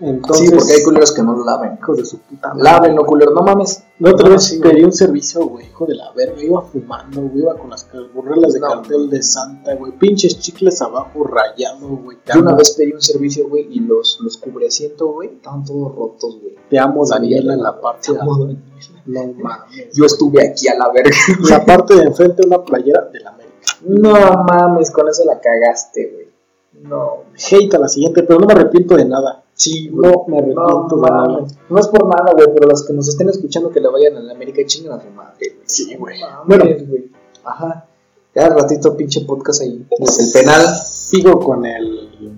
Entonces, 0.00 0.48
sí, 0.48 0.54
porque 0.56 0.72
hay 0.72 0.82
culeros 0.82 1.12
que 1.12 1.22
no 1.22 1.36
lo 1.36 1.44
laven. 1.44 1.78
Hijos 1.78 1.96
de 1.98 2.04
su 2.04 2.18
puta 2.18 2.48
madre. 2.48 2.62
Lávenlo, 2.62 3.06
culero, 3.06 3.32
no 3.32 3.42
mames. 3.42 3.84
La 4.00 4.10
otra 4.10 4.28
vez 4.28 4.58
pedí 4.60 4.82
un 4.82 4.92
servicio, 4.92 5.46
güey, 5.46 5.66
hijo 5.66 5.86
de 5.86 5.94
la 5.94 6.10
verga. 6.12 6.42
Iba 6.42 6.62
fumando, 6.62 7.22
güey, 7.22 7.38
iba 7.38 7.56
con 7.56 7.70
las 7.70 7.88
burrelas 8.12 8.54
de 8.54 8.60
cartel 8.60 9.08
de 9.08 9.22
Santa, 9.22 9.74
güey. 9.76 9.92
Pinches 9.92 10.40
chicles 10.40 10.82
abajo, 10.82 11.24
rayado, 11.24 11.88
güey. 11.88 12.18
Yo 12.32 12.40
una 12.40 12.54
vez 12.54 12.72
pedí 12.72 12.92
un 12.92 13.02
servicio, 13.02 13.48
güey, 13.48 13.68
y 13.70 13.80
los, 13.80 14.18
los 14.20 14.40
asiento, 14.66 15.12
güey, 15.12 15.34
estaban 15.34 15.64
todos 15.64 15.94
rotos, 15.94 16.40
güey. 16.40 16.54
Te 16.68 16.78
amo, 16.78 17.06
Daniela, 17.06 17.54
en 17.54 17.62
la 17.62 17.80
parte 17.80 18.12
de 18.12 18.18
Daniela. 18.18 18.60
No 19.06 19.32
mames. 19.42 19.94
Yo 19.94 20.06
estuve 20.06 20.48
aquí 20.48 20.68
a 20.68 20.76
la 20.76 20.90
verga. 20.90 21.10
La 21.48 21.64
parte 21.64 21.94
de 21.94 22.02
enfrente, 22.02 22.46
una 22.46 22.64
playera 22.64 23.08
de 23.12 23.20
la 23.20 23.30
América. 23.30 23.54
No 23.86 24.44
mames, 24.44 24.90
con 24.90 25.08
eso 25.08 25.24
la 25.24 25.40
cagaste, 25.40 26.10
güey. 26.12 26.34
No. 26.82 27.24
Hate 27.34 27.74
a 27.74 27.78
la 27.78 27.88
siguiente, 27.88 28.22
pero 28.22 28.40
no 28.40 28.46
me 28.46 28.54
arrepiento 28.54 28.96
de 28.96 29.04
nada. 29.04 29.43
Sí, 29.54 29.88
no 29.92 30.24
me 30.26 30.38
arrepiento 30.38 30.96
no, 30.96 31.46
No 31.70 31.78
es 31.78 31.88
por 31.88 32.06
nada, 32.06 32.32
güey, 32.34 32.48
pero 32.52 32.68
los 32.68 32.84
que 32.84 32.92
nos 32.92 33.08
estén 33.08 33.28
escuchando 33.28 33.70
que 33.70 33.80
le 33.80 33.88
vayan 33.88 34.16
a 34.16 34.20
la 34.20 34.32
América 34.32 34.62
chingan 34.66 34.98
a 34.98 35.02
su 35.02 35.10
madre. 35.10 35.58
Sí, 35.64 35.94
güey. 35.96 36.18
Bueno, 36.46 36.64
güey. 36.64 37.10
Ajá. 37.44 37.86
Ya 38.34 38.48
ratito 38.48 38.96
pinche 38.96 39.20
podcast 39.20 39.62
ahí. 39.62 39.86
Desde 39.98 40.24
el 40.24 40.32
penal. 40.32 40.76
Sigo 40.84 41.38
con 41.38 41.64
el. 41.64 42.34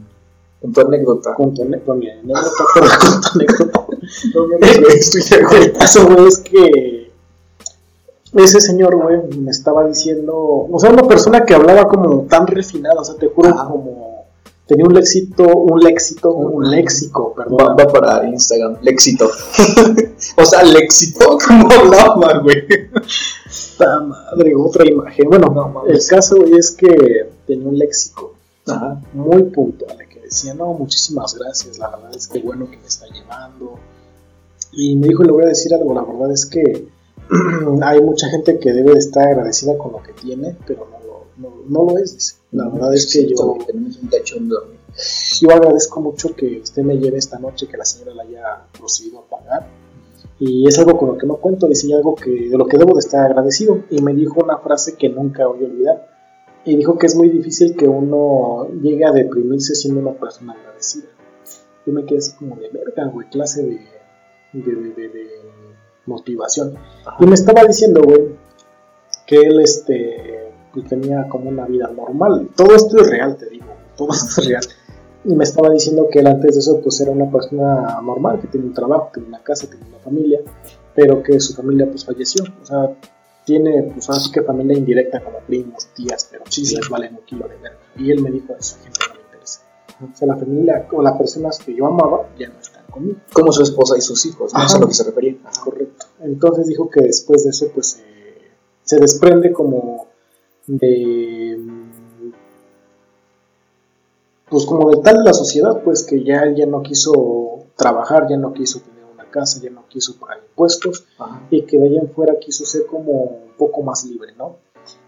Con 0.61 0.73
tu 0.73 0.81
anécdota. 0.83 1.35
Con 1.35 1.55
tu 1.55 1.63
anécdota, 1.63 1.87
con 1.87 1.99
mi 1.99 2.11
anécdota, 2.11 2.65
pero 2.75 2.87
con 3.01 3.21
tu 3.21 3.29
anécdota. 3.35 3.87
no, 4.35 4.47
no, 4.47 4.59
no, 4.59 5.57
el 5.57 5.73
caso, 5.73 6.07
güey, 6.07 6.27
es 6.27 6.39
que 6.39 7.07
ese 8.35 8.61
señor, 8.61 8.97
güey, 8.97 9.39
me 9.39 9.51
estaba 9.51 9.87
diciendo, 9.87 10.35
o 10.37 10.79
sea, 10.79 10.91
una 10.91 11.05
persona 11.05 11.45
que 11.45 11.55
hablaba 11.55 11.89
como 11.89 12.23
tan 12.23 12.47
refinada, 12.47 13.01
o 13.01 13.05
sea, 13.05 13.15
te 13.15 13.29
juro, 13.29 13.51
como 13.51 14.06
tenía 14.67 14.85
un 14.85 14.95
léxico, 14.95 15.45
un 15.45 15.81
léxico, 15.81 16.33
un 16.33 16.71
léxico, 16.71 17.35
perdón. 17.35 17.77
Va, 17.79 17.87
para 17.87 18.29
Instagram, 18.29 18.79
léxito. 18.83 19.31
o 20.37 20.45
sea, 20.45 20.63
léxito, 20.65 21.39
como 21.47 21.71
hablaba, 21.73 22.41
güey. 22.41 22.65
Esta 23.47 24.01
madre, 24.01 24.55
otra 24.57 24.87
imagen. 24.87 25.29
Bueno, 25.29 25.85
el 25.87 26.01
caso, 26.07 26.37
güey, 26.37 26.57
es 26.57 26.73
que 26.73 27.31
tenía 27.47 27.69
un 27.69 27.79
léxico 27.79 28.35
Ajá. 28.67 29.01
muy 29.13 29.45
puntual, 29.45 29.99
que 30.09 30.21
decía, 30.21 30.55
no, 30.55 30.73
muchísimas 30.73 31.35
gracias, 31.35 31.79
la 31.79 31.91
verdad 31.91 32.17
es 32.17 32.27
que 32.27 32.41
bueno 32.41 32.69
que 32.69 32.77
me 32.79 32.87
está 32.87 33.07
llevando. 33.07 33.79
Y 34.73 34.97
me 34.97 35.09
dijo, 35.09 35.23
le 35.23 35.33
voy 35.33 35.45
a 35.45 35.49
decir 35.49 35.73
algo, 35.73 35.95
la 35.95 36.03
verdad 36.03 36.33
es 36.33 36.45
que 36.47 36.89
hay 37.83 38.01
mucha 38.03 38.29
gente 38.29 38.59
que 38.59 38.73
debe 38.73 38.93
de 38.93 38.99
estar 38.99 39.27
agradecida 39.27 39.79
con 39.79 39.93
lo 39.93 40.03
que 40.03 40.13
tiene, 40.13 40.57
pero 40.67 40.89
no 40.91 41.06
no, 41.39 41.63
no 41.69 41.85
lo 41.85 41.99
es. 41.99 42.41
La 42.53 42.69
verdad 42.69 42.95
es 42.95 43.13
que 43.13 43.27
yo, 43.29 43.59
yo 45.41 45.51
agradezco 45.51 46.01
mucho 46.01 46.35
que 46.35 46.61
usted 46.63 46.83
me 46.83 46.97
lleve 46.99 47.19
esta 47.19 47.39
noche, 47.39 47.67
que 47.67 47.77
la 47.77 47.85
señora 47.85 48.15
la 48.15 48.23
haya 48.23 48.67
procedido 48.77 49.21
a 49.21 49.29
pagar. 49.29 49.69
Y 50.39 50.67
es 50.67 50.79
algo 50.79 50.99
con 50.99 51.09
lo 51.09 51.19
que 51.19 51.27
no 51.27 51.37
cuento, 51.37 51.67
dice 51.67 51.93
algo 51.95 52.15
que, 52.15 52.31
de 52.31 52.59
lo 52.59 52.67
que 52.67 52.77
debo 52.77 52.95
de 52.95 53.01
estar 53.01 53.25
agradecido. 53.25 53.85
Y 53.91 54.03
me 54.03 54.15
dijo 54.15 54.43
una 54.43 54.59
frase 54.59 54.97
que 54.97 55.09
nunca 55.09 55.47
voy 55.47 55.65
a 55.65 55.69
olvidar. 55.69 56.17
Y 56.65 56.77
dijo 56.77 56.99
que 56.99 57.07
es 57.07 57.15
muy 57.15 57.29
difícil 57.29 57.77
que 57.77 57.87
uno 57.87 58.69
llegue 58.83 59.05
a 59.05 59.13
deprimirse 59.13 59.75
siendo 59.75 60.01
una 60.01 60.19
persona 60.19 60.53
agradecida. 60.53 61.07
Yo 61.87 61.93
me 61.93 62.05
quedé 62.05 62.19
así 62.19 62.33
como 62.33 62.57
de 62.57 62.69
verga, 62.71 63.07
güey, 63.07 63.29
clase 63.31 63.63
de, 63.63 63.81
de, 64.53 65.09
de, 65.09 65.27
motivación. 66.07 66.75
Y 67.21 67.27
me 67.27 67.35
estaba 67.35 67.65
diciendo, 67.65 68.03
güey, 68.03 68.35
que 69.27 69.37
él 69.37 69.61
este, 69.61 70.46
pues, 70.83 70.89
tenía 70.89 71.27
como 71.29 71.49
una 71.49 71.67
vida 71.67 71.89
normal. 71.89 72.51
Todo 72.55 72.75
esto 72.75 72.99
es 72.99 73.09
real, 73.09 73.37
te 73.37 73.47
digo, 73.47 73.67
todo 73.97 74.09
esto 74.13 74.41
es 74.41 74.47
real. 74.49 74.65
Y 75.25 75.35
me 75.35 75.45
estaba 75.45 75.71
diciendo 75.71 76.09
que 76.11 76.21
él 76.21 76.27
antes 76.27 76.55
de 76.55 76.61
eso 76.61 76.81
pues 76.81 77.01
era 77.01 77.11
una 77.11 77.31
persona 77.31 78.01
normal, 78.03 78.39
que 78.41 78.47
tiene 78.47 78.67
un 78.67 78.75
trabajo, 78.75 79.11
tiene 79.13 79.29
una 79.29 79.43
casa, 79.43 79.67
tiene 79.69 79.85
una 79.89 79.99
familia, 79.99 80.41
pero 80.95 81.23
que 81.23 81.41
su 81.41 81.55
familia 81.55 81.87
pues 81.87 82.05
falleció. 82.05 82.45
O 82.63 82.65
sea, 82.65 82.97
tiene 83.45 83.91
pues 83.93 84.09
así 84.11 84.31
que 84.31 84.43
familia 84.43 84.77
indirecta 84.77 85.21
como 85.21 85.39
primos, 85.41 85.89
tías, 85.95 86.29
pero 86.31 86.45
sí, 86.49 86.63
les 86.75 86.89
valen 86.89 87.15
un 87.17 87.25
kilo 87.25 87.49
de 87.49 87.57
verga. 87.57 87.79
Y 87.97 88.11
él 88.11 88.23
me 88.23 88.31
dijo 88.31 88.55
eso, 88.57 88.77
gente 88.83 89.01
no 89.09 89.15
le 89.15 89.21
interesa. 89.23 89.63
O 90.01 90.17
sea, 90.17 90.29
la 90.29 90.37
familia 90.37 90.87
o 90.93 91.03
las 91.03 91.17
personas 91.17 91.59
que 91.59 91.75
yo 91.75 91.87
amaba 91.87 92.29
ya 92.39 92.49
no 92.49 92.61
están 92.61 92.85
conmigo. 92.89 93.19
Como 93.33 93.51
su 93.51 93.63
esposa 93.63 93.97
y 93.99 94.03
sus 94.03 94.25
hijos, 94.27 94.55
¿no? 94.55 94.61
Eso 94.61 94.67
es 94.69 94.75
a 94.75 94.79
lo 94.79 94.87
que 94.87 94.95
se 94.95 95.05
refería. 95.05 95.37
Correcto. 95.65 96.07
Entonces 96.21 96.67
dijo 96.69 96.89
que 96.89 97.01
después 97.01 97.43
de 97.43 97.51
eso 97.51 97.67
pues 97.75 98.01
se 98.85 99.01
desprende 99.01 99.53
como 99.53 100.07
de 100.67 101.59
pues 104.49 104.65
como 104.65 104.91
de 104.91 104.99
tal 105.03 105.25
la 105.25 105.33
sociedad, 105.33 105.83
pues 105.83 106.05
que 106.05 106.23
ya 106.23 106.53
ya 106.55 106.67
no 106.67 106.83
quiso 106.83 107.65
trabajar, 107.77 108.27
ya 108.29 108.37
no 108.37 108.53
quiso 108.53 108.81
tener 108.81 109.05
una 109.05 109.29
casa, 109.31 109.61
ya 109.61 109.71
no 109.71 109.87
quiso 109.89 110.19
pagar 110.19 110.39
impuestos 110.49 111.05
y 111.51 111.63
que 111.63 111.79
de 111.79 111.89
ahí 111.89 111.97
en 111.99 112.11
fuera 112.11 112.39
quiso 112.39 112.65
ser 112.65 112.87
como 112.87 113.13
un 113.13 113.53
poco 113.59 113.83
más 113.83 114.05
libre, 114.05 114.35
¿no? 114.37 114.57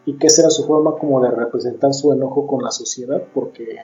Y 0.07 0.15
que 0.15 0.27
esa 0.27 0.43
era 0.43 0.51
su 0.51 0.65
forma 0.65 0.97
como 0.97 1.21
de 1.23 1.31
representar 1.31 1.95
su 1.95 2.13
enojo 2.13 2.47
con 2.47 2.65
la 2.65 2.73
sociedad 2.73 3.23
porque 3.33 3.79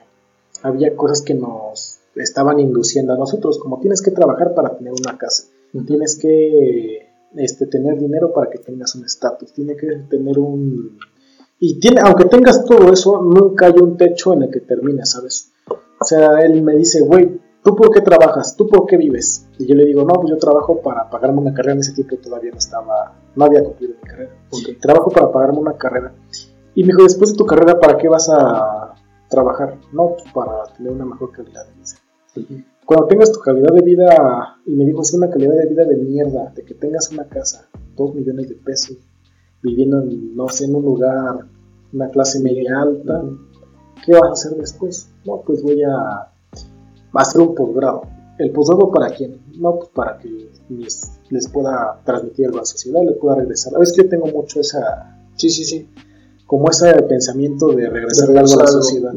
había 0.61 0.95
cosas 0.95 1.21
que 1.21 1.35
nos 1.35 1.99
estaban 2.15 2.59
induciendo 2.59 3.13
a 3.13 3.17
nosotros, 3.17 3.59
como 3.59 3.79
tienes 3.79 4.01
que 4.01 4.11
trabajar 4.11 4.53
para 4.53 4.77
tener 4.77 4.93
una 4.93 5.17
casa, 5.17 5.45
tienes 5.85 6.17
que 6.17 7.07
este, 7.35 7.65
tener 7.67 7.99
dinero 7.99 8.33
para 8.33 8.49
que 8.49 8.57
tengas 8.57 8.95
un 8.95 9.05
estatus, 9.05 9.53
tienes 9.53 9.77
que 9.77 9.87
tener 10.09 10.39
un 10.39 10.97
y 11.59 11.79
tiene, 11.79 12.01
aunque 12.01 12.25
tengas 12.25 12.65
todo 12.65 12.91
eso, 12.91 13.21
nunca 13.21 13.67
hay 13.67 13.75
un 13.81 13.97
techo 13.97 14.33
en 14.33 14.43
el 14.43 14.51
que 14.51 14.59
termines, 14.59 15.11
¿sabes? 15.11 15.51
O 15.99 16.03
sea, 16.03 16.41
él 16.41 16.61
me 16.61 16.75
dice, 16.75 17.01
güey, 17.01 17.39
¿tú 17.63 17.75
por 17.75 17.89
qué 17.91 18.01
trabajas? 18.01 18.55
¿Tú 18.57 18.67
por 18.67 18.85
qué 18.85 18.97
vives? 18.97 19.47
Y 19.57 19.65
yo 19.65 19.75
le 19.75 19.85
digo, 19.85 20.03
no, 20.03 20.13
pues 20.15 20.29
yo 20.29 20.37
trabajo 20.37 20.81
para 20.81 21.09
pagarme 21.09 21.39
una 21.39 21.53
carrera. 21.53 21.73
En 21.73 21.79
ese 21.79 21.93
tiempo 21.93 22.17
todavía 22.17 22.51
no 22.51 22.57
estaba, 22.57 23.15
no 23.35 23.45
había 23.45 23.63
cumplido 23.63 23.93
mi 24.01 24.09
carrera. 24.09 24.31
Trabajo 24.81 25.09
para 25.11 25.31
pagarme 25.31 25.59
una 25.59 25.77
carrera. 25.77 26.13
Y 26.75 26.83
me 26.83 26.87
dijo, 26.87 27.03
después 27.03 27.31
de 27.31 27.37
tu 27.37 27.45
carrera, 27.45 27.79
¿para 27.79 27.97
qué 27.97 28.09
vas 28.09 28.29
a 28.29 28.93
trabajar? 29.29 29.79
No, 29.93 30.15
pues 30.17 30.31
para 30.33 30.63
tener 30.75 30.91
una 30.91 31.05
mejor 31.05 31.31
calidad 31.31 31.65
de 31.65 31.73
vida. 31.73 32.59
Cuando 32.85 33.07
tengas 33.07 33.31
tu 33.31 33.39
calidad 33.39 33.73
de 33.73 33.81
vida, 33.81 34.57
y 34.65 34.75
me 34.75 34.85
dijo, 34.85 35.01
es 35.01 35.13
una 35.13 35.29
calidad 35.29 35.55
de 35.55 35.67
vida 35.67 35.85
de 35.85 35.95
mierda, 35.95 36.51
de 36.53 36.63
que 36.63 36.73
tengas 36.73 37.09
una 37.11 37.23
casa, 37.23 37.67
dos 37.95 38.13
millones 38.13 38.49
de 38.49 38.55
pesos, 38.55 38.97
viviendo 39.65 40.01
en, 40.01 40.35
no 40.35 40.47
sé, 40.47 40.65
en 40.65 40.75
un 40.75 40.83
lugar, 40.83 41.47
una 41.91 42.09
clase 42.09 42.39
media 42.39 42.81
alta, 42.81 43.23
¿qué 44.05 44.13
vas 44.13 44.29
a 44.29 44.33
hacer 44.33 44.57
después? 44.57 45.09
No, 45.25 45.41
pues 45.45 45.63
voy 45.63 45.81
a, 45.83 46.31
hacer 47.13 47.41
un 47.41 47.55
posgrado. 47.55 48.03
¿El 48.37 48.51
posgrado 48.51 48.91
para 48.91 49.09
quién? 49.09 49.41
No, 49.57 49.77
pues 49.77 49.89
para 49.89 50.17
que 50.17 50.49
les, 50.69 51.47
pueda 51.51 52.01
transmitir 52.05 52.45
algo 52.45 52.57
a 52.57 52.61
la 52.61 52.65
sociedad, 52.65 53.01
les 53.03 53.17
pueda 53.17 53.35
regresar. 53.35 53.75
A 53.75 53.79
veces 53.79 53.95
que 53.95 54.03
yo 54.03 54.09
tengo 54.09 54.27
mucho 54.27 54.59
esa, 54.59 55.17
sí, 55.35 55.49
sí, 55.49 55.63
sí, 55.63 55.89
como 56.45 56.69
ese 56.69 56.93
pensamiento 57.03 57.69
de 57.69 57.89
regresar 57.89 58.29
algo 58.29 58.53
a 58.59 58.63
la 58.63 58.67
sociedad. 58.67 59.13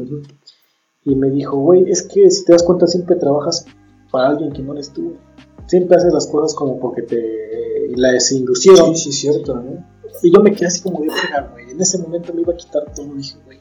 Y 1.05 1.15
me 1.15 1.29
dijo, 1.29 1.57
güey, 1.57 1.89
es 1.89 2.03
que 2.03 2.29
si 2.31 2.45
te 2.45 2.53
das 2.53 2.63
cuenta 2.63 2.87
siempre 2.87 3.15
trabajas 3.17 3.65
para 4.11 4.29
alguien 4.29 4.51
que 4.51 4.61
no 4.61 4.73
eres 4.73 4.91
tú. 4.91 5.13
Siempre 5.67 5.97
haces 5.97 6.13
las 6.13 6.25
cosas 6.27 6.55
como 6.55 6.79
porque 6.79 7.03
te 7.03 7.91
las 7.95 8.31
inducieron. 8.31 8.95
Sí, 8.95 9.11
sí, 9.11 9.11
cierto. 9.11 9.61
Y 10.21 10.33
yo 10.33 10.41
me 10.41 10.51
quedé 10.51 10.67
así 10.67 10.81
como 10.81 11.01
de 11.01 11.07
verga, 11.07 11.49
güey. 11.51 11.71
En 11.71 11.81
ese 11.81 11.97
momento 11.97 12.33
me 12.33 12.41
iba 12.41 12.53
a 12.53 12.57
quitar 12.57 12.93
todo. 12.93 13.13
Dije, 13.15 13.37
güey, 13.45 13.59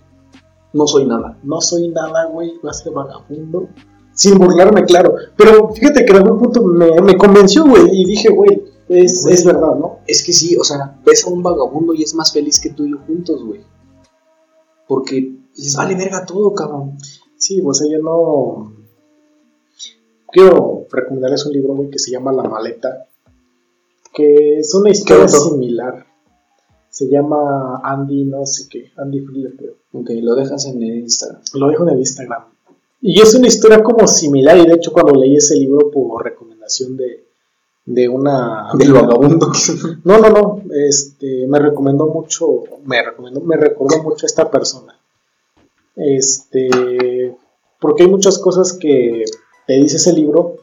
no 0.72 0.86
soy 0.86 1.06
nada. 1.06 1.38
No 1.42 1.60
soy 1.60 1.88
nada, 1.88 2.26
güey. 2.26 2.58
Voy 2.62 2.70
a 2.70 2.72
ser 2.72 2.92
vagabundo. 2.92 3.68
Sin 4.12 4.38
burlarme, 4.38 4.84
claro. 4.84 5.14
Pero 5.36 5.68
fíjate 5.72 6.04
que 6.04 6.12
en 6.12 6.18
algún 6.18 6.38
punto 6.38 6.62
me, 6.62 7.00
me 7.00 7.16
convenció, 7.16 7.64
güey. 7.64 7.84
Y 7.92 8.04
dije, 8.04 8.28
güey, 8.30 8.64
es, 8.88 9.26
es, 9.26 9.44
verdad, 9.44 9.74
¿no? 9.76 10.00
Es 10.06 10.24
que 10.24 10.32
sí, 10.32 10.56
o 10.56 10.64
sea, 10.64 10.98
ves 11.04 11.24
a 11.26 11.30
un 11.30 11.42
vagabundo 11.42 11.94
y 11.94 12.02
es 12.02 12.14
más 12.14 12.32
feliz 12.32 12.58
que 12.58 12.70
tú 12.70 12.86
y 12.86 12.90
yo 12.90 12.98
juntos, 13.06 13.44
güey. 13.44 13.60
Porque 14.88 15.36
les 15.54 15.76
vale 15.76 15.94
verga 15.94 16.24
todo, 16.24 16.54
cabrón. 16.54 16.96
Sí, 17.36 17.60
o 17.64 17.74
sea, 17.74 17.86
yo 17.90 17.98
no. 18.02 18.72
Quiero 20.30 20.86
recomendarles 20.90 21.46
un 21.46 21.52
libro, 21.52 21.74
güey, 21.74 21.90
que 21.90 21.98
se 21.98 22.10
llama 22.10 22.32
La 22.32 22.42
Maleta. 22.44 23.06
Que 24.12 24.58
es 24.58 24.74
una 24.74 24.90
historia 24.90 25.28
similar. 25.28 26.06
Se 26.98 27.08
llama 27.08 27.80
Andy, 27.84 28.24
no 28.24 28.44
sé 28.44 28.68
qué, 28.68 28.90
Andy 28.96 29.20
Friller, 29.20 29.54
creo. 29.56 29.74
Ok, 29.92 30.10
lo 30.20 30.34
dejas 30.34 30.66
en 30.66 30.82
el 30.82 30.98
Instagram. 30.98 31.40
Lo 31.54 31.68
dejo 31.68 31.84
en 31.84 31.90
el 31.90 32.00
Instagram. 32.00 32.42
Y 33.00 33.20
es 33.20 33.32
una 33.36 33.46
historia 33.46 33.84
como 33.84 34.04
similar, 34.08 34.58
y 34.58 34.66
de 34.66 34.74
hecho 34.74 34.92
cuando 34.92 35.14
leí 35.14 35.36
ese 35.36 35.54
libro 35.54 35.92
por 35.92 36.24
recomendación 36.24 36.96
de, 36.96 37.24
de 37.86 38.08
una... 38.08 38.70
Del 38.76 38.92
vagabundo. 38.92 39.52
No, 40.02 40.18
no, 40.18 40.30
no, 40.30 40.62
este, 40.74 41.46
me 41.46 41.60
recomendó 41.60 42.08
mucho, 42.08 42.64
me 42.84 43.00
recomendó, 43.00 43.42
me 43.42 43.56
recordó 43.56 44.02
mucho 44.02 44.26
a 44.26 44.30
esta 44.30 44.50
persona. 44.50 44.98
Este, 45.94 47.32
porque 47.78 48.02
hay 48.02 48.08
muchas 48.08 48.40
cosas 48.40 48.72
que 48.72 49.24
te 49.68 49.74
dice 49.74 49.98
ese 49.98 50.12
libro 50.14 50.56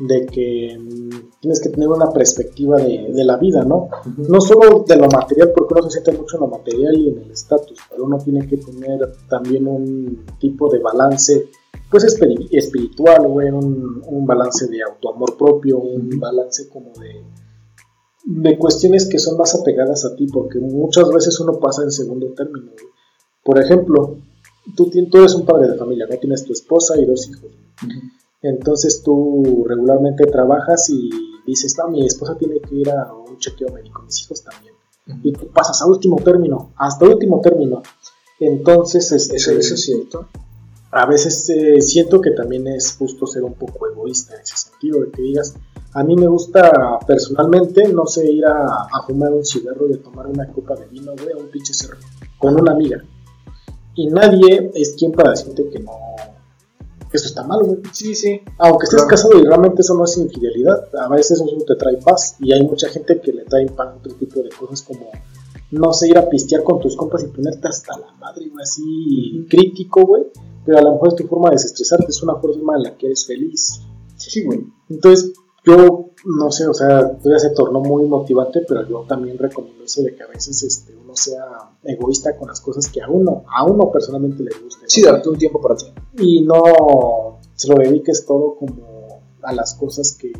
de 0.00 0.26
que 0.26 0.76
mm, 0.80 1.35
tienes 1.46 1.60
que 1.60 1.68
tener 1.68 1.88
una 1.88 2.10
perspectiva 2.10 2.76
de, 2.78 3.24
la 3.24 3.36
vida, 3.36 3.62
¿no? 3.62 3.88
No 4.16 4.40
solo 4.40 4.84
de 4.84 4.96
lo 4.96 5.06
material, 5.06 5.52
porque 5.54 5.74
uno 5.74 5.84
se 5.84 6.00
siente 6.00 6.20
mucho 6.20 6.36
en 6.36 6.40
lo 6.40 6.48
material 6.48 6.96
y 6.98 7.08
en 7.10 7.18
el 7.20 7.30
estatus, 7.30 7.78
pero 7.88 8.04
uno 8.04 8.18
tiene 8.18 8.48
que 8.48 8.56
tener 8.56 9.12
también 9.28 9.68
un 9.68 10.24
tipo 10.40 10.68
de 10.68 10.80
balance, 10.80 11.48
pues 11.88 12.02
espiritual, 12.02 13.28
güey, 13.28 13.50
un, 13.50 14.02
un, 14.08 14.26
balance 14.26 14.66
de 14.66 14.82
autoamor 14.82 15.36
propio, 15.36 15.78
un 15.78 16.18
balance 16.18 16.68
como 16.68 16.90
de, 17.00 17.22
de 18.24 18.58
cuestiones 18.58 19.08
que 19.08 19.20
son 19.20 19.38
más 19.38 19.54
apegadas 19.54 20.04
a 20.04 20.16
ti, 20.16 20.26
porque 20.26 20.58
muchas 20.58 21.08
veces 21.10 21.38
uno 21.38 21.60
pasa 21.60 21.84
en 21.84 21.92
segundo 21.92 22.26
término. 22.34 22.72
Por 23.44 23.62
ejemplo, 23.62 24.16
tú, 24.76 24.90
tú 24.90 25.18
eres 25.18 25.34
un 25.36 25.46
padre 25.46 25.68
de 25.68 25.78
familia, 25.78 26.08
¿no? 26.10 26.16
Tienes 26.16 26.44
tu 26.44 26.52
esposa 26.52 27.00
y 27.00 27.04
dos 27.04 27.28
hijos. 27.28 27.52
Entonces 28.42 29.02
tú 29.04 29.64
regularmente 29.68 30.26
trabajas 30.26 30.90
y 30.90 31.10
dices, 31.52 31.76
no, 31.78 31.88
mi 31.88 32.04
esposa 32.04 32.36
tiene 32.36 32.60
que 32.60 32.74
ir 32.74 32.90
a 32.90 33.12
un 33.12 33.38
chequeo 33.38 33.68
médico, 33.72 34.02
mis 34.02 34.22
hijos 34.22 34.42
también. 34.42 34.74
Y 35.22 35.32
tú 35.32 35.48
pasas 35.48 35.80
a 35.82 35.86
último 35.86 36.16
término, 36.16 36.72
hasta 36.76 37.04
último 37.06 37.40
término. 37.40 37.82
Entonces, 38.40 39.12
este, 39.12 39.36
eso, 39.36 39.52
es 39.52 39.84
cierto. 39.84 40.28
A 40.90 41.06
veces 41.06 41.48
eh, 41.50 41.80
siento 41.80 42.20
que 42.20 42.30
también 42.30 42.66
es 42.66 42.96
justo 42.96 43.26
ser 43.26 43.44
un 43.44 43.54
poco 43.54 43.88
egoísta 43.88 44.34
en 44.34 44.40
ese 44.40 44.56
sentido, 44.56 45.00
de 45.00 45.10
que 45.10 45.22
digas, 45.22 45.54
a 45.92 46.04
mí 46.04 46.16
me 46.16 46.26
gusta 46.26 46.98
personalmente, 47.06 47.88
no 47.88 48.06
sé, 48.06 48.30
ir 48.30 48.44
a, 48.46 48.88
fumar 49.06 49.32
un 49.32 49.44
cigarro 49.44 49.88
y 49.88 49.94
a 49.94 50.02
tomar 50.02 50.26
una 50.26 50.46
copa 50.52 50.74
de 50.74 50.86
vino, 50.86 51.12
güey, 51.12 51.32
a 51.32 51.36
un 51.36 51.48
pinche 51.48 51.72
cerro, 51.72 51.96
con 52.38 52.60
una 52.60 52.72
amiga. 52.72 53.02
Y 53.94 54.08
nadie 54.08 54.70
es 54.74 54.94
quien 54.98 55.12
para 55.12 55.30
decirte 55.30 55.68
que 55.70 55.78
no, 55.78 55.92
eso 57.12 57.26
está 57.26 57.44
mal, 57.44 57.60
güey. 57.64 57.78
Sí, 57.92 58.14
sí. 58.14 58.40
Aunque 58.58 58.84
estés 58.84 59.04
casado 59.04 59.38
y 59.38 59.44
realmente 59.44 59.82
eso 59.82 59.94
no 59.94 60.04
es 60.04 60.16
infidelidad, 60.18 60.88
a 60.96 61.08
veces 61.08 61.40
eso 61.40 61.64
te 61.66 61.76
trae 61.76 61.96
paz. 61.98 62.36
Y 62.40 62.52
hay 62.52 62.62
mucha 62.64 62.88
gente 62.88 63.20
que 63.20 63.32
le 63.32 63.44
trae 63.44 63.66
paz 63.66 63.96
otro 63.98 64.14
tipo 64.14 64.40
de 64.40 64.50
cosas 64.50 64.82
como, 64.82 65.10
no 65.70 65.92
sé, 65.92 66.08
ir 66.08 66.18
a 66.18 66.28
pistear 66.28 66.62
con 66.62 66.80
tus 66.80 66.96
compas 66.96 67.22
y 67.22 67.26
ponerte 67.26 67.68
hasta 67.68 67.98
la 67.98 68.12
madre, 68.12 68.48
güey, 68.48 68.62
así 68.62 69.46
crítico, 69.48 70.04
güey. 70.04 70.26
Pero 70.64 70.78
a 70.78 70.82
lo 70.82 70.92
mejor 70.92 71.08
es 71.08 71.16
tu 71.16 71.26
forma 71.26 71.50
de 71.50 71.56
desestresarte, 71.56 72.06
es 72.08 72.22
una 72.22 72.36
forma 72.36 72.76
en 72.76 72.82
la 72.82 72.96
que 72.96 73.06
eres 73.06 73.26
feliz. 73.26 73.80
Sí, 74.16 74.44
güey. 74.44 74.66
Entonces, 74.88 75.32
yo 75.64 76.05
no 76.26 76.50
sé, 76.50 76.66
o 76.66 76.74
sea, 76.74 77.18
ya 77.22 77.38
se 77.38 77.50
tornó 77.50 77.80
muy 77.80 78.04
motivante, 78.06 78.62
pero 78.66 78.86
yo 78.88 79.04
también 79.08 79.38
recomiendo 79.38 79.84
eso 79.84 80.02
de 80.02 80.14
que 80.14 80.22
a 80.22 80.26
veces 80.26 80.62
este, 80.62 80.96
uno 80.96 81.14
sea 81.14 81.44
egoísta 81.84 82.36
con 82.36 82.48
las 82.48 82.60
cosas 82.60 82.88
que 82.88 83.00
a 83.00 83.08
uno, 83.08 83.44
a 83.46 83.64
uno 83.64 83.90
personalmente 83.90 84.42
le 84.42 84.50
guste. 84.62 84.86
Sí, 84.88 85.02
darte 85.02 85.28
un 85.28 85.38
tiempo 85.38 85.60
para 85.60 85.76
ti. 85.76 85.86
Y 86.18 86.42
no 86.42 87.38
se 87.54 87.68
lo 87.68 87.76
dediques 87.76 88.26
todo 88.26 88.56
como 88.56 89.22
a 89.42 89.52
las 89.52 89.74
cosas 89.74 90.16
que 90.20 90.32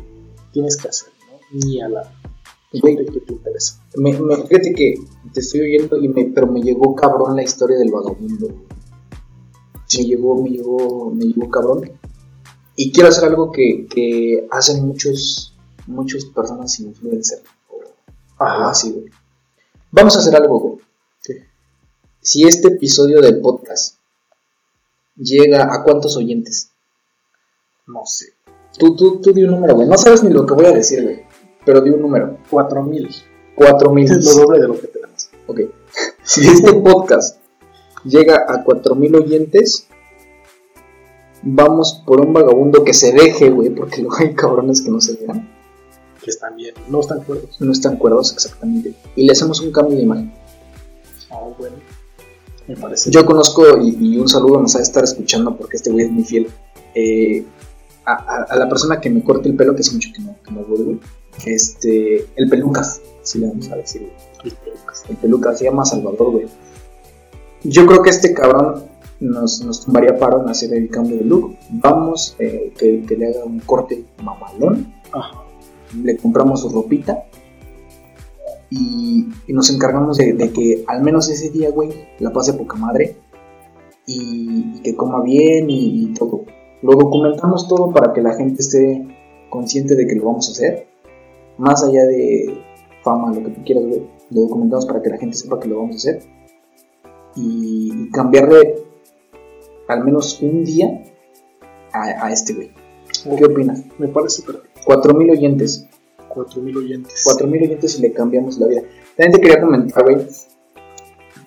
tienes 0.51 0.75
que 0.75 0.89
hacer, 0.89 1.09
¿no? 1.31 1.65
Ni 1.65 1.79
a 1.81 1.87
la 1.87 2.03
gente 2.71 3.05
que 3.05 3.21
te 3.21 3.33
interesa. 3.33 3.81
Me, 3.95 4.13
fíjate 4.13 4.73
que 4.73 4.95
te 5.33 5.39
estoy 5.39 5.61
oyendo, 5.61 5.97
y 5.97 6.09
me, 6.09 6.25
pero 6.25 6.47
me 6.47 6.61
llegó 6.61 6.93
cabrón 6.95 7.35
la 7.35 7.43
historia 7.43 7.77
del 7.77 7.91
vagabundo. 7.91 8.47
Me 9.97 10.03
llegó, 10.03 10.41
me 10.41 10.49
llegó, 10.49 11.11
me 11.11 11.25
llegó 11.25 11.49
cabrón 11.49 11.89
y 12.79 12.91
quiero 12.91 13.09
hacer 13.09 13.25
algo 13.25 13.51
que, 13.51 14.47
hacen 14.51 14.87
muchos, 14.87 15.56
muchas 15.87 16.25
personas 16.25 16.79
influencers. 16.79 17.43
Ajá. 18.37 18.69
Así, 18.69 18.91
güey. 18.91 19.05
Vamos 19.91 20.15
a 20.15 20.19
hacer 20.19 20.35
algo, 20.35 20.59
güey. 20.59 20.77
Si 22.21 22.43
este 22.45 22.67
episodio 22.67 23.21
del 23.21 23.39
podcast 23.39 23.97
llega 25.15 25.73
a 25.73 25.83
cuántos 25.83 26.17
oyentes? 26.17 26.71
No 27.87 28.05
sé. 28.05 28.33
Tú, 28.77 28.95
tú, 28.97 29.21
tú 29.21 29.31
di 29.31 29.43
un 29.43 29.51
número, 29.51 29.75
güey. 29.75 29.87
No 29.87 29.97
sabes 29.97 30.23
ni 30.23 30.31
lo 30.31 30.45
que 30.45 30.53
voy 30.53 30.65
a 30.65 30.73
decir, 30.73 31.03
güey. 31.03 31.25
pero 31.65 31.79
di 31.79 31.89
un 31.89 32.01
número. 32.01 32.37
4000. 32.49 33.09
4000. 33.55 34.11
Es 34.11 34.25
lo 34.25 34.41
doble 34.41 34.59
de 34.59 34.67
lo 34.67 34.79
que 34.79 34.87
tenemos. 34.87 35.29
Ok. 35.47 35.61
Si 36.23 36.45
este 36.45 36.73
podcast 36.73 37.39
llega 38.03 38.45
a 38.49 38.65
4000 38.65 39.15
oyentes, 39.15 39.87
vamos 41.41 42.03
por 42.05 42.19
un 42.19 42.33
vagabundo 42.33 42.83
que 42.83 42.93
se 42.93 43.13
deje, 43.13 43.49
güey, 43.49 43.69
porque 43.69 44.01
luego 44.01 44.17
hay 44.17 44.35
cabrones 44.35 44.81
que 44.81 44.91
no 44.91 44.99
se 44.99 45.13
dejan. 45.13 45.56
Que 46.27 46.31
están 46.31 46.57
bien, 46.57 46.73
no 46.89 46.99
están 46.99 47.23
cuerdos. 47.23 47.55
No 47.61 47.71
están 47.71 47.95
cuerdos 47.95 48.33
exactamente. 48.33 48.93
Y 49.15 49.25
le 49.25 49.31
hacemos 49.31 49.61
un 49.61 49.71
cambio 49.71 49.95
de 49.95 50.03
imagen. 50.03 50.33
Oh, 51.29 51.55
bueno. 51.57 51.77
Me 52.67 52.75
parece. 52.75 53.09
Yo 53.11 53.25
conozco, 53.25 53.63
y, 53.81 53.95
y 54.15 54.17
un 54.17 54.27
saludo 54.27 54.59
nos 54.61 54.75
ha 54.75 54.79
de 54.79 54.83
estar 54.83 55.03
escuchando 55.05 55.55
porque 55.55 55.77
este 55.77 55.89
güey 55.89 56.03
es 56.05 56.11
muy 56.11 56.25
fiel. 56.25 56.49
eh, 56.95 57.45
a, 58.05 58.11
a- 58.13 58.43
a 58.49 58.55
la 58.57 58.67
persona 58.67 58.99
que 58.99 59.09
me 59.09 59.23
corta 59.23 59.47
el 59.47 59.55
pelo, 59.55 59.73
que 59.73 59.81
hace 59.81 59.93
mucho 59.93 60.09
que 60.13 60.21
no, 60.21 60.35
que 60.43 60.51
no 60.51 60.63
güey. 60.65 60.99
Este, 61.45 62.25
el 62.35 62.49
pelucas, 62.49 62.99
si 63.23 63.39
le 63.39 63.47
vamos 63.47 63.69
a 63.71 63.77
decir. 63.77 64.11
El 64.43 64.51
pelucas. 64.51 65.03
El 65.09 65.15
pelucas 65.15 65.59
se 65.59 65.63
llama 65.65 65.85
Salvador, 65.85 66.31
güey. 66.31 66.47
Yo 67.63 67.85
creo 67.85 68.01
que 68.01 68.09
este 68.09 68.33
cabrón 68.33 68.83
nos, 69.21 69.61
nos 69.63 69.85
tumbaría 69.85 70.17
paro 70.17 70.41
en 70.43 70.49
hacer 70.49 70.73
el 70.73 70.89
cambio 70.89 71.17
de 71.17 71.23
look. 71.23 71.55
Vamos, 71.69 72.35
eh, 72.39 72.73
que, 72.77 73.03
que 73.05 73.15
le 73.15 73.27
haga 73.27 73.45
un 73.45 73.59
corte 73.61 74.03
mamalón. 74.21 74.93
Ajá. 75.13 75.43
Le 75.95 76.17
compramos 76.17 76.61
su 76.61 76.69
ropita 76.69 77.25
y, 78.69 79.27
nos 79.47 79.73
encargamos 79.73 80.17
de, 80.17 80.35
que 80.51 80.83
al 80.87 81.01
menos 81.01 81.29
ese 81.29 81.49
día, 81.49 81.71
güey, 81.71 81.89
la 82.19 82.31
pase 82.31 82.53
poca 82.53 82.75
madre 82.75 83.15
y, 84.05 84.81
que 84.81 84.95
coma 84.95 85.21
bien 85.21 85.67
y, 85.69 86.13
todo. 86.13 86.43
Lo 86.81 86.93
documentamos 86.93 87.67
todo 87.67 87.91
para 87.91 88.13
que 88.13 88.21
la 88.21 88.33
gente 88.35 88.61
esté 88.61 89.07
consciente 89.49 89.95
de 89.95 90.05
que 90.05 90.15
lo 90.15 90.25
vamos 90.25 90.49
a 90.49 90.51
hacer. 90.51 90.87
Más 91.57 91.83
allá 91.83 92.05
de 92.05 92.61
fama, 93.03 93.33
lo 93.33 93.43
que 93.43 93.49
tú 93.49 93.63
quieras, 93.63 93.85
güey, 93.85 94.07
lo 94.29 94.41
documentamos 94.41 94.85
para 94.85 95.01
que 95.01 95.09
la 95.09 95.17
gente 95.17 95.35
sepa 95.35 95.59
que 95.59 95.67
lo 95.67 95.79
vamos 95.79 95.95
a 95.95 95.97
hacer. 95.97 96.23
Y, 97.35 97.91
y 97.95 98.09
cambiarle 98.11 98.75
al 99.87 100.03
menos 100.03 100.41
un 100.41 100.63
día 100.63 101.01
a, 101.93 102.25
a 102.25 102.31
este, 102.31 102.53
güey. 102.53 102.76
¿Qué 103.35 103.45
opinas? 103.45 103.83
Me 103.97 104.07
parece 104.07 104.41
perfecto. 104.43 104.69
4000 104.85 105.31
oyentes. 105.31 105.85
4000 106.29 106.77
oyentes. 106.77 107.21
4000 107.23 107.63
oyentes 107.63 107.97
y 107.99 108.01
le 108.01 108.13
cambiamos 108.13 108.57
la 108.57 108.67
vida. 108.67 108.81
También 109.15 109.31
te 109.33 109.41
quería 109.41 109.61
comentar, 109.61 110.03
güey. 110.03 110.17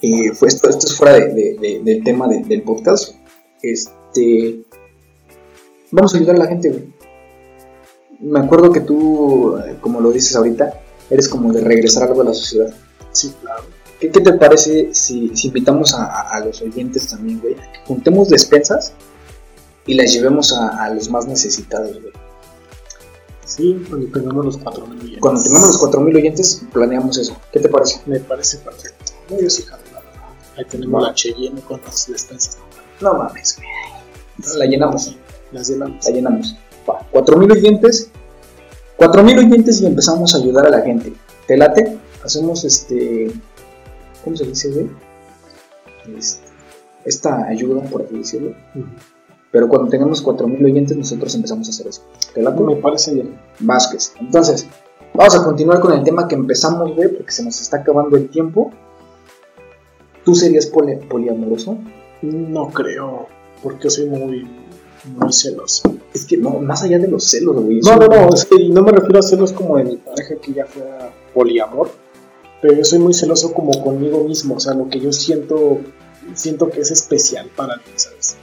eh, 0.02 0.32
fue 0.32 0.48
esto, 0.48 0.70
esto 0.70 0.86
es 0.86 0.96
fuera 0.96 1.12
de- 1.14 1.34
de- 1.34 1.58
de- 1.60 1.80
del 1.84 2.02
tema 2.02 2.26
de- 2.26 2.42
del 2.44 2.62
podcast. 2.62 3.14
Este. 3.62 4.62
Vamos 5.90 6.14
a 6.14 6.16
ayudar 6.18 6.36
a 6.36 6.38
la 6.38 6.46
gente, 6.46 6.70
güey. 6.70 6.92
Me 8.20 8.40
acuerdo 8.40 8.72
que 8.72 8.80
tú, 8.80 9.58
eh, 9.58 9.76
como 9.80 10.00
lo 10.00 10.10
dices 10.10 10.34
ahorita, 10.36 10.72
eres 11.10 11.28
como 11.28 11.52
de 11.52 11.60
regresar 11.62 12.08
algo 12.08 12.22
a 12.22 12.24
la 12.24 12.34
sociedad. 12.34 12.72
Sí, 13.12 13.32
claro. 13.42 13.62
¿Qué, 13.98 14.10
qué 14.10 14.20
te 14.20 14.32
parece 14.34 14.88
si, 14.94 15.36
si 15.36 15.48
invitamos 15.48 15.94
a, 15.94 16.04
a- 16.06 16.30
a 16.36 16.44
los 16.46 16.62
oyentes 16.62 17.08
también, 17.08 17.38
güey? 17.40 17.54
a 17.54 17.72
que 17.72 17.78
juntemos 17.86 18.28
despensas 18.30 18.94
y 19.86 19.94
las 19.94 20.12
llevemos 20.12 20.52
a, 20.52 20.84
a 20.84 20.94
los 20.94 21.08
más 21.10 21.26
necesitados, 21.26 22.00
güey. 22.00 22.12
Sí, 23.50 23.84
cuando 23.88 24.06
tengamos 24.12 24.44
los 24.44 24.58
4000 24.58 25.00
oyentes. 25.00 25.20
Cuando 25.20 25.42
tengamos 25.42 25.68
los 25.68 25.78
4000 25.78 26.16
oyentes, 26.16 26.62
planeamos 26.72 27.18
eso. 27.18 27.36
¿Qué 27.52 27.58
te 27.58 27.68
parece? 27.68 28.00
Me 28.06 28.20
parece 28.20 28.58
perfecto. 28.58 29.12
No, 29.28 29.50
sí 29.50 29.62
jalo, 29.62 29.82
la 29.92 30.00
verdad. 30.00 30.22
Ahí 30.56 30.64
tenemos 30.66 31.02
la 31.02 31.12
Cheyenne 31.14 31.60
con 31.62 31.80
las 31.84 32.06
despensas. 32.06 32.58
No 33.00 33.14
mames, 33.14 33.56
güey. 33.56 34.56
La 34.56 34.66
llenamos. 34.66 35.16
Las 35.50 35.68
llenamos. 35.68 36.06
La 36.06 36.12
llenamos. 36.12 36.56
Va, 36.88 37.04
4000 37.10 37.50
oyentes. 37.50 38.10
4000 38.96 39.38
oyentes 39.40 39.80
y 39.80 39.86
empezamos 39.86 40.32
a 40.32 40.38
ayudar 40.38 40.66
a 40.66 40.70
la 40.70 40.82
gente. 40.82 41.12
¿Te 41.48 41.56
late? 41.56 41.98
Hacemos 42.24 42.64
este. 42.64 43.32
¿Cómo 44.22 44.36
se 44.36 44.44
dice, 44.44 44.70
güey? 44.70 44.90
Este, 46.16 46.46
esta 47.04 47.46
ayuda, 47.46 47.82
por 47.82 48.02
así 48.02 48.18
decirlo. 48.18 48.54
Pero 49.52 49.68
cuando 49.68 49.88
tengamos 49.88 50.22
4000 50.22 50.64
oyentes, 50.64 50.96
nosotros 50.96 51.34
empezamos 51.34 51.66
a 51.66 51.70
hacer 51.70 51.86
eso. 51.88 52.02
¿Te 52.34 52.42
late? 52.42 52.62
Me 52.62 52.76
parece 52.76 53.14
bien. 53.14 53.36
Vázquez. 53.58 54.12
Entonces, 54.20 54.66
vamos 55.12 55.34
a 55.36 55.42
continuar 55.44 55.80
con 55.80 55.92
el 55.92 56.04
tema 56.04 56.28
que 56.28 56.36
empezamos, 56.36 56.94
güey, 56.94 57.08
porque 57.08 57.32
se 57.32 57.42
nos 57.42 57.60
está 57.60 57.78
acabando 57.78 58.16
el 58.16 58.28
tiempo. 58.28 58.70
¿Tú 60.24 60.34
serías 60.34 60.66
poli- 60.66 60.96
poliamoroso? 61.08 61.78
No 62.22 62.68
creo, 62.68 63.26
porque 63.62 63.88
soy 63.90 64.06
muy, 64.06 64.46
muy 65.16 65.32
celoso. 65.32 65.94
Es 66.12 66.26
que 66.26 66.36
no, 66.36 66.50
más 66.60 66.82
allá 66.82 66.98
de 66.98 67.08
los 67.08 67.24
celos, 67.24 67.56
güey. 67.62 67.80
No, 67.80 67.96
no, 67.96 68.06
no, 68.06 68.28
es 68.34 68.44
que 68.44 68.68
no 68.68 68.82
me 68.82 68.92
refiero 68.92 69.18
a 69.18 69.22
celos 69.22 69.52
como 69.52 69.78
de 69.78 69.84
mi 69.84 69.96
pareja 69.96 70.34
que 70.40 70.52
ya 70.52 70.66
fuera 70.66 71.10
poliamor, 71.34 71.90
pero 72.60 72.74
yo 72.74 72.84
soy 72.84 72.98
muy 72.98 73.14
celoso 73.14 73.52
como 73.54 73.82
conmigo 73.82 74.22
mismo, 74.24 74.56
o 74.56 74.60
sea, 74.60 74.74
lo 74.74 74.88
que 74.88 75.00
yo 75.00 75.12
siento, 75.12 75.78
siento 76.34 76.68
que 76.68 76.80
es 76.82 76.90
especial 76.90 77.48
para 77.56 77.76
mí, 77.76 77.82
¿sabes? 77.96 78.36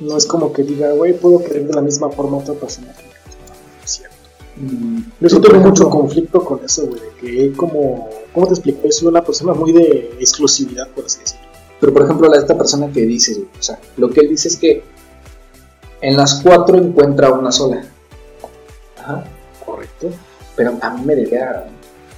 No 0.00 0.16
es 0.16 0.26
como 0.26 0.52
que 0.52 0.62
diga, 0.62 0.92
güey, 0.92 1.12
puedo 1.18 1.42
querer 1.42 1.66
de 1.66 1.74
la 1.74 1.80
misma 1.80 2.10
forma 2.10 2.36
a 2.36 2.40
otra 2.40 2.54
persona. 2.54 2.92
que 2.96 3.02
no 3.04 3.84
es 3.84 3.90
cierto. 3.90 4.16
Mm, 4.56 4.98
Yo 5.20 5.28
sí 5.28 5.40
tengo 5.40 5.60
mucho 5.60 5.88
conflicto 5.90 6.44
con 6.44 6.64
eso, 6.64 6.86
güey, 6.86 7.00
de 7.00 7.10
que 7.20 7.52
como, 7.56 8.08
¿cómo 8.32 8.46
te 8.46 8.54
explico? 8.54 8.80
Yo 8.84 8.90
soy 8.92 9.08
una 9.08 9.22
persona 9.24 9.52
muy 9.54 9.72
de 9.72 10.16
exclusividad, 10.18 10.88
por 10.90 11.04
así 11.04 11.20
decirlo. 11.20 11.44
Pero 11.80 11.92
por 11.92 12.02
ejemplo, 12.04 12.28
la 12.28 12.38
esta 12.38 12.56
persona 12.56 12.90
que 12.92 13.02
dice, 13.06 13.34
güey, 13.34 13.48
o 13.58 13.62
sea, 13.62 13.78
lo 13.96 14.10
que 14.10 14.20
él 14.20 14.28
dice 14.30 14.48
es 14.48 14.56
que 14.56 14.82
en 16.00 16.16
las 16.16 16.40
cuatro 16.42 16.76
encuentra 16.76 17.32
una 17.32 17.50
sola. 17.52 17.84
Ajá. 18.98 19.24
Correcto. 19.64 20.10
Pero 20.56 20.72
a 20.80 20.90
mí 20.90 21.04
me 21.04 21.16
daría, 21.16 21.66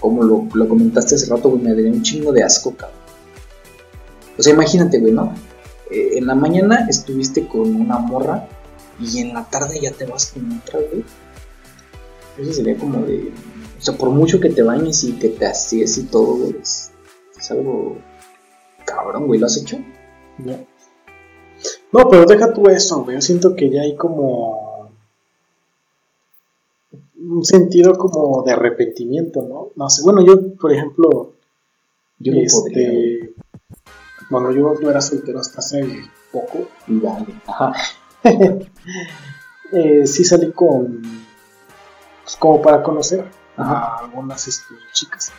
como 0.01 0.23
lo, 0.23 0.47
lo 0.53 0.69
comentaste 0.69 1.15
hace 1.15 1.27
rato, 1.27 1.49
güey, 1.51 1.63
me 1.63 1.71
daría 1.71 1.91
un 1.91 2.03
chingo 2.03 2.33
de 2.33 2.43
asco, 2.43 2.73
cabrón. 2.75 2.99
O 4.39 4.43
sea, 4.43 4.53
imagínate, 4.53 4.99
güey, 4.99 5.13
¿no? 5.13 5.33
Eh, 5.91 6.19
en 6.19 6.27
la 6.27 6.35
mañana 6.35 6.87
estuviste 6.89 7.47
con 7.47 7.75
una 7.75 7.99
morra 7.99 8.49
y 9.01 9.21
en 9.21 9.35
la 9.35 9.45
tarde 9.45 9.81
ya 9.81 9.93
te 9.93 10.07
vas 10.07 10.33
con 10.33 10.61
otra, 10.61 10.81
güey. 10.81 11.05
Eso 12.39 12.53
sería 12.53 12.77
como 12.77 13.05
de. 13.07 13.33
O 13.79 13.83
sea, 13.83 13.97
por 13.97 14.11
mucho 14.11 14.41
que 14.41 14.51
te 14.51 14.63
bañes 14.63 15.05
y 15.05 15.13
que 15.13 15.29
te 15.29 15.47
asíes 15.47 15.99
y 15.99 16.05
todo, 16.05 16.37
güey, 16.37 16.57
es, 16.61 16.91
es 17.39 17.51
algo 17.51 17.99
cabrón, 18.85 19.27
güey. 19.27 19.39
¿Lo 19.41 19.47
has 19.47 19.57
hecho? 19.57 19.79
No. 20.39 20.67
No, 21.93 22.09
pero 22.11 22.27
deja 22.27 22.53
tú 22.53 22.69
eso, 22.69 23.05
güey. 23.05 23.17
Yo 23.17 23.23
siento 23.23 23.55
que 23.55 23.71
ya 23.71 23.83
hay 23.83 23.97
como 23.97 24.91
un 27.19 27.45
sentido 27.45 27.97
como 27.97 28.43
de 28.45 28.53
arrepentimiento, 28.53 29.43
¿no? 29.43 29.71
No 29.75 29.89
sé, 29.89 30.03
bueno, 30.03 30.25
yo, 30.25 30.55
por 30.55 30.73
ejemplo, 30.73 31.33
Yo 32.19 32.33
no 32.33 32.41
este, 32.41 32.61
podría. 32.61 33.36
Bueno, 34.31 34.51
yo, 34.53 34.81
yo 34.81 34.91
era 34.91 35.01
soltero 35.01 35.41
hasta 35.41 35.61
hace 35.61 36.09
poco. 36.33 36.69
Dale. 36.87 37.35
Ajá. 37.47 37.73
Eh, 39.73 40.07
sí 40.07 40.25
salí 40.25 40.53
con, 40.53 41.03
pues, 42.23 42.37
como 42.37 42.63
para 42.63 42.85
conocer 42.85 43.25
Ajá. 43.57 43.75
a 43.75 43.99
algunas 44.05 44.47
este, 44.47 44.75
chicas. 44.93 45.33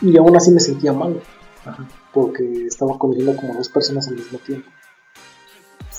Y 0.00 0.16
aún 0.16 0.36
así 0.36 0.52
me 0.52 0.60
sentía 0.60 0.92
mal, 0.92 1.20
Ajá. 1.64 1.84
porque 2.12 2.66
estaba 2.66 2.96
conviviendo 2.96 3.34
como 3.34 3.54
dos 3.54 3.68
personas 3.68 4.06
al 4.06 4.14
mismo 4.14 4.38
tiempo. 4.38 4.70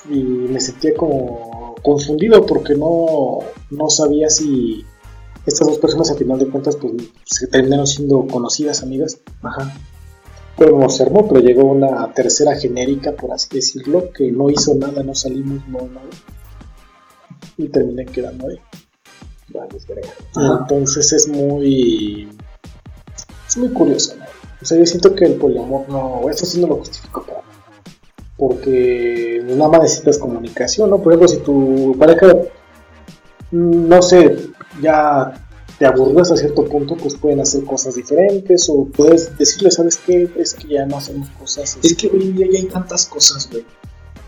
Y 0.09 0.23
me 0.23 0.61
sentía 0.61 0.95
como 0.95 1.75
confundido 1.83 2.45
porque 2.45 2.73
no, 2.75 3.39
no 3.69 3.89
sabía 3.89 4.29
si 4.29 4.85
estas 5.45 5.67
dos 5.67 5.79
personas 5.79 6.09
al 6.11 6.17
final 6.17 6.39
de 6.39 6.49
cuentas 6.49 6.77
pues 6.77 6.93
se 7.25 7.47
terminaron 7.47 7.85
siendo 7.85 8.25
conocidas, 8.27 8.81
amigas. 8.81 9.19
Ajá. 9.41 9.73
Pero 10.57 10.79
no 10.79 10.89
se 10.89 11.03
armó, 11.03 11.27
pero 11.27 11.41
llegó 11.41 11.63
una 11.65 12.11
tercera 12.13 12.55
genérica, 12.55 13.11
por 13.11 13.31
así 13.33 13.49
decirlo, 13.51 14.11
que 14.11 14.31
no 14.31 14.49
hizo 14.49 14.73
nada, 14.75 15.03
no 15.03 15.13
salimos, 15.13 15.67
no 15.67 15.79
nada. 15.79 16.07
Y 17.57 17.67
terminé 17.69 18.05
quedando 18.05 18.47
ahí. 18.47 18.57
Vale. 19.49 19.69
Y 19.77 20.61
Entonces 20.61 21.11
es 21.13 21.27
muy. 21.27 22.29
Es 23.47 23.57
muy 23.57 23.69
curioso, 23.69 24.15
¿no? 24.17 24.25
O 24.61 24.65
sea, 24.65 24.77
yo 24.77 24.85
siento 24.85 25.13
que 25.13 25.25
el 25.25 25.33
poliamor 25.35 25.87
no. 25.89 26.21
Esto 26.29 26.45
sí 26.45 26.59
no 26.61 26.67
lo 26.67 26.77
justifico 26.77 27.23
para 27.25 27.39
mí. 27.39 27.45
Porque 28.37 29.41
nada 29.45 29.69
más 29.69 29.81
necesitas 29.81 30.17
comunicación, 30.17 30.89
¿no? 30.89 30.97
Por 31.01 31.13
ejemplo, 31.13 31.27
si 31.27 31.37
tu 31.37 31.95
pareja. 31.99 32.27
mm, 33.51 33.87
No 33.87 34.01
sé, 34.01 34.37
ya 34.81 35.44
te 35.77 35.85
aburrió 35.85 36.21
hasta 36.21 36.37
cierto 36.37 36.65
punto, 36.65 36.95
pues 36.95 37.15
pueden 37.15 37.41
hacer 37.41 37.63
cosas 37.65 37.95
diferentes. 37.95 38.69
O 38.69 38.85
puedes 38.85 39.37
decirle, 39.37 39.71
¿sabes 39.71 39.97
qué? 39.97 40.29
Es 40.37 40.53
que 40.53 40.69
ya 40.69 40.85
no 40.85 40.97
hacemos 40.97 41.29
cosas. 41.31 41.77
Es 41.83 41.95
que 41.95 42.07
hoy 42.07 42.23
en 42.23 42.35
día 42.35 42.47
ya 42.51 42.59
hay 42.59 42.65
tantas 42.65 43.05
cosas, 43.05 43.49
güey. 43.51 43.65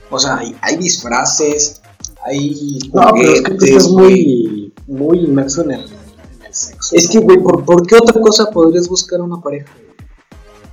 O 0.09 0.19
sea, 0.19 0.37
hay, 0.37 0.55
hay 0.61 0.77
disfraces, 0.77 1.81
hay 2.25 2.79
No, 2.93 3.11
pero 3.13 3.31
es 3.33 3.41
que 3.41 3.51
tú 3.55 3.65
estás 3.65 3.89
muy, 3.89 4.73
muy 4.87 5.19
inmerso 5.19 5.63
en 5.63 5.71
el, 5.71 5.81
en 5.81 6.45
el 6.45 6.53
sexo. 6.53 6.95
Es 6.95 7.09
que, 7.09 7.19
güey, 7.19 7.37
¿por, 7.37 7.63
¿por 7.65 7.85
qué 7.85 7.95
otra 7.95 8.19
cosa 8.21 8.49
podrías 8.49 8.87
buscar 8.87 9.21
una 9.21 9.41
pareja? 9.41 9.71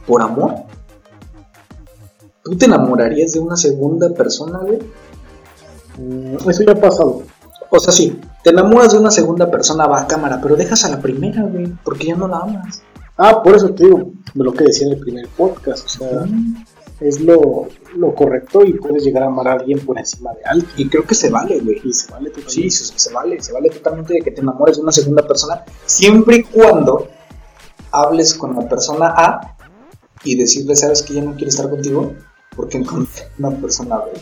¿Por 0.07 0.23
amor? 0.23 0.55
¿Tú 2.45 2.57
te 2.57 2.67
enamorarías 2.67 3.33
de 3.33 3.41
una 3.41 3.57
segunda 3.57 4.11
persona, 4.11 4.59
güey? 4.59 4.79
Mm, 5.99 6.49
Eso 6.49 6.63
ya 6.63 6.73
ha 6.73 6.81
pasado. 6.81 7.23
O 7.71 7.81
sea, 7.81 7.93
sí, 7.93 8.21
te 8.45 8.51
enamoras 8.51 8.93
de 8.93 8.99
una 8.99 9.11
segunda 9.11 9.51
persona, 9.51 9.87
va 9.87 10.03
a 10.03 10.07
cámara, 10.07 10.39
pero 10.41 10.55
dejas 10.55 10.85
a 10.85 10.91
la 10.91 11.01
primera, 11.01 11.43
güey, 11.45 11.67
porque 11.83 12.09
ya 12.09 12.15
no 12.15 12.29
la 12.29 12.41
amas. 12.41 12.83
Ah, 13.17 13.43
por 13.43 13.57
eso 13.57 13.71
te 13.71 13.85
digo, 13.85 14.13
lo 14.35 14.53
que 14.53 14.65
decía 14.65 14.87
en 14.87 14.93
el 14.93 15.01
primer 15.01 15.29
podcast, 15.29 15.87
o 15.87 15.89
sea, 15.89 16.27
es 17.01 17.23
lo, 17.23 17.69
lo 17.97 18.15
correcto 18.15 18.63
y 18.63 18.75
puedes 18.75 19.03
llegar 19.03 19.23
a 19.23 19.27
amar 19.29 19.49
a 19.49 19.53
alguien 19.53 19.79
por 19.79 19.99
encima 19.99 20.35
de 20.35 20.45
alguien. 20.45 20.71
Y 20.77 20.89
creo 20.91 21.07
que 21.07 21.15
se 21.15 21.31
vale, 21.31 21.59
güey. 21.61 21.81
Y 21.85 21.95
se 21.95 22.13
vale 22.13 22.31
Sí, 22.47 22.69
se, 22.69 22.99
se 22.99 23.13
vale, 23.15 23.41
se 23.41 23.51
vale 23.55 23.71
totalmente 23.71 24.13
de 24.13 24.21
que 24.21 24.31
te 24.31 24.43
enamores 24.43 24.77
de 24.77 24.83
una 24.83 24.93
segunda 24.93 25.27
persona, 25.27 25.65
siempre 25.87 26.37
y 26.37 26.43
cuando 26.43 27.09
hables 27.93 28.35
con 28.35 28.55
la 28.55 28.69
persona 28.69 29.15
A 29.17 29.57
y 30.23 30.37
decirle, 30.37 30.77
¿sabes 30.77 31.03
que 31.03 31.15
ya 31.15 31.23
no 31.23 31.33
quiere 31.33 31.49
estar 31.49 31.71
contigo? 31.71 32.13
Porque 32.55 32.77
encontré 32.77 33.23
una 33.39 33.53
persona 33.53 33.97
B. 34.01 34.13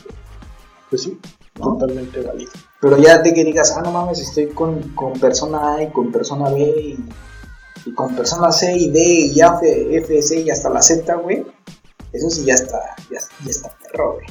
Pues 0.91 1.03
sí, 1.03 1.19
¿no? 1.59 1.77
totalmente 1.77 2.21
válido. 2.21 2.53
Pero 2.83 2.99
ya 2.99 3.19
de 3.19 3.33
que 3.33 3.45
digas, 3.45 3.73
ah, 3.77 3.81
no 3.83 3.93
mames, 3.93 4.19
estoy 4.19 4.49
con, 4.49 4.81
con 4.97 5.13
persona 5.15 5.77
A 5.77 5.83
y 5.85 5.91
con 5.93 6.11
persona 6.13 6.51
B 6.51 6.59
y, 6.61 6.99
y 7.89 7.95
con 7.95 8.15
persona 8.17 8.51
C 8.53 8.77
y 8.77 8.91
D 8.91 9.01
y 9.33 9.41
F, 9.41 9.97
F, 9.99 10.21
C 10.23 10.41
y 10.41 10.51
hasta 10.51 10.69
la 10.69 10.83
Z, 10.83 11.15
güey. 11.15 11.47
Eso 12.13 12.29
sí 12.29 12.45
ya 12.45 12.55
está, 12.55 12.79
ya, 13.11 13.21
ya 13.45 13.51
está 13.51 13.71
perro, 13.91 14.15
güey. 14.15 14.27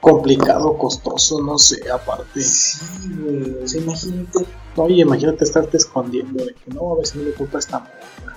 Complicado, 0.00 0.78
costoso, 0.78 1.42
no 1.42 1.58
sé, 1.58 1.80
aparte. 1.90 2.40
Sí, 2.40 2.78
güey, 3.18 3.62
o 3.64 3.68
sea, 3.68 3.80
imagínate. 3.82 4.46
Oye, 4.76 5.02
imagínate 5.02 5.44
estarte 5.44 5.76
escondiendo 5.76 6.44
de 6.44 6.54
que 6.54 6.72
no, 6.72 6.92
a 6.92 6.96
ver 6.96 7.06
si 7.06 7.18
no 7.18 7.24
le 7.24 7.32
culpa 7.34 7.58
esta 7.58 7.80
morra. 7.80 8.36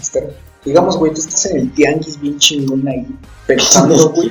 estar- 0.00 0.34
digamos, 0.64 0.96
güey, 0.96 1.12
tú 1.14 1.20
estás 1.20 1.46
en 1.46 1.58
el 1.58 1.72
tianguis 1.72 2.18
bien 2.20 2.38
chingón 2.38 2.88
ahí, 2.88 3.06
pensando, 3.46 4.08
güey, 4.14 4.30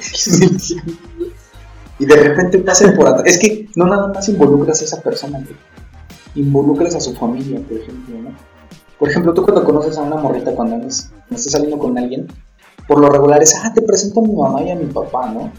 y 1.99 2.05
de 2.05 2.15
repente 2.15 2.59
pasen 2.59 2.95
por 2.95 3.07
atrás. 3.07 3.25
Es 3.25 3.37
que 3.37 3.67
no 3.75 3.85
nada 3.85 4.07
más 4.07 4.27
involucras 4.29 4.81
a 4.81 4.85
esa 4.85 5.01
persona, 5.01 5.39
güey. 5.39 5.55
Involucras 6.35 6.95
a 6.95 6.99
su 6.99 7.13
familia, 7.15 7.59
por 7.59 7.77
ejemplo, 7.77 8.21
¿no? 8.21 8.31
Por 8.99 9.09
ejemplo, 9.09 9.33
tú 9.33 9.43
cuando 9.43 9.63
conoces 9.63 9.97
a 9.97 10.01
una 10.01 10.17
morrita, 10.17 10.53
cuando 10.53 10.75
andas, 10.75 11.11
estás 11.29 11.51
saliendo 11.51 11.77
con 11.77 11.97
alguien, 11.97 12.27
por 12.87 12.99
lo 12.99 13.09
regular 13.09 13.41
es, 13.41 13.55
ah, 13.55 13.71
te 13.73 13.81
presento 13.81 14.21
a 14.21 14.23
mi 14.23 14.33
mamá 14.33 14.61
y 14.63 14.71
a 14.71 14.75
mi 14.75 14.85
papá, 14.85 15.29
¿no? 15.31 15.51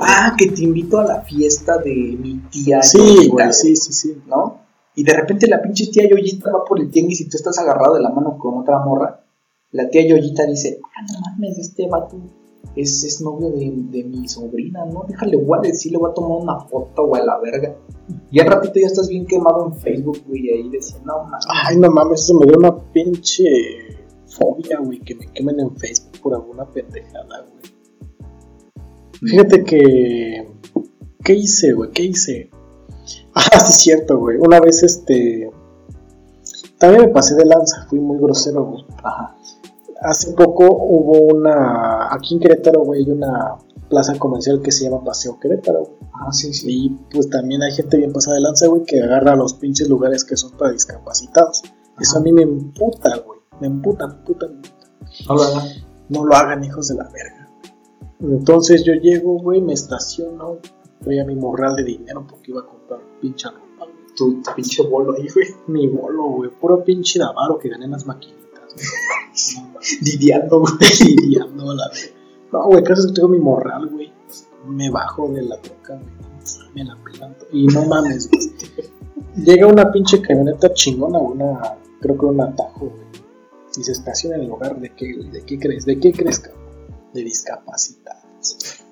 Ah, 0.00 0.34
que 0.38 0.48
te 0.48 0.62
invito 0.62 0.98
a 0.98 1.04
la 1.04 1.20
fiesta 1.22 1.78
de 1.78 1.94
mi 2.18 2.38
tía. 2.50 2.82
Sí, 2.82 2.98
Yoyita, 2.98 3.32
güey, 3.32 3.52
sí, 3.52 3.76
sí, 3.76 3.92
sí. 3.92 4.22
¿no? 4.26 4.62
Y 4.94 5.04
de 5.04 5.14
repente 5.14 5.46
la 5.46 5.60
pinche 5.60 5.86
tía 5.88 6.08
Yoyita 6.08 6.50
va 6.50 6.64
por 6.64 6.80
el 6.80 6.90
tianguis 6.90 7.20
y 7.20 7.28
tú 7.28 7.36
estás 7.36 7.58
agarrado 7.58 7.94
de 7.94 8.00
la 8.00 8.10
mano 8.10 8.38
con 8.38 8.58
otra 8.58 8.78
morra. 8.78 9.22
La 9.70 9.88
tía 9.88 10.06
Yoyita 10.06 10.46
dice, 10.46 10.80
ah, 10.82 11.02
no 11.12 11.20
mames, 11.20 11.58
este 11.58 11.88
vato 11.88 12.16
es, 12.76 13.04
es 13.04 13.20
novio 13.20 13.50
de, 13.50 13.72
de 13.74 14.04
mi 14.04 14.28
sobrina, 14.28 14.84
¿no? 14.86 15.04
Déjale, 15.08 15.36
voy 15.36 15.58
a 15.58 15.62
decir, 15.62 15.92
le 15.92 15.98
voy 15.98 16.10
a 16.10 16.14
tomar 16.14 16.38
una 16.42 16.60
foto, 16.60 17.06
güey, 17.06 17.22
a 17.22 17.24
la 17.24 17.38
verga. 17.40 17.76
Y 18.30 18.40
al 18.40 18.46
ratito 18.46 18.80
ya 18.80 18.86
estás 18.86 19.08
bien 19.08 19.26
quemado 19.26 19.66
en 19.66 19.74
Facebook, 19.80 20.18
güey, 20.26 20.50
ahí 20.50 20.68
diciendo, 20.70 21.12
no 21.12 21.24
mames. 21.24 21.46
Ay, 21.48 21.76
no 21.78 21.90
mames, 21.90 22.20
eso 22.20 22.34
me 22.34 22.46
dio 22.46 22.56
una 22.58 22.76
pinche 22.92 23.44
fobia, 24.26 24.78
güey, 24.80 25.00
que 25.00 25.14
me 25.14 25.26
quemen 25.26 25.60
en 25.60 25.76
Facebook 25.76 26.20
por 26.22 26.34
alguna 26.34 26.64
pendejada, 26.70 27.46
güey. 27.50 27.62
Fíjate 29.22 29.64
que. 29.64 30.48
¿Qué 31.24 31.34
hice, 31.34 31.72
güey? 31.72 31.90
¿Qué 31.90 32.04
hice? 32.04 32.50
Ah, 33.34 33.58
sí, 33.60 33.68
es 33.68 33.76
cierto, 33.76 34.18
güey. 34.18 34.36
Una 34.38 34.60
vez, 34.60 34.82
este. 34.82 35.50
También 36.78 37.02
me 37.02 37.08
pasé 37.08 37.34
de 37.34 37.46
lanza, 37.46 37.86
fui 37.88 37.98
muy 37.98 38.18
grosero, 38.18 38.64
güey. 38.64 38.84
Ajá. 39.02 39.36
Hace 40.02 40.32
poco 40.32 40.66
hubo 40.66 41.34
una. 41.34 42.12
Aquí 42.12 42.34
en 42.34 42.40
Querétaro, 42.40 42.84
güey, 42.84 43.04
hay 43.04 43.10
una 43.10 43.56
plaza 43.88 44.18
comercial 44.18 44.60
que 44.62 44.72
se 44.72 44.84
llama 44.84 45.04
Paseo 45.04 45.38
Querétaro. 45.38 45.98
Ah, 46.12 46.32
sí, 46.32 46.52
sí. 46.52 46.66
Y 46.68 46.88
pues 47.12 47.30
también 47.30 47.62
hay 47.62 47.72
gente 47.72 47.98
bien 47.98 48.12
pasada 48.12 48.36
de 48.36 48.42
lanza, 48.42 48.66
güey, 48.66 48.84
que 48.84 49.02
agarra 49.02 49.36
los 49.36 49.54
pinches 49.54 49.88
lugares 49.88 50.24
que 50.24 50.36
son 50.36 50.52
para 50.52 50.72
discapacitados. 50.72 51.62
Eso 52.00 52.18
a 52.18 52.20
mí 52.20 52.32
me 52.32 52.42
emputa, 52.42 53.16
güey. 53.18 53.40
Me 53.60 53.66
emputa, 53.68 54.06
me 54.08 54.14
emputa, 54.14 54.48
me 54.48 54.54
emputa. 54.54 54.86
No 55.28 55.34
lo 55.34 55.42
hagan. 55.42 55.68
No 56.08 56.24
lo 56.24 56.34
hagan, 56.34 56.64
hijos 56.64 56.88
de 56.88 56.94
la 56.96 57.04
verga. 57.04 57.42
Entonces 58.20 58.84
yo 58.84 58.94
llego, 58.94 59.38
güey, 59.40 59.60
me 59.60 59.72
estaciono, 59.72 60.58
doy 61.00 61.18
a 61.18 61.24
mi 61.24 61.34
morral 61.34 61.74
de 61.74 61.84
dinero 61.84 62.24
porque 62.28 62.52
iba 62.52 62.60
a 62.60 62.66
comprar 62.66 63.00
pinche 63.20 63.48
ropa. 63.48 63.90
Tu, 64.16 64.42
pinche 64.54 64.82
bolo 64.82 65.14
ahí, 65.14 65.26
güey. 65.34 65.48
Mi 65.66 65.88
bolo, 65.88 66.24
güey, 66.28 66.50
puro 66.50 66.84
pinche 66.84 67.18
davaro 67.18 67.58
que 67.58 67.68
gané 67.68 67.86
en 67.86 67.92
las 67.92 68.06
maquinitas, 68.06 68.51
Lidiando, 70.02 70.60
güey. 70.60 70.72
lidiando 71.16 71.74
la. 71.74 71.90
No, 72.52 72.66
güey, 72.66 72.82
casi 72.82 73.08
que 73.08 73.14
tengo 73.14 73.28
mi 73.28 73.38
morral, 73.38 73.88
güey. 73.88 74.12
Me 74.66 74.90
bajo 74.90 75.28
de 75.28 75.42
la 75.42 75.60
troca, 75.60 75.94
güey. 75.94 76.72
Me 76.74 76.84
la 76.84 76.96
pelanto. 77.02 77.46
Y 77.52 77.66
no 77.66 77.84
mames, 77.84 78.30
güey. 78.30 78.52
Llega 79.36 79.66
una 79.66 79.90
pinche 79.90 80.20
camioneta 80.20 80.72
chingona, 80.72 81.18
una, 81.18 81.78
creo 82.00 82.18
que 82.18 82.26
un 82.26 82.40
atajo, 82.40 82.86
güey. 82.86 83.12
Y 83.76 83.82
se 83.82 83.92
estaciona 83.92 84.36
en 84.36 84.42
el 84.42 84.48
lugar 84.48 84.78
de 84.78 84.94
qué, 84.94 85.14
güey. 85.14 85.30
¿De 85.30 85.42
qué 85.42 85.58
crees? 85.58 85.86
¿De 85.86 85.98
qué 85.98 86.12
crees, 86.12 86.40
cabrón? 86.40 86.62
De 87.14 87.22
discapacitados. 87.22 88.82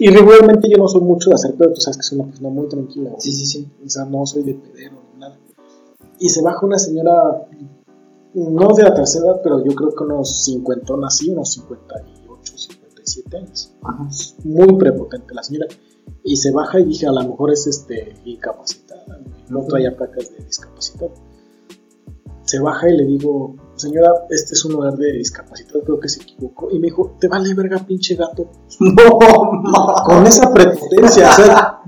Y 0.00 0.10
regularmente 0.10 0.68
yo 0.70 0.76
no 0.78 0.86
soy 0.86 1.00
mucho 1.00 1.30
de 1.30 1.34
hacer 1.34 1.54
pedo, 1.56 1.72
tú 1.72 1.80
sabes 1.80 1.96
que 1.96 2.02
soy 2.04 2.18
una 2.18 2.28
persona 2.28 2.50
muy 2.50 2.68
tranquila, 2.68 3.10
güey. 3.10 3.20
Sí, 3.20 3.32
sí, 3.32 3.46
sí. 3.46 3.68
O 3.84 3.88
sea, 3.88 4.04
no 4.04 4.24
soy 4.26 4.44
de 4.44 4.54
pedero 4.54 5.02
ni 5.12 5.20
nada. 5.20 5.38
Y 6.20 6.28
se 6.28 6.42
baja 6.42 6.64
una 6.64 6.78
señora, 6.78 7.48
no 8.34 8.74
de 8.74 8.82
la 8.82 8.94
tercera 8.94 9.26
edad, 9.26 9.40
pero 9.42 9.64
yo 9.64 9.74
creo 9.74 9.94
que 9.94 10.04
unos 10.04 10.44
50 10.44 10.94
así, 11.06 11.30
unos 11.30 11.52
58, 11.52 12.58
57 12.58 13.36
años. 13.36 13.72
Ajá. 13.82 14.08
Muy 14.44 14.76
prepotente 14.78 15.34
la 15.34 15.42
señora. 15.42 15.66
Y 16.22 16.36
se 16.36 16.52
baja 16.52 16.80
y 16.80 16.84
dije, 16.84 17.06
a 17.06 17.12
lo 17.12 17.22
mejor 17.22 17.52
es 17.52 17.66
este 17.66 18.14
incapacitada, 18.24 19.20
no 19.48 19.64
traía 19.64 19.96
placas 19.96 20.30
de 20.30 20.44
discapacitado. 20.44 21.12
Se 22.44 22.60
baja 22.60 22.88
y 22.88 22.96
le 22.96 23.04
digo, 23.04 23.56
señora, 23.76 24.10
este 24.30 24.54
es 24.54 24.64
un 24.64 24.72
lugar 24.72 24.96
de 24.96 25.12
discapacitado, 25.12 25.82
creo 25.84 26.00
que 26.00 26.08
se 26.08 26.22
equivocó. 26.22 26.70
Y 26.70 26.78
me 26.78 26.86
dijo, 26.86 27.16
te 27.20 27.28
vale 27.28 27.52
verga, 27.54 27.78
pinche 27.78 28.14
gato. 28.14 28.50
No, 28.80 29.18
mames. 29.62 30.02
Con 30.06 30.26
esa 30.26 30.52
prepotencia, 30.52 31.30
o 31.30 31.34
sea, 31.34 31.82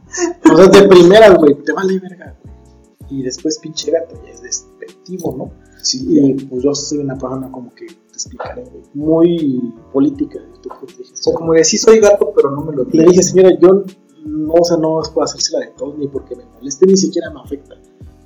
o 0.53 0.57
sea, 0.57 0.67
de 0.67 0.89
primeras, 0.89 1.35
güey, 1.37 1.63
te 1.63 1.73
vale 1.73 1.99
verga, 1.99 2.37
güey. 2.43 3.21
Y 3.21 3.23
después, 3.23 3.59
pinche 3.59 3.91
gato, 3.91 4.15
ya 4.25 4.31
es 4.31 4.43
despectivo, 4.43 5.35
¿no? 5.37 5.51
Sí, 5.83 6.07
Y 6.09 6.35
pues 6.45 6.63
yo 6.63 6.75
soy 6.75 6.99
una 6.99 7.17
persona 7.17 7.51
como 7.51 7.75
que, 7.75 7.87
te 7.87 8.13
explicaré, 8.13 8.65
güey, 8.65 8.83
muy 8.95 9.75
política. 9.93 10.39
O 10.69 11.05
sea, 11.15 11.35
como 11.35 11.53
de 11.55 11.65
sí 11.65 11.79
soy 11.79 12.01
gato, 12.01 12.33
pero 12.35 12.51
no 12.51 12.63
me 12.65 12.77
lo 12.77 12.85
Le 12.85 13.05
dije, 13.05 13.23
señora, 13.23 13.51
yo 13.61 13.85
no, 14.25 14.53
o 14.53 14.65
sea, 14.65 14.77
no 14.77 15.01
puedo 15.15 15.25
hacérsela 15.25 15.61
de 15.61 15.73
todos 15.77 15.97
ni 15.99 16.09
porque 16.09 16.37
me 16.37 16.45
moleste, 16.45 16.87
ni 16.87 16.97
siquiera 16.97 17.31
me 17.31 17.41
afecta. 17.41 17.77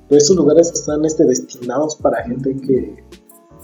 Pero 0.08 0.18
estos 0.18 0.36
lugares 0.36 0.70
están 0.72 1.04
este, 1.04 1.24
destinados 1.24 1.96
para 1.96 2.24
gente 2.24 2.56
que 2.56 3.04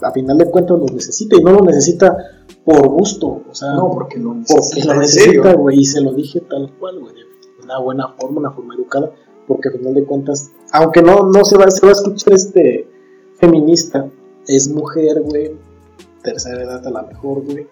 a 0.01 0.11
final 0.11 0.37
de 0.37 0.49
cuentas 0.49 0.79
los 0.79 0.91
necesita 0.91 1.37
y 1.37 1.43
no 1.43 1.51
lo 1.51 1.61
necesita 1.61 2.17
por 2.65 2.87
gusto, 2.87 3.41
o 3.49 3.53
sea, 3.53 3.73
No, 3.73 3.91
porque 3.91 4.17
lo 4.17 4.29
porque 4.29 4.39
necesita. 4.39 4.95
necesita, 4.95 5.53
güey, 5.53 5.79
y 5.79 5.85
se 5.85 6.01
lo 6.01 6.13
dije 6.13 6.41
tal 6.41 6.71
cual, 6.79 6.99
güey, 6.99 7.13
de 7.13 7.21
una 7.63 7.79
buena 7.79 8.07
forma, 8.19 8.39
una 8.39 8.51
forma 8.51 8.75
educada, 8.75 9.11
porque 9.47 9.69
a 9.69 9.71
final 9.71 9.93
de 9.93 10.05
cuentas, 10.05 10.51
aunque 10.71 11.01
no, 11.01 11.23
no 11.31 11.45
se 11.45 11.57
va, 11.57 11.69
se 11.69 11.85
va 11.85 11.89
a 11.89 11.93
escuchar 11.93 12.33
este 12.33 12.87
feminista, 13.41 14.07
es 14.47 14.69
mujer, 14.69 15.21
güey, 15.21 15.51
tercera 16.23 16.63
edad 16.63 16.85
a 16.85 16.91
la 16.91 17.01
mejor, 17.01 17.43
güey. 17.43 17.67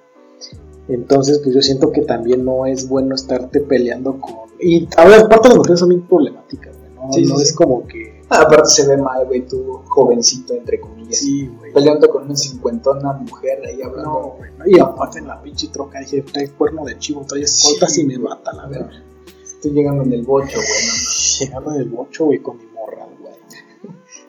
Entonces, 0.87 1.39
pues 1.43 1.53
yo 1.53 1.61
siento 1.61 1.91
que 1.91 2.01
también 2.01 2.43
no 2.43 2.65
es 2.65 2.89
bueno 2.89 3.13
estarte 3.13 3.61
peleando 3.61 4.19
con... 4.19 4.49
Y 4.59 4.87
a 4.97 5.05
ver, 5.05 5.21
aparte 5.21 5.49
las 5.49 5.57
mujeres 5.57 5.79
son 5.79 5.89
bien 5.89 6.01
problemáticas, 6.01 6.75
güey, 6.75 6.91
¿no? 6.95 7.13
Sí, 7.13 7.25
no 7.25 7.37
sí. 7.37 7.43
es 7.43 7.53
como 7.53 7.85
que... 7.85 8.19
Ah, 8.29 8.41
aparte 8.41 8.69
se 8.69 8.87
ve 8.87 8.97
mal, 8.97 9.25
güey, 9.27 9.45
tú 9.47 9.81
jovencito, 9.85 10.55
entre 10.55 10.79
comillas. 10.79 11.17
Sí, 11.17 11.47
güey. 11.47 11.71
Peleando 11.73 12.09
con 12.09 12.23
una 12.23 12.35
cincuentona 12.35 13.13
mujer 13.13 13.61
ahí 13.65 13.81
hablando. 13.83 14.11
No, 14.11 14.35
güey, 14.37 14.51
no, 14.57 14.67
y 14.67 14.79
aparte 14.79 15.19
en 15.19 15.27
la 15.27 15.41
pinche 15.41 15.67
troca 15.67 15.99
dije, 15.99 16.23
trae 16.23 16.49
cuerno 16.49 16.83
de 16.85 16.97
chivo, 16.97 17.23
trae 17.27 17.43
escoltas 17.43 17.95
y 17.99 18.05
me 18.05 18.17
mata 18.17 18.51
la 18.53 18.67
verga. 18.67 19.03
Estoy 19.43 19.71
llegando 19.71 20.03
en 20.03 20.13
el 20.13 20.23
bocho, 20.23 20.57
güey. 20.57 21.39
Llegando 21.39 21.71
del 21.71 21.89
bocho, 21.89 22.25
güey, 22.25 22.39
con 22.39 22.57
mi 22.57 22.65
morral, 22.65 23.09
güey. 23.19 23.28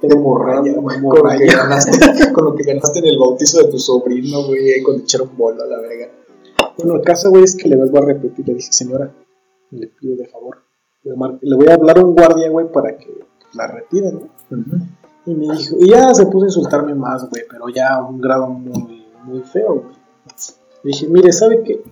Morralla, 0.09 0.75
güey. 0.75 1.01
Con 1.01 1.23
lo, 1.23 1.39
que 1.39 1.47
ganaste, 1.47 2.33
con 2.33 2.45
lo 2.45 2.55
que 2.55 2.65
ganaste 2.65 2.99
en 3.01 3.07
el 3.07 3.19
bautizo 3.19 3.59
de 3.59 3.71
tu 3.71 3.79
sobrino, 3.79 4.45
güey, 4.47 4.83
cuando 4.83 5.03
echaron 5.03 5.31
bola 5.37 5.65
a 5.65 5.67
la 5.67 5.79
verga. 5.81 6.11
Bueno, 6.77 6.97
el 6.97 7.03
caso, 7.03 7.31
güey, 7.31 7.45
es 7.45 7.55
que 7.55 7.69
le 7.69 7.77
vuelvo 7.77 7.99
a 7.99 8.07
repetir, 8.07 8.47
le 8.49 8.55
dije, 8.55 8.73
señora, 8.73 9.13
le 9.71 9.87
pido 9.89 10.17
de 10.17 10.27
favor, 10.27 10.59
le 11.03 11.57
voy 11.57 11.69
a 11.69 11.75
hablar 11.75 11.99
a 11.99 12.05
un 12.05 12.15
guardia, 12.15 12.49
güey, 12.49 12.71
para 12.73 12.97
que 12.97 13.09
la 13.55 13.67
retiren, 13.67 14.31
¿no? 14.51 14.59
Y 15.27 15.35
me 15.35 15.55
dijo, 15.55 15.77
y 15.79 15.91
ya 15.91 16.15
se 16.15 16.27
puso 16.27 16.45
a 16.45 16.49
insultarme 16.49 16.95
más, 16.95 17.29
güey, 17.29 17.43
pero 17.51 17.69
ya 17.69 17.95
a 17.95 18.05
un 18.07 18.21
grado 18.21 18.47
muy, 18.49 19.07
muy 19.25 19.41
feo, 19.43 19.75
güey. 19.75 19.97
Le 20.83 20.91
dije, 20.91 21.09
mire, 21.09 21.33
¿sabe 21.33 21.63
qué? 21.63 21.83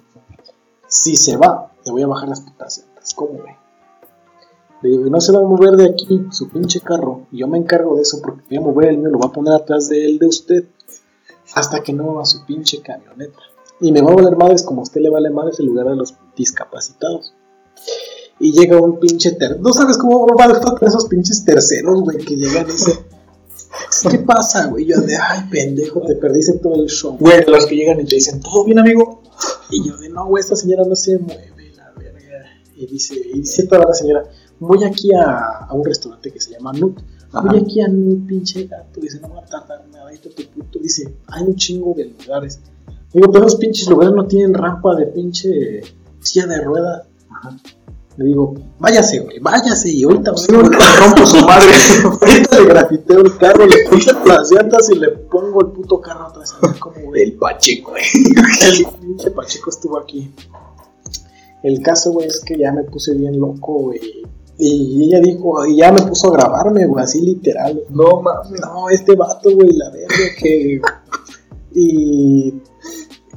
Si 0.87 1.17
se 1.17 1.37
va, 1.37 1.73
le 1.85 1.93
voy 1.93 2.03
a 2.03 2.07
bajar 2.07 2.31
las 2.31 2.41
putas 2.41 2.87
¿cómo, 3.15 3.33
güey? 3.33 3.55
Le 4.83 4.91
digo, 4.91 5.07
y 5.07 5.11
no 5.11 5.20
se 5.20 5.33
va 5.33 5.41
a 5.41 5.43
mover 5.43 5.72
de 5.72 5.87
aquí 5.87 6.26
su 6.31 6.49
pinche 6.49 6.81
carro, 6.81 7.26
y 7.33 7.39
yo 7.39 7.49
me 7.49 7.59
encargo 7.59 7.97
de 7.97 8.03
eso 8.03 8.20
porque 8.22 8.43
voy 8.49 8.59
a 8.59 8.61
mover 8.61 8.89
el 8.91 8.99
mío, 8.99 9.11
lo 9.11 9.18
voy 9.18 9.29
a 9.29 9.33
poner 9.33 9.55
atrás 9.55 9.89
de 9.89 10.05
él, 10.05 10.18
de 10.18 10.26
usted, 10.26 10.64
hasta 11.55 11.83
que 11.83 11.93
no 11.93 12.05
mueva 12.05 12.24
su 12.24 12.45
pinche 12.45 12.81
camioneta. 12.81 13.39
Y 13.81 13.93
me 13.93 14.03
va 14.03 14.12
a 14.12 14.14
valer 14.14 14.37
madres 14.37 14.62
como 14.62 14.81
a 14.81 14.85
usted 14.85 15.01
le 15.01 15.11
vale 15.11 15.31
madres 15.31 15.61
el 15.61 15.66
lugar 15.66 15.87
de 15.87 15.97
los 15.97 16.14
discapacitados. 16.37 17.33
Y 18.41 18.53
llega 18.53 18.81
un 18.81 19.01
pinche 19.01 19.33
tercero. 19.33 19.61
¿No 19.61 19.72
sabes 19.72 19.99
cómo 19.99 20.26
va 20.26 20.45
a 20.45 20.53
estar 20.53 20.74
esos 20.87 21.07
pinches 21.07 21.45
terceros, 21.45 22.01
güey, 22.03 22.18
que 22.18 22.37
llegan 22.37 22.68
y 22.68 22.72
dicen, 22.72 22.99
¿qué 24.11 24.18
pasa, 24.18 24.66
güey? 24.66 24.87
Yo 24.87 25.01
de, 25.01 25.16
ay, 25.16 25.49
pendejo, 25.51 26.03
te 26.03 26.14
perdiste 26.16 26.59
todo 26.59 26.74
el 26.76 26.89
show. 26.89 27.16
Güey, 27.18 27.45
los 27.47 27.66
que 27.66 27.76
llegan 27.76 28.01
y 28.01 28.05
te 28.05 28.16
dicen, 28.16 28.41
¿todo 28.41 28.64
bien, 28.64 28.79
amigo? 28.79 29.22
Y 29.70 29.87
yo 29.87 29.97
de, 29.97 30.09
no, 30.09 30.26
güey, 30.26 30.41
esta 30.41 30.57
señora 30.57 30.85
no 30.85 30.95
se 30.97 31.18
mueve, 31.18 31.72
la 31.76 31.93
verga. 31.97 32.45
Y 32.76 32.87
dice, 32.87 33.14
y 33.14 33.41
dice 33.41 33.66
toda 33.66 33.85
la 33.85 33.95
señora, 33.95 34.24
voy 34.61 34.85
aquí 34.85 35.13
a, 35.15 35.67
a 35.69 35.73
un 35.73 35.85
restaurante 35.85 36.31
que 36.31 36.41
se 36.41 36.53
llama 36.53 36.73
Nut. 36.73 37.01
Voy 37.33 37.61
aquí 37.61 37.81
a 37.81 37.89
Nut, 37.89 38.27
pinche 38.27 38.65
gato. 38.67 39.01
Dice, 39.01 39.21
no 39.21 39.35
va 39.35 39.41
a 39.41 39.45
tardar 39.45 39.87
nada, 39.93 40.11
esto 40.11 40.31
tu 40.31 40.45
puto. 40.49 40.79
Dice, 40.79 41.15
hay 41.29 41.45
un 41.45 41.57
chingo 41.57 41.95
de 41.95 42.07
lugares. 42.07 42.61
Digo, 43.13 43.31
pero 43.31 43.45
los 43.45 43.57
pinches 43.57 43.89
lugares 43.89 44.15
no 44.15 44.27
tienen 44.27 44.55
rampa 44.55 44.95
de 44.95 45.07
pinche 45.07 45.81
silla 46.21 46.47
de 46.47 46.61
ruedas. 46.63 47.07
Le 48.17 48.25
digo, 48.25 48.55
váyase, 48.81 49.21
güey, 49.21 49.39
váyase. 49.39 49.91
Y 49.91 50.03
ahorita, 50.03 50.33
güey, 50.33 50.61
ahorita 50.61 50.97
rompo 50.99 51.25
su 51.27 51.37
madre. 51.47 51.71
ahorita 52.05 52.59
le 52.59 52.67
grafiteo 52.67 53.21
el 53.21 53.37
carro, 53.39 53.65
le 53.65 53.85
pongo 53.89 54.27
las 54.27 54.51
llantas 54.51 54.91
y 54.91 54.99
le 54.99 55.11
pongo 55.11 55.61
el 55.61 55.69
puto 55.69 56.01
carro 56.01 56.27
atrás. 56.27 56.57
Como. 56.81 57.15
El 57.15 57.35
Pacheco, 57.35 57.93
güey. 57.93 58.03
El 58.63 58.87
pinche 59.01 59.31
Pacheco 59.31 59.71
estuvo 59.71 59.99
aquí. 59.99 60.33
El 61.63 61.81
caso, 61.81 62.13
güey, 62.13 62.27
es 62.27 62.41
que 62.41 62.59
ya 62.59 62.73
me 62.73 62.85
puse 62.85 63.15
bien 63.15 63.39
loco, 63.39 63.75
güey. 63.75 64.01
Y 64.61 65.05
ella 65.05 65.21
dijo, 65.21 65.65
y 65.67 65.77
ya 65.77 65.93
me 65.93 66.03
puso 66.03 66.29
a 66.29 66.37
grabarme, 66.37 66.85
güey, 66.87 67.05
así 67.05 67.21
literal. 67.21 67.81
No 67.91 68.21
mames. 68.21 68.61
No, 68.61 68.91
este 68.91 69.15
vato, 69.15 69.51
güey, 69.55 69.71
la 69.73 69.89
verga 69.91 70.35
que. 70.37 70.81
Y. 71.75 72.55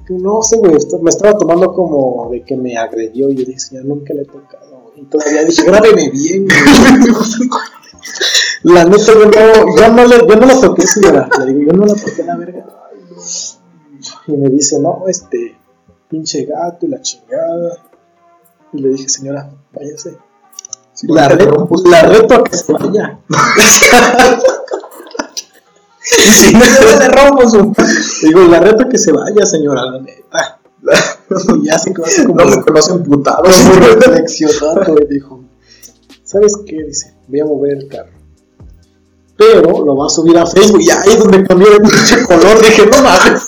No 0.09 0.41
sé, 0.41 0.57
güey, 0.57 0.75
me 1.01 1.09
estaba 1.09 1.37
tomando 1.37 1.71
como 1.73 2.29
de 2.31 2.43
que 2.43 2.57
me 2.57 2.75
agredió. 2.75 3.29
Y 3.29 3.35
yo 3.35 3.45
dije, 3.45 3.59
señor, 3.59 3.85
nunca 3.85 4.15
le 4.15 4.23
he 4.23 4.25
tocado. 4.25 4.91
Y 4.95 5.03
todavía 5.03 5.43
dije, 5.43 5.63
grábeme 5.63 6.09
bien, 6.09 6.47
güey. 6.47 7.49
La 8.63 8.85
neta, 8.85 9.13
yo 9.13 9.25
no, 9.25 9.77
yo 9.77 9.93
no, 9.93 10.05
le, 10.05 10.17
yo 10.27 10.35
no 10.35 10.45
la 10.47 10.59
toqué, 10.59 10.81
señora. 10.87 11.29
Le 11.45 11.53
digo, 11.53 11.71
yo 11.71 11.77
no 11.77 11.85
la 11.85 11.95
toqué 11.95 12.23
la 12.23 12.35
verga. 12.35 12.65
Y 14.27 14.31
me 14.33 14.49
dice, 14.49 14.79
no, 14.79 15.03
este, 15.07 15.55
pinche 16.09 16.45
gato 16.45 16.85
y 16.85 16.89
la 16.89 17.01
chingada. 17.01 17.77
Y 18.73 18.81
le 18.81 18.89
dije, 18.89 19.07
señora, 19.07 19.51
váyase. 19.71 20.17
La 21.03 21.27
reto, 21.29 21.69
la 21.85 22.01
reto 22.03 22.35
a 22.35 22.43
que 22.43 22.57
se 22.57 22.73
vaya. 22.73 23.19
Y 26.17 26.31
si 26.31 26.53
no 26.53 26.65
le 26.99 27.07
rompo 27.09 27.49
su 27.49 27.73
Digo, 28.23 28.41
la 28.47 28.59
reto 28.59 28.83
a 28.83 28.89
que 28.89 28.97
se 28.97 29.11
vaya, 29.11 29.45
señora, 29.45 29.85
la 29.85 29.99
neta. 29.99 30.59
Y 31.61 31.65
ya 31.65 31.77
se 31.77 31.93
así 32.03 32.25
como 32.25 32.39
No 32.39 32.45
me 32.45 32.61
conocen 32.63 33.03
putado. 33.03 33.43
reflexionando 33.43 34.95
y 35.01 35.13
dijo, 35.13 35.41
¿sabes 36.23 36.57
qué? 36.65 36.83
Dice, 36.83 37.13
voy 37.27 37.39
a 37.39 37.45
mover 37.45 37.77
el 37.77 37.87
carro. 37.87 38.09
Pero 39.37 39.85
lo 39.85 39.95
va 39.95 40.07
a 40.07 40.09
subir 40.09 40.37
a 40.37 40.45
Facebook 40.45 40.81
y 40.81 40.89
ahí 40.89 41.13
es 41.13 41.19
donde 41.19 41.43
cambió 41.43 41.71
el 41.71 41.81
pinche 41.81 42.23
color. 42.25 42.59
Dije, 42.59 42.85
no 42.87 43.01
mames. 43.01 43.43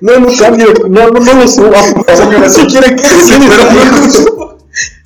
No, 0.00 0.18
no 0.18 0.28
cambie, 0.38 0.66
no, 0.88 1.10
no, 1.10 1.20
no 1.20 1.34
lo 1.34 1.48
señora. 1.48 1.82
Si 2.48 2.66
quiere 2.66 2.94
que 2.96 3.02
sí, 3.02 3.34
pero 3.38 3.64
no 3.70 3.84
lo 3.84 4.10
suba. 4.12 4.56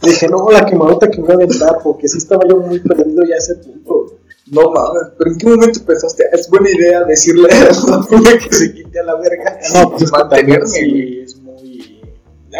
Dije, 0.07 0.29
no, 0.29 0.51
la 0.51 0.65
quemadota 0.65 1.11
que 1.11 1.21
me 1.21 1.27
voy 1.27 1.33
a 1.33 1.45
aventar, 1.45 1.79
porque 1.83 2.09
sí 2.09 2.19
estaba 2.19 2.43
yo 2.49 2.57
muy 2.59 2.81
perdido 2.81 3.23
ya 3.25 3.35
a 3.35 3.39
ese 3.39 3.57
punto. 3.57 4.19
No 4.51 4.71
mames, 4.71 5.13
pero 5.19 5.33
¿en 5.33 5.39
qué 5.39 5.47
momento 5.49 5.81
pensaste? 5.85 6.25
Es 6.33 6.49
buena 6.49 6.71
idea 6.71 7.03
decirle 7.03 7.49
a 7.51 7.65
la 7.65 8.39
que 8.39 8.55
se 8.55 8.73
quite 8.75 9.01
a 9.01 9.03
la 9.03 9.17
verga. 9.17 9.59
No, 9.75 9.91
pues 9.91 10.11
mantenerme, 10.13 10.67
sí, 10.67 11.21
es 11.25 11.37
muy... 11.41 12.01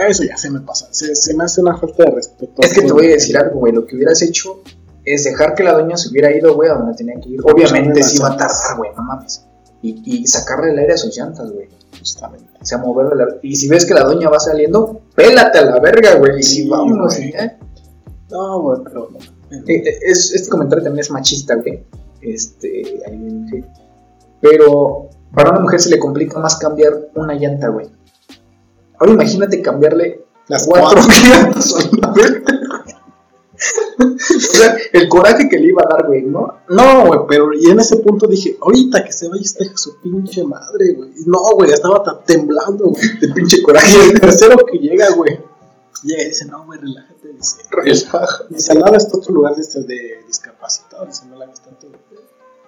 Eso 0.09 0.25
ya 0.25 0.37
se 0.37 0.51
me 0.51 0.61
pasa, 0.61 0.89
se, 0.91 1.15
se 1.15 1.35
me 1.35 1.45
hace 1.45 1.61
una 1.63 1.77
falta 1.77 2.05
de 2.05 2.11
respeto. 2.11 2.61
Es 2.61 2.75
que 2.75 2.83
te 2.83 2.93
voy 2.93 3.07
a 3.07 3.11
decir 3.11 3.37
algo, 3.39 3.61
güey. 3.61 3.73
Lo 3.73 3.87
que 3.87 3.95
hubieras 3.95 4.21
hecho 4.21 4.63
es 5.05 5.25
dejar 5.25 5.55
que 5.55 5.63
la 5.63 5.73
doña 5.73 5.97
se 5.97 6.11
hubiera 6.11 6.37
ido, 6.37 6.55
güey, 6.55 6.69
a 6.69 6.75
donde 6.75 6.95
tenía 6.95 7.15
que 7.21 7.31
ir. 7.31 7.41
Obviamente 7.45 8.03
sí 8.03 8.19
va 8.19 8.31
a 8.31 8.37
tardar, 8.37 8.77
güey, 8.77 8.91
no 8.97 9.03
mames. 9.05 9.47
Y, 9.81 10.03
y 10.05 10.27
sacarle 10.27 10.73
el 10.73 10.79
aire 10.81 10.95
a 10.95 10.97
sus 10.97 11.17
llantas, 11.17 11.53
güey. 11.53 11.69
Justamente. 11.99 12.51
O 12.61 12.65
sea, 12.65 12.79
moverle 12.79 13.17
la... 13.17 13.37
Y 13.43 13.57
si 13.57 13.69
ves 13.69 13.85
que 13.87 13.95
la 13.95 14.05
doña 14.05 14.29
va 14.29 14.39
saliendo, 14.39 15.01
pélate 15.15 15.59
a 15.59 15.65
la 15.65 15.81
verga, 15.81 16.15
güey. 16.17 16.39
Y 16.41 16.43
Sí, 16.43 16.69
vámonos. 16.69 17.17
güey. 17.17 17.31
¿eh? 17.31 17.57
No, 18.31 18.61
güey, 18.63 18.81
pero... 18.85 19.09
Eh, 19.51 19.63
eh, 19.69 19.99
es- 20.03 20.33
este 20.35 20.49
comentario 20.49 20.85
también 20.85 21.01
es 21.01 21.11
machista, 21.11 21.55
güey. 21.57 21.85
Este, 22.21 23.03
ahí 23.07 23.17
viene, 23.17 23.49
sí. 23.51 23.65
Pero 24.41 25.09
para 25.35 25.51
una 25.51 25.61
mujer 25.61 25.81
se 25.81 25.91
le 25.91 25.99
complica 25.99 26.39
más 26.41 26.57
cambiar 26.57 27.09
una 27.15 27.35
llanta, 27.35 27.69
güey. 27.69 27.87
Ahora 28.99 29.13
imagínate 29.13 29.61
cambiarle 29.63 30.25
Las 30.49 30.67
cuatro 30.67 31.01
cuatro. 31.03 31.13
llantas 31.29 31.75
a 31.75 31.97
la 32.07 32.13
verga. 32.13 32.53
O 34.37 34.39
sea, 34.41 34.77
el 34.93 35.09
coraje 35.09 35.49
que 35.49 35.59
le 35.59 35.69
iba 35.69 35.83
a 35.83 35.95
dar, 35.97 36.07
güey, 36.07 36.23
¿no? 36.23 36.59
No, 36.69 37.07
güey, 37.07 37.21
pero 37.29 37.51
y 37.55 37.71
en 37.71 37.79
ese 37.81 37.97
punto 37.97 38.27
dije, 38.27 38.57
ahorita 38.61 39.05
que 39.05 39.13
se 39.13 39.29
vaya 39.29 39.43
esta 39.43 39.65
su 39.77 39.99
pinche 40.01 40.45
madre, 40.45 40.93
güey. 40.95 41.11
Y 41.17 41.25
No, 41.29 41.39
güey, 41.55 41.71
estaba 41.71 42.03
ta- 42.03 42.21
temblando, 42.25 42.87
güey. 42.87 43.19
De 43.21 43.29
pinche 43.29 43.59
Y 43.59 43.63
coraje. 43.63 44.11
el 44.11 44.21
tercero 44.21 44.57
que 44.71 44.79
llega, 44.79 45.11
güey, 45.15 45.39
llega 46.03 46.23
y 46.23 46.27
dice, 46.29 46.45
no, 46.47 46.65
güey, 46.67 46.79
relájate, 46.81 47.29
dice. 47.33 47.57
Relaja. 47.71 48.29
Dice, 48.51 48.73
al 48.73 48.81
lado 48.81 48.97
está 48.97 49.17
otro 49.17 49.33
lugar 49.35 49.55
de, 49.57 49.63
este, 49.63 49.81
de 49.83 50.25
discapacitados, 50.27 51.09
dice, 51.09 51.27
no 51.27 51.37
la 51.37 51.45
hagas 51.47 51.63
tanto. 51.63 51.89
güey". 51.89 52.01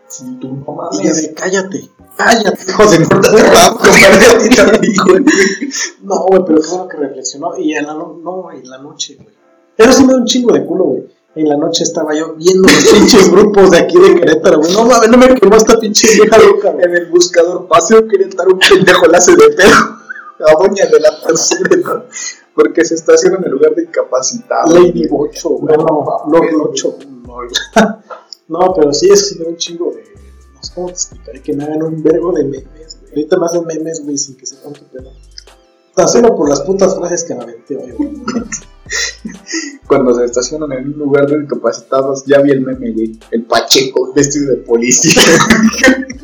Si 0.08 0.24
tú 0.40 0.48
no 0.48 0.54
Y 0.54 0.64
yo 0.64 0.72
mames. 0.74 1.22
de, 1.22 1.34
cállate, 1.34 1.90
cállate, 2.16 2.62
hijo 2.70 2.86
de 2.90 3.04
Corta 3.04 3.30
de 3.36 4.96
compadre. 4.96 5.24
No, 6.02 6.26
güey, 6.26 6.42
pero 6.46 6.60
qué 6.62 6.68
bueno 6.68 6.88
que 6.88 6.96
reflexionó. 6.96 7.56
Y 7.58 7.74
en 7.74 7.86
la, 7.86 7.94
no, 7.94 8.18
no, 8.22 8.42
güey, 8.42 8.58
en 8.60 8.70
la 8.70 8.78
noche, 8.78 9.16
güey. 9.20 9.36
Eso 9.78 9.92
sí 9.92 10.04
me 10.04 10.12
da 10.12 10.18
un 10.18 10.24
chingo 10.24 10.52
de 10.52 10.64
culo, 10.66 10.84
güey. 10.84 11.04
En 11.36 11.48
la 11.48 11.56
noche 11.56 11.84
estaba 11.84 12.12
yo 12.14 12.34
viendo 12.34 12.68
los 12.68 12.84
pinches 12.84 13.30
grupos 13.30 13.70
de 13.70 13.78
aquí 13.78 13.96
de 13.96 14.16
Querétaro, 14.18 14.58
güey. 14.58 14.72
No 14.72 14.84
mames, 14.84 15.08
no 15.08 15.18
me 15.18 15.34
quemó 15.36 15.54
esta 15.54 15.78
pinche 15.78 16.08
vieja 16.14 16.36
loca, 16.36 16.70
güey. 16.70 16.84
En 16.84 16.96
el 16.96 17.06
buscador 17.06 17.68
paseo 17.68 18.08
quería 18.08 18.26
estar 18.26 18.48
un 18.48 18.58
pendejo 18.58 19.06
lace 19.06 19.36
de 19.36 19.48
pedo. 19.50 19.70
La 20.38 20.52
doña 20.52 20.86
de 20.86 21.00
la 21.00 21.20
tercera 21.20 21.74
edad. 21.74 22.04
Porque 22.54 22.84
se 22.84 22.94
estaciona 22.94 23.38
en 23.38 23.44
el 23.44 23.50
lugar 23.50 23.74
de 23.74 23.82
incapacitado. 23.82 24.72
Lady 24.72 25.06
Bocho, 25.08 25.48
güey. 25.50 25.76
No, 25.76 25.84
No, 25.84 25.88
no, 25.88 26.22
no, 26.26 26.38
güey. 26.38 26.54
Bocho. 26.54 26.96
No, 27.26 27.34
güey. 27.34 27.48
no, 28.48 28.74
pero 28.74 28.92
sí, 28.92 29.08
eso 29.10 29.26
sí 29.26 29.38
me 29.38 29.44
da 29.44 29.50
un 29.50 29.56
chingo 29.56 29.90
de. 29.90 30.04
No 30.54 30.62
sé 30.62 30.72
cómo 30.74 30.86
te 30.88 30.92
explicaré, 30.94 31.42
que 31.42 31.52
me 31.54 31.64
hagan 31.64 31.82
un 31.82 32.02
vergo 32.02 32.32
de 32.32 32.44
memes, 32.44 32.98
güey. 33.00 33.10
Ahorita 33.10 33.36
me 33.36 33.46
hacen 33.46 33.66
memes, 33.66 34.04
güey, 34.04 34.16
sin 34.16 34.36
que 34.36 34.46
sepan 34.46 34.72
qué 34.72 34.82
pedo. 34.92 35.12
Tan 35.94 36.08
solo 36.08 36.36
por 36.36 36.48
las 36.48 36.60
putas 36.62 36.96
frases 36.96 37.24
que 37.24 37.34
me 37.34 37.42
aventé 37.42 37.74
güey. 37.74 37.96
Cuando 39.86 40.14
se 40.14 40.24
estacionan 40.24 40.72
en 40.72 40.92
un 40.92 40.98
lugar 40.98 41.26
de 41.26 41.40
discapacitados, 41.40 42.24
ya 42.26 42.40
vi 42.40 42.50
el 42.50 42.60
meme, 42.60 42.92
güey. 42.92 43.18
El 43.30 43.44
Pacheco 43.44 44.12
vestido 44.12 44.50
de 44.50 44.56
policía. 44.58 45.22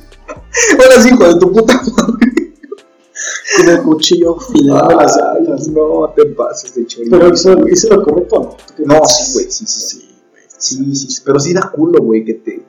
Ahora 0.79 1.03
sí, 1.03 1.11
hijo 1.13 1.27
de 1.27 1.41
tu 1.41 1.53
puta 1.53 1.81
Con 3.57 3.69
el 3.69 3.83
cuchillo 3.83 4.37
filando 4.39 4.97
las 4.97 5.17
Ay, 5.17 5.43
llantas. 5.43 5.69
No 5.69 6.13
te 6.15 6.27
pases 6.27 6.75
de 6.75 6.87
chorizo. 6.87 7.11
Pero 7.11 7.33
hizo, 7.33 7.69
hizo 7.69 7.89
lo 7.89 8.03
correcto, 8.03 8.41
¿no? 8.41 8.49
¿Tú 8.51 8.75
qué 8.77 8.83
No, 8.85 9.05
sí, 9.07 9.33
güey, 9.35 9.51
sí, 9.51 9.67
sí, 9.67 9.81
sí. 9.81 10.11
Sí. 10.59 10.95
Sí, 10.95 11.23
pero 11.25 11.39
sí 11.39 11.53
da 11.53 11.71
culo, 11.71 12.03
güey, 12.03 12.25
que 12.25 12.35
te... 12.35 12.65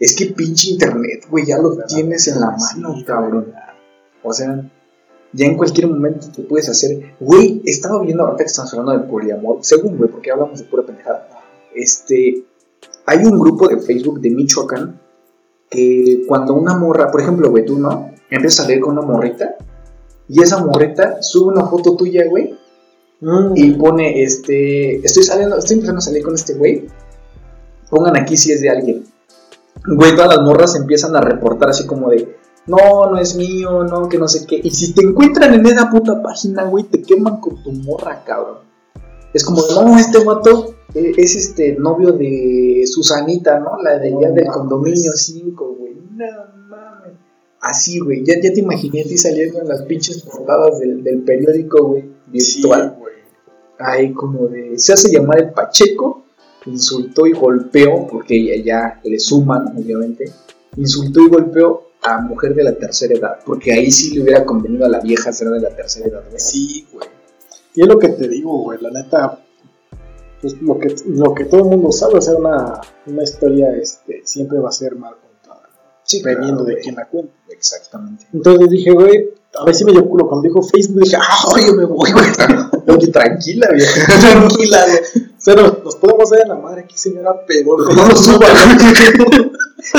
Es 0.00 0.16
que 0.16 0.26
pinche 0.26 0.70
internet, 0.70 1.26
güey, 1.30 1.46
ya 1.46 1.58
lo 1.58 1.76
tienes 1.86 2.26
en 2.28 2.40
la 2.40 2.50
mano, 2.50 2.96
cabrón. 3.06 3.52
O 4.22 4.32
sea, 4.32 4.68
ya 5.36 5.46
en 5.46 5.56
cualquier 5.56 5.88
momento 5.88 6.28
te 6.34 6.42
puedes 6.42 6.68
hacer... 6.68 7.14
Güey, 7.20 7.62
estaba 7.64 8.00
viendo 8.02 8.24
ahorita 8.24 8.44
que 8.44 8.48
estamos 8.48 8.72
hablando 8.72 9.02
de 9.02 9.08
poliamor, 9.08 9.58
según, 9.60 9.96
güey, 9.96 10.10
porque 10.10 10.30
hablamos 10.30 10.58
de 10.58 10.64
pura 10.64 10.84
pendejada. 10.84 11.28
Este... 11.74 12.44
Hay 13.06 13.18
un 13.24 13.38
grupo 13.38 13.68
de 13.68 13.78
Facebook 13.78 14.20
de 14.20 14.30
Michoacán 14.30 15.00
que 15.70 16.24
cuando 16.26 16.54
una 16.54 16.76
morra, 16.76 17.10
por 17.10 17.20
ejemplo, 17.20 17.50
güey, 17.50 17.64
tú, 17.64 17.78
¿no? 17.78 18.10
Empiezas 18.30 18.60
a 18.60 18.62
salir 18.64 18.80
con 18.80 18.98
una 18.98 19.06
morrita 19.06 19.56
y 20.28 20.42
esa 20.42 20.64
morrita 20.64 21.22
sube 21.22 21.52
una 21.52 21.66
foto 21.66 21.94
tuya, 21.94 22.24
güey, 22.28 22.56
Mm, 23.20 23.52
y 23.54 23.70
pone 23.72 24.22
este 24.22 24.96
estoy 24.96 25.22
saliendo 25.22 25.56
estoy 25.56 25.76
empezando 25.76 26.00
a 26.00 26.02
salir 26.02 26.22
con 26.22 26.34
este 26.34 26.52
güey 26.52 26.86
pongan 27.88 28.14
aquí 28.14 28.36
si 28.36 28.52
es 28.52 28.60
de 28.60 28.68
alguien 28.68 29.06
güey 29.86 30.14
todas 30.14 30.36
las 30.36 30.44
morras 30.44 30.76
empiezan 30.76 31.16
a 31.16 31.22
reportar 31.22 31.70
así 31.70 31.86
como 31.86 32.10
de 32.10 32.36
no 32.66 33.10
no 33.10 33.18
es 33.18 33.36
mío 33.36 33.84
no 33.84 34.08
que 34.08 34.18
no 34.18 34.28
sé 34.28 34.46
qué. 34.46 34.60
Y 34.62 34.70
si 34.70 34.92
te 34.92 35.04
encuentran 35.04 35.54
en 35.54 35.66
esa 35.66 35.90
puta 35.90 36.22
página 36.22 36.64
güey 36.64 36.84
te 36.84 37.02
queman 37.02 37.40
con 37.40 37.62
tu 37.62 37.72
morra 37.72 38.22
cabrón. 38.24 38.58
Es 39.32 39.44
como 39.44 39.62
no 39.74 39.98
este 39.98 40.24
vato 40.24 40.74
eh, 40.94 41.12
es 41.16 41.36
este 41.36 41.76
novio 41.76 42.12
de 42.12 42.84
Susanita 42.86 43.58
no 43.60 43.82
la 43.82 43.98
de 43.98 44.08
allá 44.08 44.28
No 44.28 44.34
del 44.34 44.46
condominio 44.46 45.12
5 45.12 45.76
güey. 45.78 45.94
No 46.10 46.26
mames. 46.68 47.12
Así 47.60 47.98
güey 47.98 48.24
ya, 48.24 48.34
ya 48.40 48.52
te 48.52 48.60
imaginé 48.60 49.02
a 49.02 49.04
ti 49.04 49.16
saliendo 49.16 49.60
en 49.60 49.68
las 49.68 49.82
pinches 49.82 50.22
portadas 50.22 50.78
del, 50.78 51.02
del 51.02 51.22
periódico 51.22 51.86
güey 51.86 52.02
sí, 52.34 52.60
virtual 52.60 52.96
güey. 52.98 53.14
Ahí 53.78 54.12
como 54.12 54.48
de, 54.48 54.78
se 54.78 54.94
hace 54.94 55.10
llamar 55.12 55.38
el 55.38 55.50
Pacheco, 55.50 56.24
insultó 56.64 57.26
y 57.26 57.32
golpeó, 57.32 58.06
porque 58.06 58.36
ella 58.36 58.64
ya 58.64 59.00
le 59.04 59.18
suman, 59.18 59.76
obviamente, 59.76 60.32
insultó 60.76 61.20
y 61.20 61.28
golpeó 61.28 61.85
a 62.06 62.20
mujer 62.20 62.54
de 62.54 62.64
la 62.64 62.72
tercera 62.72 63.14
edad, 63.14 63.38
porque 63.44 63.72
ahí 63.72 63.90
sí 63.90 64.14
le 64.14 64.22
hubiera 64.22 64.44
convenido 64.44 64.86
a 64.86 64.88
la 64.88 65.00
vieja 65.00 65.32
ser 65.32 65.48
de 65.48 65.60
la 65.60 65.70
tercera 65.70 66.06
edad, 66.06 66.24
güey. 66.28 66.38
Sí, 66.38 66.86
güey. 66.92 67.08
Y 67.74 67.82
es 67.82 67.88
lo 67.88 67.98
que 67.98 68.08
te 68.08 68.28
digo, 68.28 68.62
güey, 68.62 68.80
la 68.80 68.90
neta. 68.90 69.38
pues 70.40 70.60
lo 70.62 70.78
que, 70.78 70.94
lo 71.06 71.34
que 71.34 71.44
todo 71.44 71.62
el 71.62 71.66
mundo 71.66 71.92
sabe, 71.92 72.18
o 72.18 72.20
sea, 72.20 72.34
una, 72.34 72.80
una 73.06 73.22
historia 73.22 73.74
este, 73.76 74.22
siempre 74.24 74.58
va 74.58 74.68
a 74.68 74.72
ser 74.72 74.96
mal 74.96 75.14
contada. 75.14 75.68
Sí, 76.02 76.18
dependiendo 76.18 76.64
claro, 76.64 76.76
de 76.76 76.82
quién 76.82 76.94
la 76.94 77.06
cuenta. 77.06 77.32
Exactamente. 77.50 78.26
Entonces 78.32 78.70
dije, 78.70 78.92
güey, 78.92 79.30
a 79.58 79.64
ver 79.64 79.74
si 79.74 79.84
me 79.84 79.92
dio 79.92 80.08
culo. 80.08 80.28
Cuando 80.28 80.48
dijo 80.48 80.62
Facebook, 80.62 81.02
dije, 81.02 81.16
ah, 81.20 81.48
oye, 81.54 81.72
me 81.72 81.84
voy, 81.84 82.10
güey. 82.12 83.10
Tranquila, 83.12 83.68
vieja. 83.72 84.20
Tranquila, 84.20 84.86
güey. 84.86 85.26
Pero 85.44 85.80
nos 85.84 85.96
podemos 85.96 86.30
dar 86.30 86.40
en 86.40 86.48
la 86.48 86.54
madre 86.56 86.80
aquí, 86.82 86.98
señora, 86.98 87.32
pero 87.46 87.76
No 87.76 88.08
lo 88.08 88.16
suba, 88.16 88.46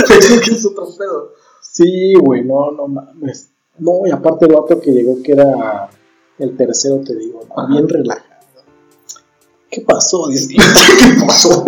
Facebook 0.06 0.42
es 0.52 0.66
otro 0.66 0.90
pedo. 0.98 1.32
Sí, 1.78 2.16
güey, 2.16 2.44
no, 2.44 2.72
no 2.72 2.88
mames. 2.88 3.50
No, 3.78 4.08
y 4.08 4.10
aparte 4.10 4.46
el 4.48 4.54
vato 4.54 4.80
que 4.82 4.92
llegó, 4.92 5.22
que 5.22 5.34
era 5.34 5.88
el 6.40 6.58
tercero, 6.58 7.02
te 7.06 7.16
digo, 7.16 7.42
¿no? 7.48 7.68
Bien 7.68 7.88
relajado. 7.88 8.26
¿Qué 9.70 9.82
pasó? 9.82 10.28
Dice, 10.28 10.56
¿Qué 10.56 11.24
pasó? 11.24 11.64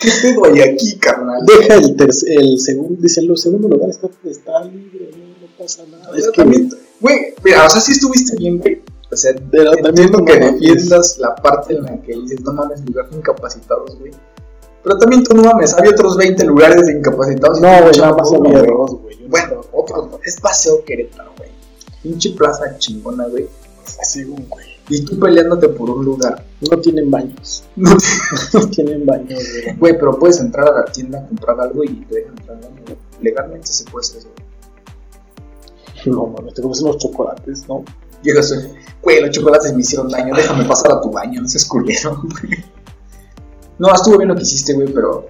¿Qué 0.00 0.08
pedo 0.22 0.46
hay 0.46 0.60
aquí, 0.62 0.96
carnal? 0.96 1.44
deja 1.44 1.74
el, 1.74 1.94
tercer, 1.94 2.40
el 2.40 2.58
segundo, 2.58 3.02
dice, 3.02 3.20
el 3.20 3.36
segundo 3.36 3.68
lugar 3.68 3.90
está, 3.90 4.08
está 4.24 4.64
libre, 4.64 5.10
no, 5.12 5.26
no 5.26 5.46
pasa 5.58 5.84
nada. 5.86 6.16
Es 6.16 6.30
que, 6.30 6.42
güey, 7.00 7.34
mira, 7.44 7.66
o 7.66 7.68
sea, 7.68 7.82
sí 7.82 7.92
estuviste 7.92 8.34
bien, 8.38 8.60
güey. 8.60 8.80
O 9.10 9.16
sea, 9.16 9.34
Pero 9.50 9.72
también 9.72 10.10
que 10.24 10.38
defiendas 10.38 11.18
la 11.18 11.34
parte 11.34 11.74
en 11.74 11.82
la 11.82 12.00
que 12.00 12.14
dices, 12.14 12.40
no 12.40 12.54
mames, 12.54 12.82
lugar 12.86 13.10
incapacitados, 13.12 13.98
güey. 13.98 14.12
Pero 14.88 15.00
también 15.00 15.22
tú 15.22 15.34
no 15.36 15.42
mames, 15.44 15.74
había 15.74 15.90
otros 15.90 16.16
20 16.16 16.46
lugares 16.46 16.86
de 16.86 16.94
incapacitados. 16.94 17.60
no, 17.60 17.68
güey, 17.68 18.00
más 18.00 18.30
uno, 18.30 18.48
había 18.48 18.72
güey. 18.72 19.18
Bueno, 19.28 19.60
otro, 19.70 20.18
es 20.24 20.40
Paseo 20.40 20.82
Querétaro, 20.82 21.30
güey. 21.36 21.50
Pinche 22.02 22.30
plaza 22.30 22.78
chingona, 22.78 23.26
güey. 23.26 23.42
no- 23.44 23.50
según, 24.02 24.46
güey. 24.48 24.64
Y 24.88 25.04
tú 25.04 25.18
peleándote 25.18 25.68
por 25.68 25.90
un 25.90 26.06
lugar. 26.06 26.42
No 26.70 26.78
tienen 26.78 27.10
baños. 27.10 27.64
No, 27.76 27.90
No 28.54 28.66
tienen 28.70 29.04
baños, 29.04 29.42
güey. 29.62 29.76
Güey, 29.76 29.98
pero 29.98 30.18
puedes 30.18 30.40
entrar 30.40 30.66
a 30.66 30.72
la 30.78 30.84
tienda 30.86 31.26
comprar 31.26 31.60
algo 31.60 31.84
y 31.84 31.88
te 32.06 32.14
dejan 32.20 32.38
entrar 32.38 32.58
güey. 32.86 32.96
Legalmente 33.20 33.66
se 33.66 33.84
puede 33.84 34.06
hacer 34.06 34.20
eso. 34.20 34.28
güey. 36.04 36.16
No, 36.16 36.28
mames, 36.28 36.54
te 36.54 36.62
comes 36.62 36.80
unos 36.80 36.96
chocolates, 36.96 37.68
¿no? 37.68 37.84
Llegas, 38.22 38.50
güey, 38.54 38.70
güey, 39.02 39.20
los 39.20 39.30
chocolates 39.32 39.74
me 39.74 39.80
hicieron 39.82 40.08
daño, 40.08 40.34
déjame 40.34 40.64
pasar 40.64 40.92
a 40.92 41.00
tu 41.02 41.10
baño, 41.10 41.42
no 41.42 41.48
seas 41.48 41.66
culero, 41.66 42.22
güey. 42.22 42.64
No, 43.78 43.94
estuvo 43.94 44.16
bien 44.18 44.28
lo 44.28 44.34
que 44.36 44.42
hiciste, 44.42 44.72
güey, 44.74 44.92
pero. 44.92 45.28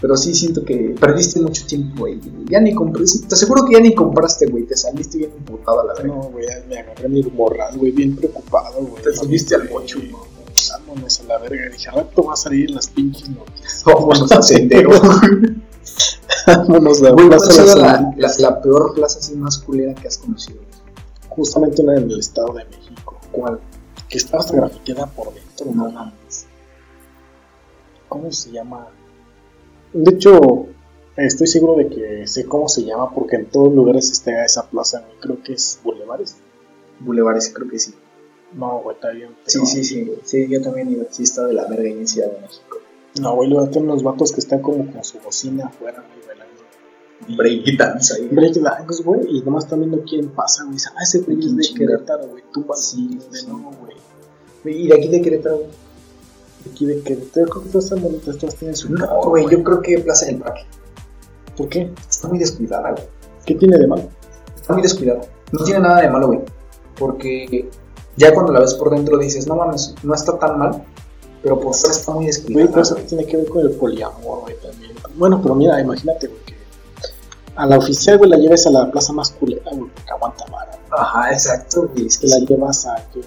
Pero 0.00 0.16
sí 0.16 0.32
siento 0.32 0.64
que 0.64 0.94
perdiste 1.00 1.40
mucho 1.40 1.66
tiempo, 1.66 2.00
güey. 2.02 2.20
Ya 2.48 2.60
ni 2.60 2.72
compraste. 2.72 3.26
Te 3.26 3.34
aseguro 3.34 3.64
que 3.64 3.72
ya 3.74 3.80
ni 3.80 3.94
compraste, 3.96 4.46
güey. 4.46 4.64
Te 4.64 4.76
saliste 4.76 5.18
bien 5.18 5.32
imputado 5.36 5.80
a 5.80 5.86
la 5.86 5.94
verga. 5.94 6.14
No, 6.14 6.22
güey, 6.30 6.46
me 6.68 6.78
agarré 6.78 7.08
mi 7.08 7.20
morral, 7.22 7.76
güey, 7.76 7.90
bien 7.90 8.14
preocupado, 8.14 8.80
güey. 8.80 9.02
Te 9.02 9.12
subiste 9.12 9.56
al 9.56 9.66
bocho, 9.66 9.98
güey. 9.98 10.12
Vámonos 10.70 11.18
a 11.20 11.22
la 11.24 11.38
verga. 11.38 11.68
Dije, 11.72 11.90
rato 11.90 12.22
va 12.22 12.34
a 12.34 12.36
salir 12.36 12.68
en 12.68 12.76
las 12.76 12.86
pinches 12.86 13.28
noticias. 13.28 13.82
Vámonos 13.86 14.30
a 14.30 14.40
sendero. 14.42 14.90
Vámonos 16.46 17.02
a 17.02 17.10
Güey, 17.10 17.28
¿cuál 17.28 17.38
Plaza 17.40 17.64
la, 17.76 18.12
la, 18.16 18.32
la 18.38 18.62
peor 18.62 18.94
plaza 18.94 19.18
así 19.18 19.34
más 19.34 19.58
culera 19.58 19.94
que 19.94 20.06
has 20.08 20.18
conocido? 20.18 20.60
Justamente 21.30 21.82
una 21.82 21.96
en 21.96 22.10
el 22.10 22.20
Estado 22.20 22.52
de 22.54 22.64
México. 22.66 23.18
¿Cuál? 23.32 23.58
Que 24.08 24.18
estaba 24.18 24.42
hasta 24.42 24.56
grafiteada 24.56 25.06
por 25.06 25.34
dentro, 25.34 25.66
No 25.74 25.84
¿no? 25.84 25.90
mames. 25.90 26.46
¿Cómo 28.08 28.32
se 28.32 28.50
llama? 28.50 28.88
De 29.92 30.12
hecho, 30.12 30.66
estoy 31.16 31.46
seguro 31.46 31.76
de 31.76 31.88
que 31.88 32.26
sé 32.26 32.46
cómo 32.46 32.68
se 32.68 32.84
llama 32.84 33.12
porque 33.14 33.36
en 33.36 33.46
todos 33.46 33.72
lugares 33.72 34.10
está 34.10 34.44
esa 34.44 34.68
plaza, 34.68 35.00
güey. 35.00 35.18
Creo 35.20 35.42
que 35.42 35.54
es 35.54 35.80
Bulevares. 35.82 36.36
Bulevares, 37.00 37.52
creo 37.54 37.68
que 37.68 37.78
sí. 37.78 37.94
No, 38.54 38.80
güey, 38.80 38.96
está 38.96 39.10
bien. 39.10 39.30
Sí, 39.46 39.60
sí, 39.66 39.84
sí. 39.84 40.12
Sí, 40.24 40.46
yo 40.48 40.62
también 40.62 40.90
iba. 40.90 41.04
Sí, 41.10 41.22
está 41.22 41.46
de 41.46 41.52
la 41.52 41.66
verga 41.66 41.88
en 41.88 42.06
Ciudad 42.06 42.30
de 42.30 42.40
México. 42.40 42.78
No, 43.20 43.34
güey, 43.34 43.48
luego 43.48 43.66
están 43.66 43.84
unos 43.84 44.02
vatos 44.02 44.32
que 44.32 44.40
están 44.40 44.60
como 44.60 44.90
con 44.92 45.04
su 45.04 45.18
bocina 45.18 45.66
afuera, 45.66 46.04
güey, 46.06 46.26
bailando. 46.26 46.62
Break 47.36 47.76
dance 47.76 48.14
ahí. 48.14 48.28
Break 48.28 48.54
dance, 48.54 49.02
güey, 49.02 49.20
y 49.36 49.42
nomás 49.42 49.64
están 49.64 49.80
viendo 49.80 50.02
quién 50.04 50.28
pasa, 50.28 50.62
güey. 50.62 50.74
Dicen, 50.74 50.92
ah, 50.96 51.02
ese 51.02 51.20
güey 51.20 51.38
es 51.38 51.46
¿Quién 51.46 51.56
de? 51.56 51.68
Querétaro, 51.74 52.28
güey. 52.28 52.44
Tú 52.52 52.64
vas 52.64 52.90
Sí, 52.90 53.18
de 53.32 53.48
no, 53.48 53.70
güey. 53.80 53.96
¿Y 54.64 54.88
de 54.88 54.94
aquí 54.94 55.08
de 55.08 55.20
Querétaro? 55.20 55.62
Güey? 56.64 56.74
Aquí 56.74 56.86
de 56.86 57.00
Querétaro, 57.02 57.46
creo 57.48 57.62
que 57.64 57.68
todas 57.70 57.84
están 57.84 58.02
bonitas, 58.02 58.36
todas 58.38 58.54
tienen 58.56 58.76
su 58.76 58.92
No, 58.92 59.22
güey, 59.24 59.46
yo 59.50 59.62
creo 59.62 59.80
que 59.82 59.98
Plaza 59.98 60.26
del 60.26 60.36
Parque. 60.38 60.62
¿Por 61.56 61.68
qué? 61.68 61.92
Está 62.08 62.28
muy 62.28 62.38
descuidada, 62.38 62.92
güey. 62.92 63.04
¿Qué 63.46 63.54
tiene 63.54 63.78
de 63.78 63.86
malo? 63.86 64.08
Está 64.54 64.72
muy 64.74 64.82
descuidada. 64.82 65.20
No 65.52 65.64
tiene 65.64 65.80
nada 65.80 66.02
de 66.02 66.10
malo, 66.10 66.26
güey. 66.28 66.40
Porque 66.98 67.68
ya 68.16 68.32
cuando 68.34 68.52
la 68.52 68.60
ves 68.60 68.74
por 68.74 68.90
dentro 68.90 69.18
dices, 69.18 69.46
no 69.46 69.56
mames, 69.56 69.94
no 70.02 70.14
está 70.14 70.38
tan 70.38 70.58
mal. 70.58 70.84
Pero 71.42 71.60
por 71.60 71.72
fuera 71.74 71.94
está 71.94 72.12
muy 72.12 72.24
Güey, 72.24 72.26
descuidada. 72.34 72.68
pero 72.70 72.82
eso 72.82 72.94
güey. 72.94 73.06
tiene 73.06 73.24
que 73.26 73.36
ver 73.36 73.46
con 73.48 73.60
el 73.62 73.70
poliamor, 73.72 74.40
güey, 74.42 74.56
también. 74.60 74.92
Bueno, 75.14 75.40
pero 75.42 75.54
mira, 75.54 75.80
imagínate, 75.80 76.26
güey, 76.26 76.40
que 76.44 76.54
a 77.56 77.66
la 77.66 77.78
oficial, 77.78 78.18
güey, 78.18 78.30
la 78.30 78.36
lleves 78.36 78.66
a 78.66 78.70
la 78.70 78.90
plaza 78.90 79.12
más 79.12 79.30
culera, 79.30 79.62
güey, 79.72 79.90
porque 79.94 80.10
aguanta 80.12 80.44
vara. 80.50 80.70
güey. 80.72 81.00
Ajá, 81.00 81.32
exacto, 81.32 81.88
güey. 81.92 82.06
Es 82.06 82.18
que 82.18 82.26
Que 82.26 82.32
la 82.34 82.38
llevas 82.46 82.86
a 82.86 82.96
que 83.12 83.20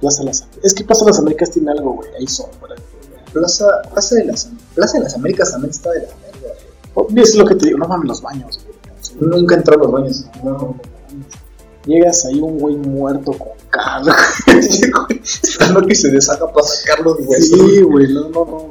Plaza 0.00 0.22
Las 0.24 0.42
Américas. 0.42 0.64
Es 0.64 0.74
que 0.74 0.84
Plaza 0.84 1.04
Las 1.06 1.18
Américas 1.18 1.50
tiene 1.50 1.70
algo, 1.70 1.92
güey, 1.94 2.08
ahí 2.18 2.26
sombra. 2.26 2.58
güey. 2.60 2.78
Plaza, 3.32 3.66
Plaza, 3.92 4.14
de 4.16 4.24
las, 4.24 4.50
Plaza 4.74 4.98
de 4.98 5.04
las 5.04 5.14
Américas 5.14 5.50
también 5.52 5.70
está 5.70 5.90
de 5.90 6.00
la 6.02 6.08
verga, 6.08 6.38
güey. 6.40 6.52
Oh, 6.94 7.06
Es 7.16 7.34
lo 7.36 7.44
que 7.44 7.54
te 7.54 7.66
digo, 7.66 7.78
no 7.78 7.88
mames 7.88 8.08
los 8.08 8.22
baños, 8.22 8.60
güey. 8.64 8.78
Nunca 9.20 9.56
entró 9.56 9.74
a 9.74 9.78
los 9.78 9.92
baños. 9.92 10.24
No, 10.44 10.76
Llegas 11.86 12.26
ahí 12.26 12.38
un 12.40 12.58
güey 12.58 12.76
muerto 12.76 13.32
con 13.32 13.48
calor. 13.70 14.14
Esperando 14.46 15.86
que 15.86 15.94
se 15.94 16.10
deshaga 16.10 16.52
para 16.52 16.66
sacar 16.66 17.00
los 17.00 17.18
huesos. 17.20 17.46
Sí, 17.58 17.82
güey, 17.82 18.12
no, 18.12 18.28
no, 18.28 18.44
no. 18.44 18.66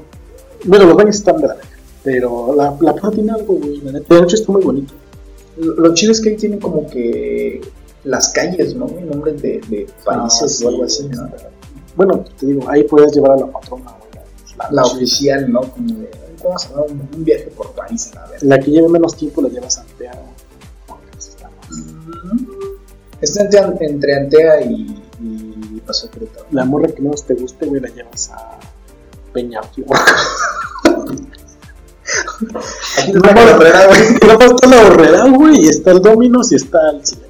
Bueno, 0.65 0.85
los 0.85 0.95
baños 0.95 1.15
están 1.15 1.37
de 1.37 1.47
la 1.47 1.53
verga. 1.55 1.69
Pero 2.03 2.55
la, 2.55 2.77
la 2.79 2.93
plaza 2.95 3.11
tiene 3.15 3.31
algo, 3.31 3.55
güey. 3.55 3.79
De 3.81 3.99
hecho 4.19 4.35
está 4.35 4.51
muy 4.51 4.63
bonito. 4.63 4.93
Lo 5.57 5.73
lo 5.73 5.93
chido 5.93 6.11
es 6.11 6.21
que 6.21 6.29
ahí 6.29 6.37
tienen 6.37 6.59
como 6.59 6.87
que 6.87 7.61
las 8.07 8.29
calles, 8.29 8.75
¿no? 8.75 8.87
Nombres 8.87 9.41
de, 9.41 9.61
de 9.67 9.87
países 10.03 10.61
Ah, 10.61 10.65
o 10.65 10.69
algo 10.69 10.87
sí, 10.87 11.03
así, 11.03 11.15
¿no? 11.15 11.29
Bueno, 11.95 12.23
te 12.39 12.45
digo, 12.45 12.69
ahí 12.69 12.83
puedes 12.83 13.13
llevar 13.13 13.31
a 13.31 13.37
la 13.37 13.47
patrona. 13.47 13.95
La, 14.57 14.69
La 14.71 14.83
oficial, 14.83 15.51
¿no? 15.51 15.61
Como 15.61 15.99
de, 15.99 16.09
vamos 16.43 16.65
a 16.65 16.73
dar 16.73 16.85
un, 16.89 17.23
viaje 17.23 17.51
por 17.55 17.71
París, 17.73 18.11
a 18.15 18.27
ver. 18.27 18.43
la 18.43 18.59
que 18.59 18.71
lleve 18.71 18.87
menos 18.87 19.15
tiempo 19.15 19.41
la 19.41 19.49
llevas 19.49 19.77
a 19.77 19.83
Santiago. 19.83 20.23
Porque 20.87 21.07
pues 23.19 23.37
está 23.37 23.67
entre, 23.67 23.85
entre 23.87 24.15
Antea 24.15 24.61
y, 24.61 25.03
y 25.21 25.81
Paso 25.85 26.09
Querétaro. 26.09 26.47
La 26.51 26.65
morra 26.65 26.87
que 26.87 27.01
menos 27.01 27.23
te 27.23 27.33
guste, 27.33 27.65
güey, 27.65 27.81
la 27.81 27.89
llevas 27.89 28.29
a 28.29 28.59
Peñafiel. 29.33 29.87
Aquí 32.97 33.11
No, 33.11 33.19
la 33.19 33.33
carrera, 33.33 33.87
güey. 33.87 34.01
Está 34.13 34.67
la 34.67 35.29
güey, 35.29 35.65
y 35.65 35.67
está 35.67 35.91
el 35.91 36.01
Dominos 36.01 36.51
y 36.51 36.55
está 36.55 36.89
el 36.91 37.05
Cinemex. 37.05 37.26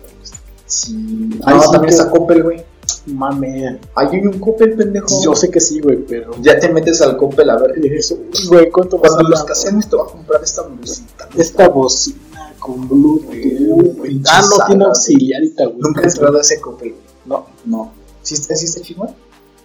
Sí. 0.68 1.30
Ahí 1.46 1.56
No, 1.56 1.62
sí 1.64 1.72
también 1.72 1.94
está 1.94 2.10
Coppel, 2.12 2.44
güey. 2.44 2.64
Mame. 3.08 3.80
Ahí 3.96 4.08
hay 4.14 4.28
un 4.28 4.40
Coppel, 4.40 4.76
pendejo. 4.76 5.08
Yo 5.24 5.36
sé 5.36 5.50
que 5.50 5.60
sí, 5.60 5.80
güey, 5.80 5.98
pero. 6.06 6.32
Ya 6.42 6.60
te 6.60 6.70
metes 6.70 7.02
al 7.02 7.18
Coppel 7.18 7.50
a 7.50 7.58
ver. 7.58 7.74
Eso, 7.86 8.18
güey, 8.50 8.70
¿cuánto 8.70 8.98
Cuando 9.00 9.24
los 9.24 9.44
casemos 9.44 9.90
te 9.90 9.96
va 9.96 10.04
a 10.04 10.08
comprar 10.08 10.44
esta 10.44 10.62
blusita. 10.64 11.28
Esta 11.36 11.70
bocina 11.70 12.54
con 12.60 12.88
Bluetooth, 12.88 13.98
güey. 13.98 14.22
Ah, 14.30 14.42
no 14.42 14.66
tiene 14.68 14.84
güey. 14.84 14.88
auxiliarita, 14.90 15.66
güey. 15.66 15.80
Nunca 15.80 16.02
he 16.02 16.06
entrado 16.06 16.38
a 16.38 16.42
ese 16.42 16.60
Coppel, 16.62 16.92
güey. 16.92 17.04
No. 17.26 17.46
No. 17.66 17.92
¿Sí, 18.22 18.34
está- 18.36 18.56
sí 18.56 18.66
está 18.66 18.82
chingón? 18.82 19.10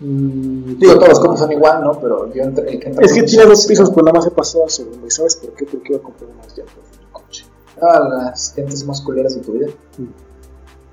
Mm, 0.00 0.78
Digo, 0.78 0.94
todos 0.94 1.08
los 1.08 1.20
Coppel 1.20 1.38
son 1.38 1.52
igual, 1.52 1.82
¿no? 1.82 1.92
Pero 2.00 2.32
yo 2.32 2.42
entré, 2.42 2.72
el 2.72 2.80
que 2.80 2.88
entra 2.88 3.04
Es 3.04 3.12
que 3.12 3.22
tiene 3.24 3.46
dos 3.46 3.66
pisos, 3.66 3.90
pues 3.90 4.04
nada 4.04 4.18
más 4.18 4.26
he 4.26 4.30
pasado 4.30 4.64
al 4.64 4.70
segundo. 4.70 5.06
¿Y 5.06 5.10
sabes 5.10 5.36
por 5.36 5.52
qué? 5.54 5.64
Porque 5.64 5.88
iba 5.92 5.98
a 5.98 6.02
comprar 6.02 6.30
unas 6.30 6.46
llantas 6.56 6.74
de 6.76 6.98
mi 6.98 7.12
coche. 7.12 7.44
Ah, 7.80 8.08
las 8.30 8.52
gentes 8.54 8.84
más 8.84 9.00
culeras 9.00 9.34
de 9.34 9.40
tu 9.42 9.52
vida. 9.52 9.66
Mm. 9.98 10.04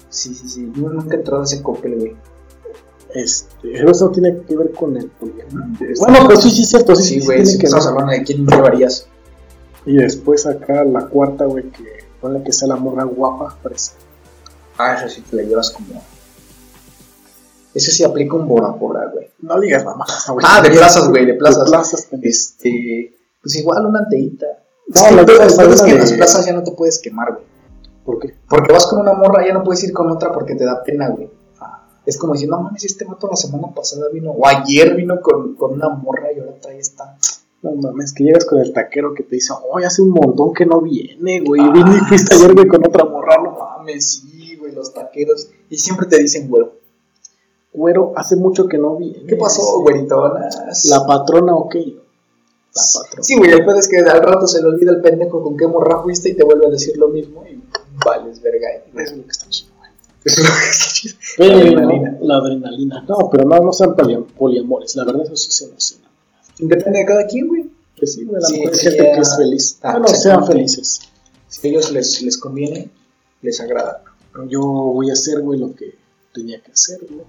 Sí, 0.10 0.34
sí, 0.34 0.50
sí. 0.50 0.72
Yo 0.76 0.90
nunca 0.90 1.16
he 1.16 1.20
entrado 1.20 1.42
a 1.42 1.46
ese 1.46 1.62
Coppel, 1.62 1.96
güey. 1.96 2.16
Este, 3.14 3.48
pero 3.74 3.92
eso 3.92 4.06
no 4.06 4.12
tiene 4.12 4.42
que 4.48 4.56
ver 4.56 4.72
con 4.72 4.96
el 4.98 5.08
poliamor. 5.08 5.64
Está- 5.82 6.06
Bueno, 6.12 6.26
pues 6.28 6.42
sí, 6.42 6.52
sí, 6.52 6.66
cierto. 6.66 6.96
Sí, 6.96 7.04
Sí, 7.04 7.20
sí, 7.22 7.26
güey. 7.26 7.46
Si 7.46 7.58
que 7.58 7.66
estamos 7.66 7.88
hablando 7.88 8.12
de 8.12 8.24
quién 8.24 8.46
llevarías. 8.46 9.08
Y 9.86 9.96
después 9.96 10.46
acá 10.46 10.84
la 10.84 11.06
cuarta, 11.08 11.46
güey, 11.46 11.70
que 11.72 11.84
ponle 12.22 12.44
que 12.44 12.54
sea 12.54 12.68
la 12.68 12.76
morra 12.76 13.04
guapa, 13.06 13.58
parece. 13.64 13.94
Ah, 14.78 14.96
eso 14.96 15.10
sí 15.10 15.22
te 15.22 15.36
la 15.38 15.44
llevas 15.44 15.72
como. 15.72 16.02
Eso 17.74 17.92
sí 17.92 18.04
aplica 18.04 18.36
un 18.36 18.48
Bora 18.48 18.70
Bora, 18.70 19.10
güey. 19.14 19.30
No 19.42 19.60
digas 19.60 19.86
mamá. 19.86 20.06
güey. 20.30 20.46
Ah, 20.48 20.62
de 20.62 20.70
plazas, 20.72 21.08
güey, 21.10 21.26
de 21.26 21.34
plazas. 21.36 21.66
De 21.66 21.70
plazas. 21.72 22.08
Este. 22.22 23.14
Pues 23.42 23.56
igual 23.56 23.86
una 23.86 24.00
anteíta. 24.00 24.46
No, 24.88 25.02
es 25.02 25.08
que 25.08 25.16
la 25.16 25.26
pedo 25.26 25.44
es 25.44 25.82
que 25.84 25.92
en 25.92 26.00
las 26.00 26.14
plazas 26.14 26.46
ya 26.46 26.54
no 26.54 26.64
te 26.64 26.72
puedes 26.72 27.00
quemar, 27.00 27.32
güey. 27.34 27.44
¿Por 28.10 28.18
qué? 28.18 28.34
Porque 28.50 28.74
vas 28.74 28.88
con 28.88 29.02
una 29.02 29.14
morra, 29.14 29.46
ya 29.46 29.54
no 29.54 29.64
puedes 29.64 29.84
ir 29.84 29.94
con 29.94 30.10
otra 30.10 30.32
porque 30.32 30.56
te 30.56 30.66
da 30.66 30.82
pena, 30.84 31.10
güey. 31.10 31.30
Es 32.08 32.18
como 32.18 32.34
decir, 32.34 32.50
no 32.50 32.60
mames, 32.60 32.84
este 32.84 33.06
vato 33.06 33.28
la 33.30 33.36
semana 33.36 33.68
pasada 33.72 34.08
vino, 34.12 34.32
o 34.32 34.48
ayer 34.48 34.96
vino 34.96 35.22
con, 35.22 35.54
con 35.54 35.74
una 35.74 35.90
morra 35.90 36.34
y 36.36 36.40
ahora 36.40 36.56
trae 36.60 36.80
esta. 36.80 37.16
No 37.62 37.76
mames, 37.76 38.12
que 38.14 38.24
llegas 38.24 38.46
con 38.46 38.58
el 38.58 38.74
taquero 38.74 39.14
que 39.14 39.22
te 39.22 39.36
dice, 39.36 39.54
oh, 39.54 39.78
hace 39.78 40.02
un 40.02 40.10
montón 40.10 40.56
que 40.56 40.66
no 40.66 40.82
viene, 40.82 41.42
güey. 41.42 41.62
Ah, 41.64 41.72
Vine 41.72 41.98
y 41.98 42.00
fuiste 42.00 42.34
ayer, 42.34 42.56
güey, 42.56 42.68
con 42.68 42.84
otra 42.84 43.06
morra, 43.06 43.38
No 43.44 43.52
mames, 43.52 44.22
sí, 44.22 44.56
güey, 44.56 44.74
los 44.74 44.92
taqueros. 44.92 45.52
Y 45.70 45.78
siempre 45.78 46.08
te 46.08 46.18
dicen, 46.18 46.50
güey. 46.50 46.66
Güero, 47.72 48.14
hace 48.16 48.38
mucho 48.38 48.68
que 48.68 48.80
no 48.80 48.96
vi. 48.96 49.24
¿Qué 49.28 49.36
pasó, 49.36 49.62
güeritonas? 49.84 50.86
La 50.86 51.06
patrona, 51.06 51.56
ok. 51.56 51.76
La 51.76 52.82
patrona. 52.96 53.24
Sí, 53.24 53.38
güey, 53.38 53.52
el 53.52 53.64
pedo 53.64 53.78
es 53.78 53.88
que 53.88 54.00
al 54.00 54.24
rato 54.24 54.48
se 54.48 54.64
le 54.64 54.68
olvida 54.68 54.90
el 54.90 55.02
pendejo 55.02 55.44
con 55.44 55.56
qué 55.56 55.68
morra 55.68 56.02
fuiste 56.02 56.30
y 56.30 56.34
te 56.34 56.44
vuelve 56.44 56.66
a 56.66 56.70
decir 56.72 56.98
lo 56.98 57.10
mismo 57.10 57.46
y 57.46 57.60
vales 58.06 58.42
verga. 58.42 58.68
Eso 58.94 59.00
es 59.12 59.18
lo 59.18 59.24
que 59.24 59.30
está 59.32 59.50
chido, 59.50 59.72
güey. 59.78 59.92
Eso 60.26 60.42
es 60.42 60.48
lo 60.50 60.56
que 60.56 60.70
está 60.70 60.94
chido. 60.94 61.16
Pero, 61.38 61.54
La 61.56 61.62
adrenalina. 61.62 62.18
La 62.22 62.38
adrenalina. 62.38 63.06
No, 63.08 63.30
pero 63.32 63.46
no, 63.48 63.60
no 63.60 63.74
sean 63.74 63.96
poli- 63.96 64.26
poliamores. 64.38 64.96
La 64.96 65.06
verdad, 65.06 65.24
eso 65.24 65.36
sí 65.36 65.52
se 65.52 65.66
emociona. 65.66 66.06
Depende 66.60 67.00
de 67.00 67.06
cada 67.06 67.26
quien, 67.28 67.48
güey. 67.48 67.70
Que 67.96 68.08
sí, 68.08 68.24
güey, 68.26 68.38
a 68.38 68.40
lo 68.40 68.48
Sí, 68.48 68.56
gente 68.88 69.04
ya. 69.04 69.14
que 69.16 69.22
es 69.22 69.36
feliz. 69.36 69.80
Ah, 69.82 69.92
bueno, 70.00 70.08
sean 70.10 70.46
felices. 70.46 71.00
Si 71.48 71.68
a 71.68 71.72
ellos 71.72 71.92
les, 71.92 72.22
les 72.22 72.38
conviene, 72.38 72.90
les 73.42 73.60
agrada. 73.60 74.04
Yo 74.48 74.62
voy 74.62 75.10
a 75.10 75.14
hacer, 75.14 75.42
güey, 75.42 75.60
lo 75.60 75.74
que 75.76 75.96
tenía 76.34 76.62
que 76.62 76.72
hacer, 76.72 77.00
güey. 77.10 77.26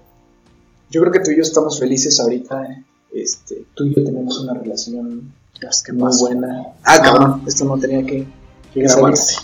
Yo 0.89 1.01
creo 1.01 1.11
que 1.13 1.19
tú 1.21 1.31
y 1.31 1.37
yo 1.37 1.41
estamos 1.41 1.79
felices 1.79 2.19
ahorita. 2.19 2.63
eh. 2.65 2.85
Este, 3.13 3.65
tú 3.73 3.85
y 3.85 3.95
yo 3.95 4.03
tenemos 4.05 4.39
una 4.39 4.53
relación 4.53 5.33
es 5.69 5.83
que 5.83 5.91
muy 5.93 6.09
buena. 6.19 6.73
Ah, 6.83 6.99
cabrón, 7.03 7.43
esto 7.45 7.65
no 7.65 7.77
tenía 7.77 8.03
que, 8.05 8.25
Que 8.73 8.81
grabarse. 8.81 9.35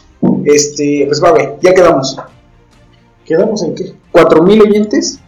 Este, 0.47 1.03
pues 1.07 1.21
va, 1.23 1.31
güey, 1.31 1.49
ya 1.61 1.73
quedamos. 1.73 2.17
¿Quedamos 3.25 3.61
en 3.63 3.75
qué? 3.75 3.93
Cuatro 4.11 4.41
mil 4.43 4.61
oyentes 4.61 5.19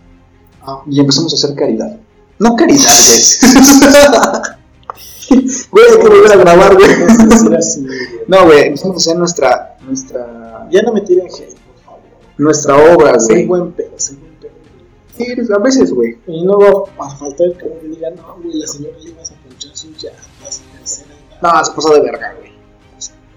Ah, 0.62 0.82
y 0.90 1.00
empezamos 1.00 1.34
a 1.34 1.36
hacer 1.36 1.56
caridad. 1.56 1.98
No 2.40 2.56
caridades. 2.56 3.40
Güey, 5.72 5.86
hay 5.86 5.98
que 6.00 6.08
volver 6.10 6.32
a 6.32 6.36
grabar, 6.38 6.74
güey. 6.76 6.90
No, 8.28 8.46
güey, 8.46 8.64
empezamos 8.68 8.96
a 8.96 8.98
hacer 8.98 9.16
nuestra, 9.18 9.78
nuestra, 9.82 10.68
Ya 10.72 10.82
no 10.82 10.92
me 10.94 11.02
tiren 11.02 11.28
hate, 11.28 11.56
por 11.56 11.84
favor. 11.84 12.00
nuestra 12.40 12.76
obra, 12.96 13.20
Soy 13.20 13.36
güey. 13.36 13.46
buen 13.46 13.72
pedo, 13.74 13.92
soy 13.98 14.16
buen 14.16 14.34
pedo. 14.42 14.52
Sí, 15.18 15.54
a 15.54 15.58
veces, 15.60 15.92
güey. 15.94 16.18
Y 16.26 16.44
no 16.44 16.58
va 16.58 17.06
a 17.06 17.10
faltar 17.16 17.54
que 17.58 17.66
me 17.66 17.90
diga, 17.90 18.10
no, 18.12 18.38
güey, 18.42 18.56
la 18.58 18.66
señora 18.68 18.96
le 19.04 19.12
vas 19.14 19.32
a 19.32 19.36
ponchar 19.36 19.76
sus 19.78 19.92
llantas. 20.04 20.64
No, 21.44 21.64
se 21.66 21.72
pasó 21.74 21.94
de 21.94 22.02
verga, 22.02 22.34
güey. 22.40 22.49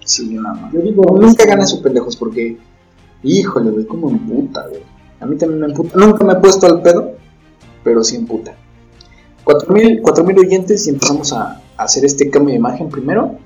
Sí, 0.05 0.33
nada 0.35 0.53
más. 0.55 0.73
Yo 0.73 0.81
digo, 0.81 1.03
Nunca 1.19 1.45
ganan 1.45 1.67
sus 1.67 1.79
pendejos 1.79 2.15
porque, 2.15 2.57
híjole, 3.23 3.71
güey, 3.71 3.85
como 3.85 4.09
en 4.09 4.19
puta, 4.19 4.67
güey. 4.67 4.81
A 5.19 5.25
mí 5.25 5.37
también 5.37 5.61
me 5.61 5.67
emputa. 5.67 5.97
Nunca 5.97 6.23
me 6.25 6.33
he 6.33 6.35
puesto 6.37 6.65
al 6.65 6.81
pedo, 6.81 7.13
pero 7.83 8.03
sí 8.03 8.15
en 8.17 8.25
puta. 8.27 8.55
Cuatro 9.43 9.73
mil, 9.73 10.01
cuatro 10.01 10.23
mil 10.23 10.37
oyentes 10.39 10.85
y 10.87 10.89
empezamos 10.89 11.31
a, 11.33 11.61
a 11.77 11.83
hacer 11.83 12.03
este 12.05 12.29
cambio 12.29 12.51
de 12.53 12.57
imagen 12.59 12.89
primero. 12.89 13.37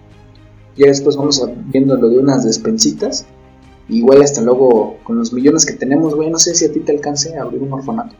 Ya 0.75 0.87
después 0.87 1.15
vamos 1.15 1.41
a- 1.43 1.51
viendo 1.65 1.95
lo 1.97 2.09
de 2.09 2.19
unas 2.19 2.43
despensitas. 2.43 3.25
Igual 3.89 4.21
hasta 4.21 4.41
luego, 4.41 4.97
con 5.03 5.17
los 5.17 5.31
millones 5.33 5.65
que 5.65 5.73
tenemos, 5.73 6.13
güey, 6.15 6.29
no 6.29 6.37
sé 6.39 6.53
si 6.55 6.65
a 6.65 6.71
ti 6.73 6.81
te 6.81 6.91
alcance 6.91 7.37
a 7.37 7.43
abrir 7.43 7.61
un 7.61 7.71
orfanato. 7.73 8.15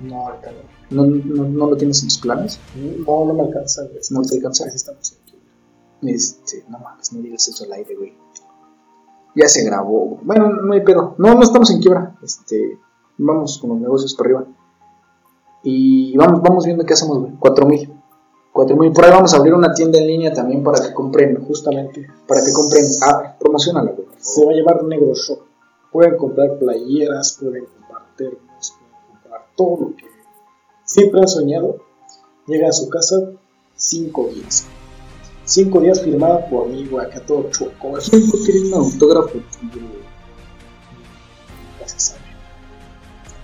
No, 0.00 0.26
ahorita 0.28 0.50
no. 0.50 0.74
¿No, 0.90 1.06
no, 1.06 1.44
no 1.48 1.66
lo 1.70 1.76
tienes 1.76 2.02
en 2.02 2.08
tus 2.08 2.18
planes? 2.18 2.58
No, 3.06 3.24
no 3.24 3.34
me 3.34 3.42
alcanza, 3.42 3.82
güey. 3.84 3.98
¿No 4.10 4.22
te 4.22 4.36
alcanza? 4.36 4.64
Así 4.66 4.76
estamos. 4.76 5.16
Este, 6.02 6.64
no 6.68 6.78
mames, 6.78 7.12
no 7.12 7.20
digas 7.20 7.48
eso 7.48 7.64
al 7.64 7.72
aire, 7.72 7.94
güey. 7.94 8.14
Ya 9.34 9.48
se 9.48 9.64
grabó. 9.64 10.18
Bueno, 10.22 10.48
no 10.50 10.72
hay 10.74 10.82
pedo. 10.82 11.14
No, 11.18 11.34
no 11.34 11.42
estamos 11.42 11.70
en 11.70 11.80
quiebra. 11.80 12.16
Este, 12.22 12.78
vamos 13.18 13.58
con 13.58 13.70
los 13.70 13.80
negocios 13.80 14.14
para 14.14 14.28
arriba. 14.28 14.46
Y 15.62 16.16
vamos, 16.16 16.42
vamos 16.42 16.64
viendo 16.66 16.84
qué 16.84 16.92
hacemos, 16.92 17.18
güey. 17.18 17.32
Cuatro 17.38 17.66
mil. 17.66 17.92
Cuatro 18.52 18.76
mil. 18.76 18.92
Por 18.92 19.04
ahí 19.04 19.10
vamos 19.10 19.34
a 19.34 19.38
abrir 19.38 19.54
una 19.54 19.72
tienda 19.72 19.98
en 19.98 20.06
línea 20.06 20.32
también 20.32 20.62
para 20.62 20.80
que 20.80 20.92
compren, 20.92 21.42
Justamente. 21.44 22.06
para 22.28 22.44
que 22.44 22.52
compren. 22.52 22.84
Ah, 23.02 23.34
promocionala, 23.38 23.92
güey. 23.92 24.06
Se 24.18 24.44
va 24.44 24.52
a 24.52 24.54
llamar 24.54 24.84
Negro 24.84 25.14
Shop. 25.14 25.38
Pueden 25.90 26.16
comprar 26.16 26.58
playeras, 26.58 27.38
pueden 27.40 27.66
comprar 27.66 28.02
termos, 28.16 28.74
pueden 28.78 29.20
comprar 29.22 29.46
todo 29.56 29.80
lo 29.80 29.96
que 29.96 30.04
siempre 30.84 31.20
han 31.20 31.28
soñado. 31.28 31.76
Llega 32.46 32.68
a 32.68 32.72
su 32.72 32.88
casa 32.88 33.16
cinco 33.74 34.28
días. 34.28 34.66
Cinco 35.44 35.80
días 35.80 36.00
firmada 36.02 36.46
por 36.48 36.68
mí, 36.68 36.86
güey, 36.86 37.04
acá 37.06 37.20
todo 37.20 37.48
chueco. 37.50 37.88
güey. 37.88 38.02
Yo 38.02 38.44
quería 38.46 38.66
un 38.76 38.84
autógrafo. 38.84 39.32
Gracias 41.78 42.16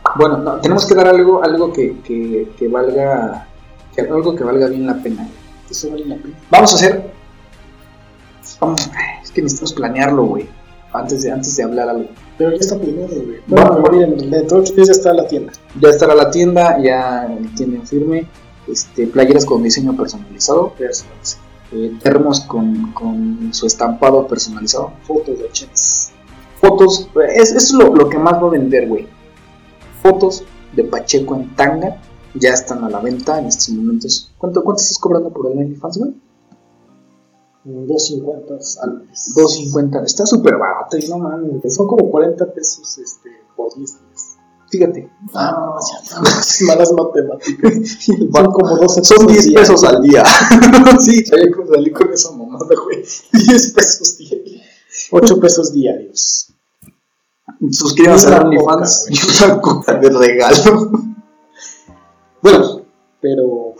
a. 0.04 0.18
Bueno, 0.18 0.38
no, 0.38 0.54
tenemos 0.60 0.86
que 0.86 0.94
dar 0.94 1.06
algo, 1.08 1.42
algo 1.42 1.72
que, 1.72 2.00
que, 2.00 2.50
que 2.58 2.68
valga, 2.68 3.46
que- 3.94 4.00
algo 4.02 4.34
que 4.34 4.42
valga 4.44 4.66
bien 4.68 4.86
la 4.86 5.00
pena. 5.02 5.28
Eso 5.70 5.90
vale 5.90 6.04
la 6.06 6.16
pena. 6.16 6.34
Vamos 6.50 6.72
a 6.72 6.76
hacer. 6.76 7.12
Vamos, 8.60 8.90
es 9.22 9.30
que 9.30 9.42
necesitamos 9.42 9.72
planearlo, 9.74 10.24
güey. 10.24 10.48
Antes 10.92 11.22
de, 11.22 11.30
antes 11.30 11.54
de 11.56 11.62
hablar 11.62 11.88
algo. 11.88 12.06
Pero 12.36 12.50
ya 12.50 12.56
está 12.56 12.76
planeado, 12.78 13.14
güey. 13.14 13.38
Bueno, 13.46 13.82
va. 13.82 13.90
miren, 13.90 14.30
dentro 14.30 14.56
de 14.56 14.62
ocho 14.64 14.74
días 14.74 14.88
ya 14.88 14.92
está 14.92 15.12
la 15.12 15.28
tienda. 15.28 15.52
Ya 15.80 15.88
estará 15.90 16.14
la 16.14 16.30
tienda, 16.30 16.78
ya 16.82 17.28
tienen 17.56 17.86
firme. 17.86 18.26
Este, 18.66 19.06
playeras 19.06 19.44
con 19.44 19.62
diseño 19.62 19.96
personalizado. 19.96 20.74
Eh, 21.72 21.98
termos 22.02 22.40
con, 22.40 22.92
con 22.92 23.52
su 23.52 23.66
estampado 23.66 24.26
personalizado. 24.26 24.92
Fotos 25.02 25.38
de 25.38 25.44
ochentas. 25.44 26.12
Fotos, 26.60 27.08
es, 27.34 27.52
es 27.52 27.72
lo, 27.72 27.94
lo 27.94 28.08
que 28.08 28.18
más 28.18 28.34
va 28.34 28.48
a 28.48 28.50
vender, 28.50 28.88
güey. 28.88 29.06
Fotos 30.02 30.44
de 30.74 30.84
Pacheco 30.84 31.36
en 31.36 31.54
tanga. 31.54 32.00
Ya 32.34 32.50
están 32.50 32.84
a 32.84 32.90
la 32.90 33.00
venta 33.00 33.38
en 33.38 33.46
estos 33.46 33.70
momentos. 33.70 34.32
¿Cuánto, 34.38 34.62
cuánto 34.62 34.80
estás 34.80 34.98
cobrando 34.98 35.30
por 35.30 35.50
el 35.50 35.58
OnlyFans, 35.58 35.98
güey? 35.98 36.14
2.50 37.64 38.78
al 38.82 39.04
mes. 39.04 39.34
2.50. 39.36 40.04
Está 40.04 40.26
súper 40.26 40.56
barato 40.56 40.96
y 40.96 41.06
no 41.08 41.18
mames. 41.18 41.74
Son 41.74 41.86
como 41.86 42.10
40 42.10 42.52
pesos 42.52 42.98
este, 42.98 43.30
por 43.56 43.74
10 43.74 43.90
días. 43.90 44.09
Fíjate. 44.70 45.10
Ah, 45.34 45.76
malas 46.66 46.92
matemáticas. 46.92 47.72
Son 48.32 48.52
como 48.52 48.76
12 48.76 49.04
Son 49.04 49.26
10 49.26 49.44
diarios. 49.46 49.68
pesos 49.68 49.84
al 49.84 50.02
día. 50.02 50.24
sí, 51.00 51.24
salí 51.26 51.50
con, 51.50 51.68
salí 51.68 51.90
con 51.90 52.12
esa 52.12 52.30
mamada, 52.32 52.68
güey. 52.84 52.98
10 53.32 53.72
pesos 53.72 54.18
diarios. 54.18 54.62
8 55.10 55.40
pesos 55.40 55.72
diarios. 55.72 56.52
Suscríbanse 57.72 58.32
a 58.32 58.40
OnlyFans 58.42 59.06
y 59.10 59.44
una 59.44 59.60
coca 59.60 59.94
de 59.94 60.08
regalo. 60.08 60.90
bueno, 62.40 62.82
Pero, 63.20 63.74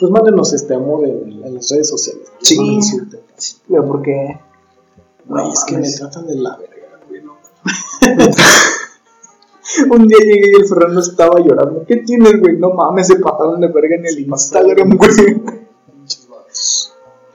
pues 0.00 0.10
mándenos 0.10 0.52
este 0.54 0.74
amor 0.74 1.04
en, 1.06 1.44
en 1.44 1.54
las 1.54 1.70
redes 1.70 1.88
sociales. 1.90 2.26
Sí. 2.40 2.56
Güey, 3.68 3.82
porque. 3.86 4.40
Güey, 5.26 5.50
es 5.52 5.64
que 5.64 5.76
me 5.78 5.90
tratan 5.90 6.26
de 6.26 6.36
la 6.36 6.56
verga, 6.56 7.00
güey. 7.08 7.22
Un 9.90 10.06
día 10.06 10.18
llegué 10.18 10.50
y 10.52 10.60
el 10.60 10.66
Ferrando 10.66 11.00
estaba 11.00 11.40
llorando. 11.40 11.84
¿Qué 11.86 11.96
tienes, 11.98 12.40
güey? 12.40 12.56
No 12.58 12.70
mames, 12.70 13.08
se 13.08 13.16
pasaron 13.16 13.60
de 13.60 13.68
verga 13.68 13.96
en 13.96 14.06
el 14.06 14.18
Instagram, 14.20 14.96
güey. 14.96 15.42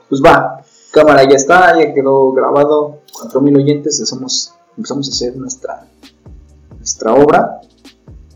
Pues 0.08 0.22
va, 0.24 0.64
cámara 0.90 1.22
ya 1.28 1.36
está, 1.36 1.78
ya 1.78 1.94
quedó 1.94 2.32
grabado. 2.32 3.00
4000 3.12 3.56
oyentes, 3.56 3.98
empezamos, 3.98 4.54
empezamos 4.76 5.08
a 5.08 5.12
hacer 5.12 5.36
nuestra, 5.36 5.86
nuestra 6.76 7.14
obra. 7.14 7.60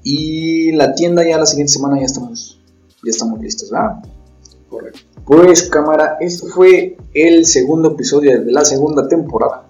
Y 0.02 0.72
la 0.72 0.94
tienda 0.94 1.26
ya 1.26 1.38
la 1.38 1.46
siguiente 1.46 1.72
semana 1.72 1.98
ya 1.98 2.07
estamos, 2.07 2.61
ya 3.02 3.11
estamos 3.11 3.40
listos, 3.40 3.70
¿verdad? 3.70 4.05
Correcto. 4.68 5.00
Pues 5.24 5.62
cámara, 5.70 6.18
esto 6.20 6.46
fue 6.48 6.98
el 7.14 7.46
segundo 7.46 7.92
episodio 7.92 8.44
de 8.44 8.52
la 8.52 8.64
segunda 8.64 9.09
temporada 9.09 9.64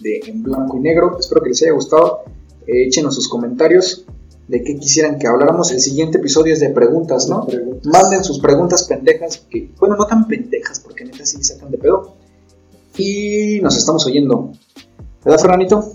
de 0.00 0.20
En 0.26 0.42
Blanco 0.42 0.76
y 0.76 0.80
Negro. 0.80 1.16
Espero 1.18 1.42
que 1.42 1.50
les 1.50 1.62
haya 1.62 1.72
gustado. 1.72 2.24
Eh, 2.66 2.86
échenos 2.86 3.14
sus 3.14 3.28
comentarios 3.28 4.04
de 4.48 4.62
qué 4.62 4.76
quisieran 4.76 5.18
que 5.18 5.26
habláramos. 5.26 5.72
El 5.72 5.80
siguiente 5.80 6.18
episodio 6.18 6.52
es 6.52 6.60
de 6.60 6.70
preguntas, 6.70 7.28
¿no? 7.28 7.46
Preguntas. 7.46 7.86
Manden 7.86 8.24
sus 8.24 8.38
preguntas 8.38 8.84
pendejas, 8.84 9.44
que, 9.50 9.70
bueno, 9.78 9.96
no 9.96 10.06
tan 10.06 10.26
pendejas, 10.26 10.80
porque 10.80 11.04
neta 11.04 11.24
sí 11.24 11.42
sacan 11.42 11.70
de 11.70 11.78
pedo. 11.78 12.14
Y 12.96 13.60
nos 13.60 13.76
estamos 13.76 14.06
oyendo. 14.06 14.52
¿Verdad, 15.24 15.40
Fernanito? 15.40 15.92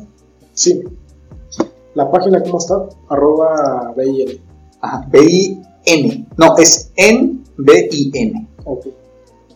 Sí. 0.54 0.84
La 1.96 2.10
página, 2.12 2.42
¿cómo 2.44 2.60
está? 2.60 2.88
Arroba 3.10 3.94
BIN. 3.98 4.42
Ajá, 4.82 5.08
B-I-N. 5.10 6.28
No, 6.38 6.58
es 6.58 6.92
N-B-I-N. 6.96 8.50
Ok. 8.66 8.88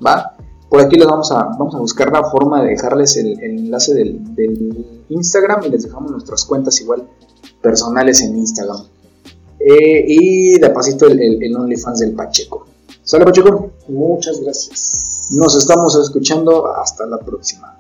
¿Va? 0.06 0.35
Por 0.76 0.84
aquí 0.84 0.98
les 0.98 1.08
vamos 1.08 1.32
a, 1.32 1.36
vamos 1.58 1.74
a 1.74 1.78
buscar 1.78 2.12
la 2.12 2.30
forma 2.30 2.62
de 2.62 2.72
dejarles 2.72 3.16
el, 3.16 3.42
el 3.42 3.60
enlace 3.60 3.94
del, 3.94 4.36
del 4.36 5.06
Instagram 5.08 5.64
y 5.64 5.70
les 5.70 5.84
dejamos 5.84 6.12
nuestras 6.12 6.44
cuentas 6.44 6.82
igual 6.82 7.08
personales 7.62 8.20
en 8.20 8.38
Instagram. 8.38 8.84
Eh, 9.58 10.04
y 10.06 10.60
de 10.60 10.70
pasito 10.72 11.08
el, 11.08 11.22
el, 11.22 11.42
el 11.42 11.56
OnlyFans 11.56 12.00
del 12.00 12.12
Pacheco. 12.14 12.68
¿Sale, 13.04 13.24
Pacheco? 13.24 13.72
Muchas 13.88 14.42
gracias. 14.42 15.30
Nos 15.32 15.56
estamos 15.56 15.96
escuchando. 15.96 16.68
Hasta 16.68 17.06
la 17.06 17.20
próxima. 17.20 17.74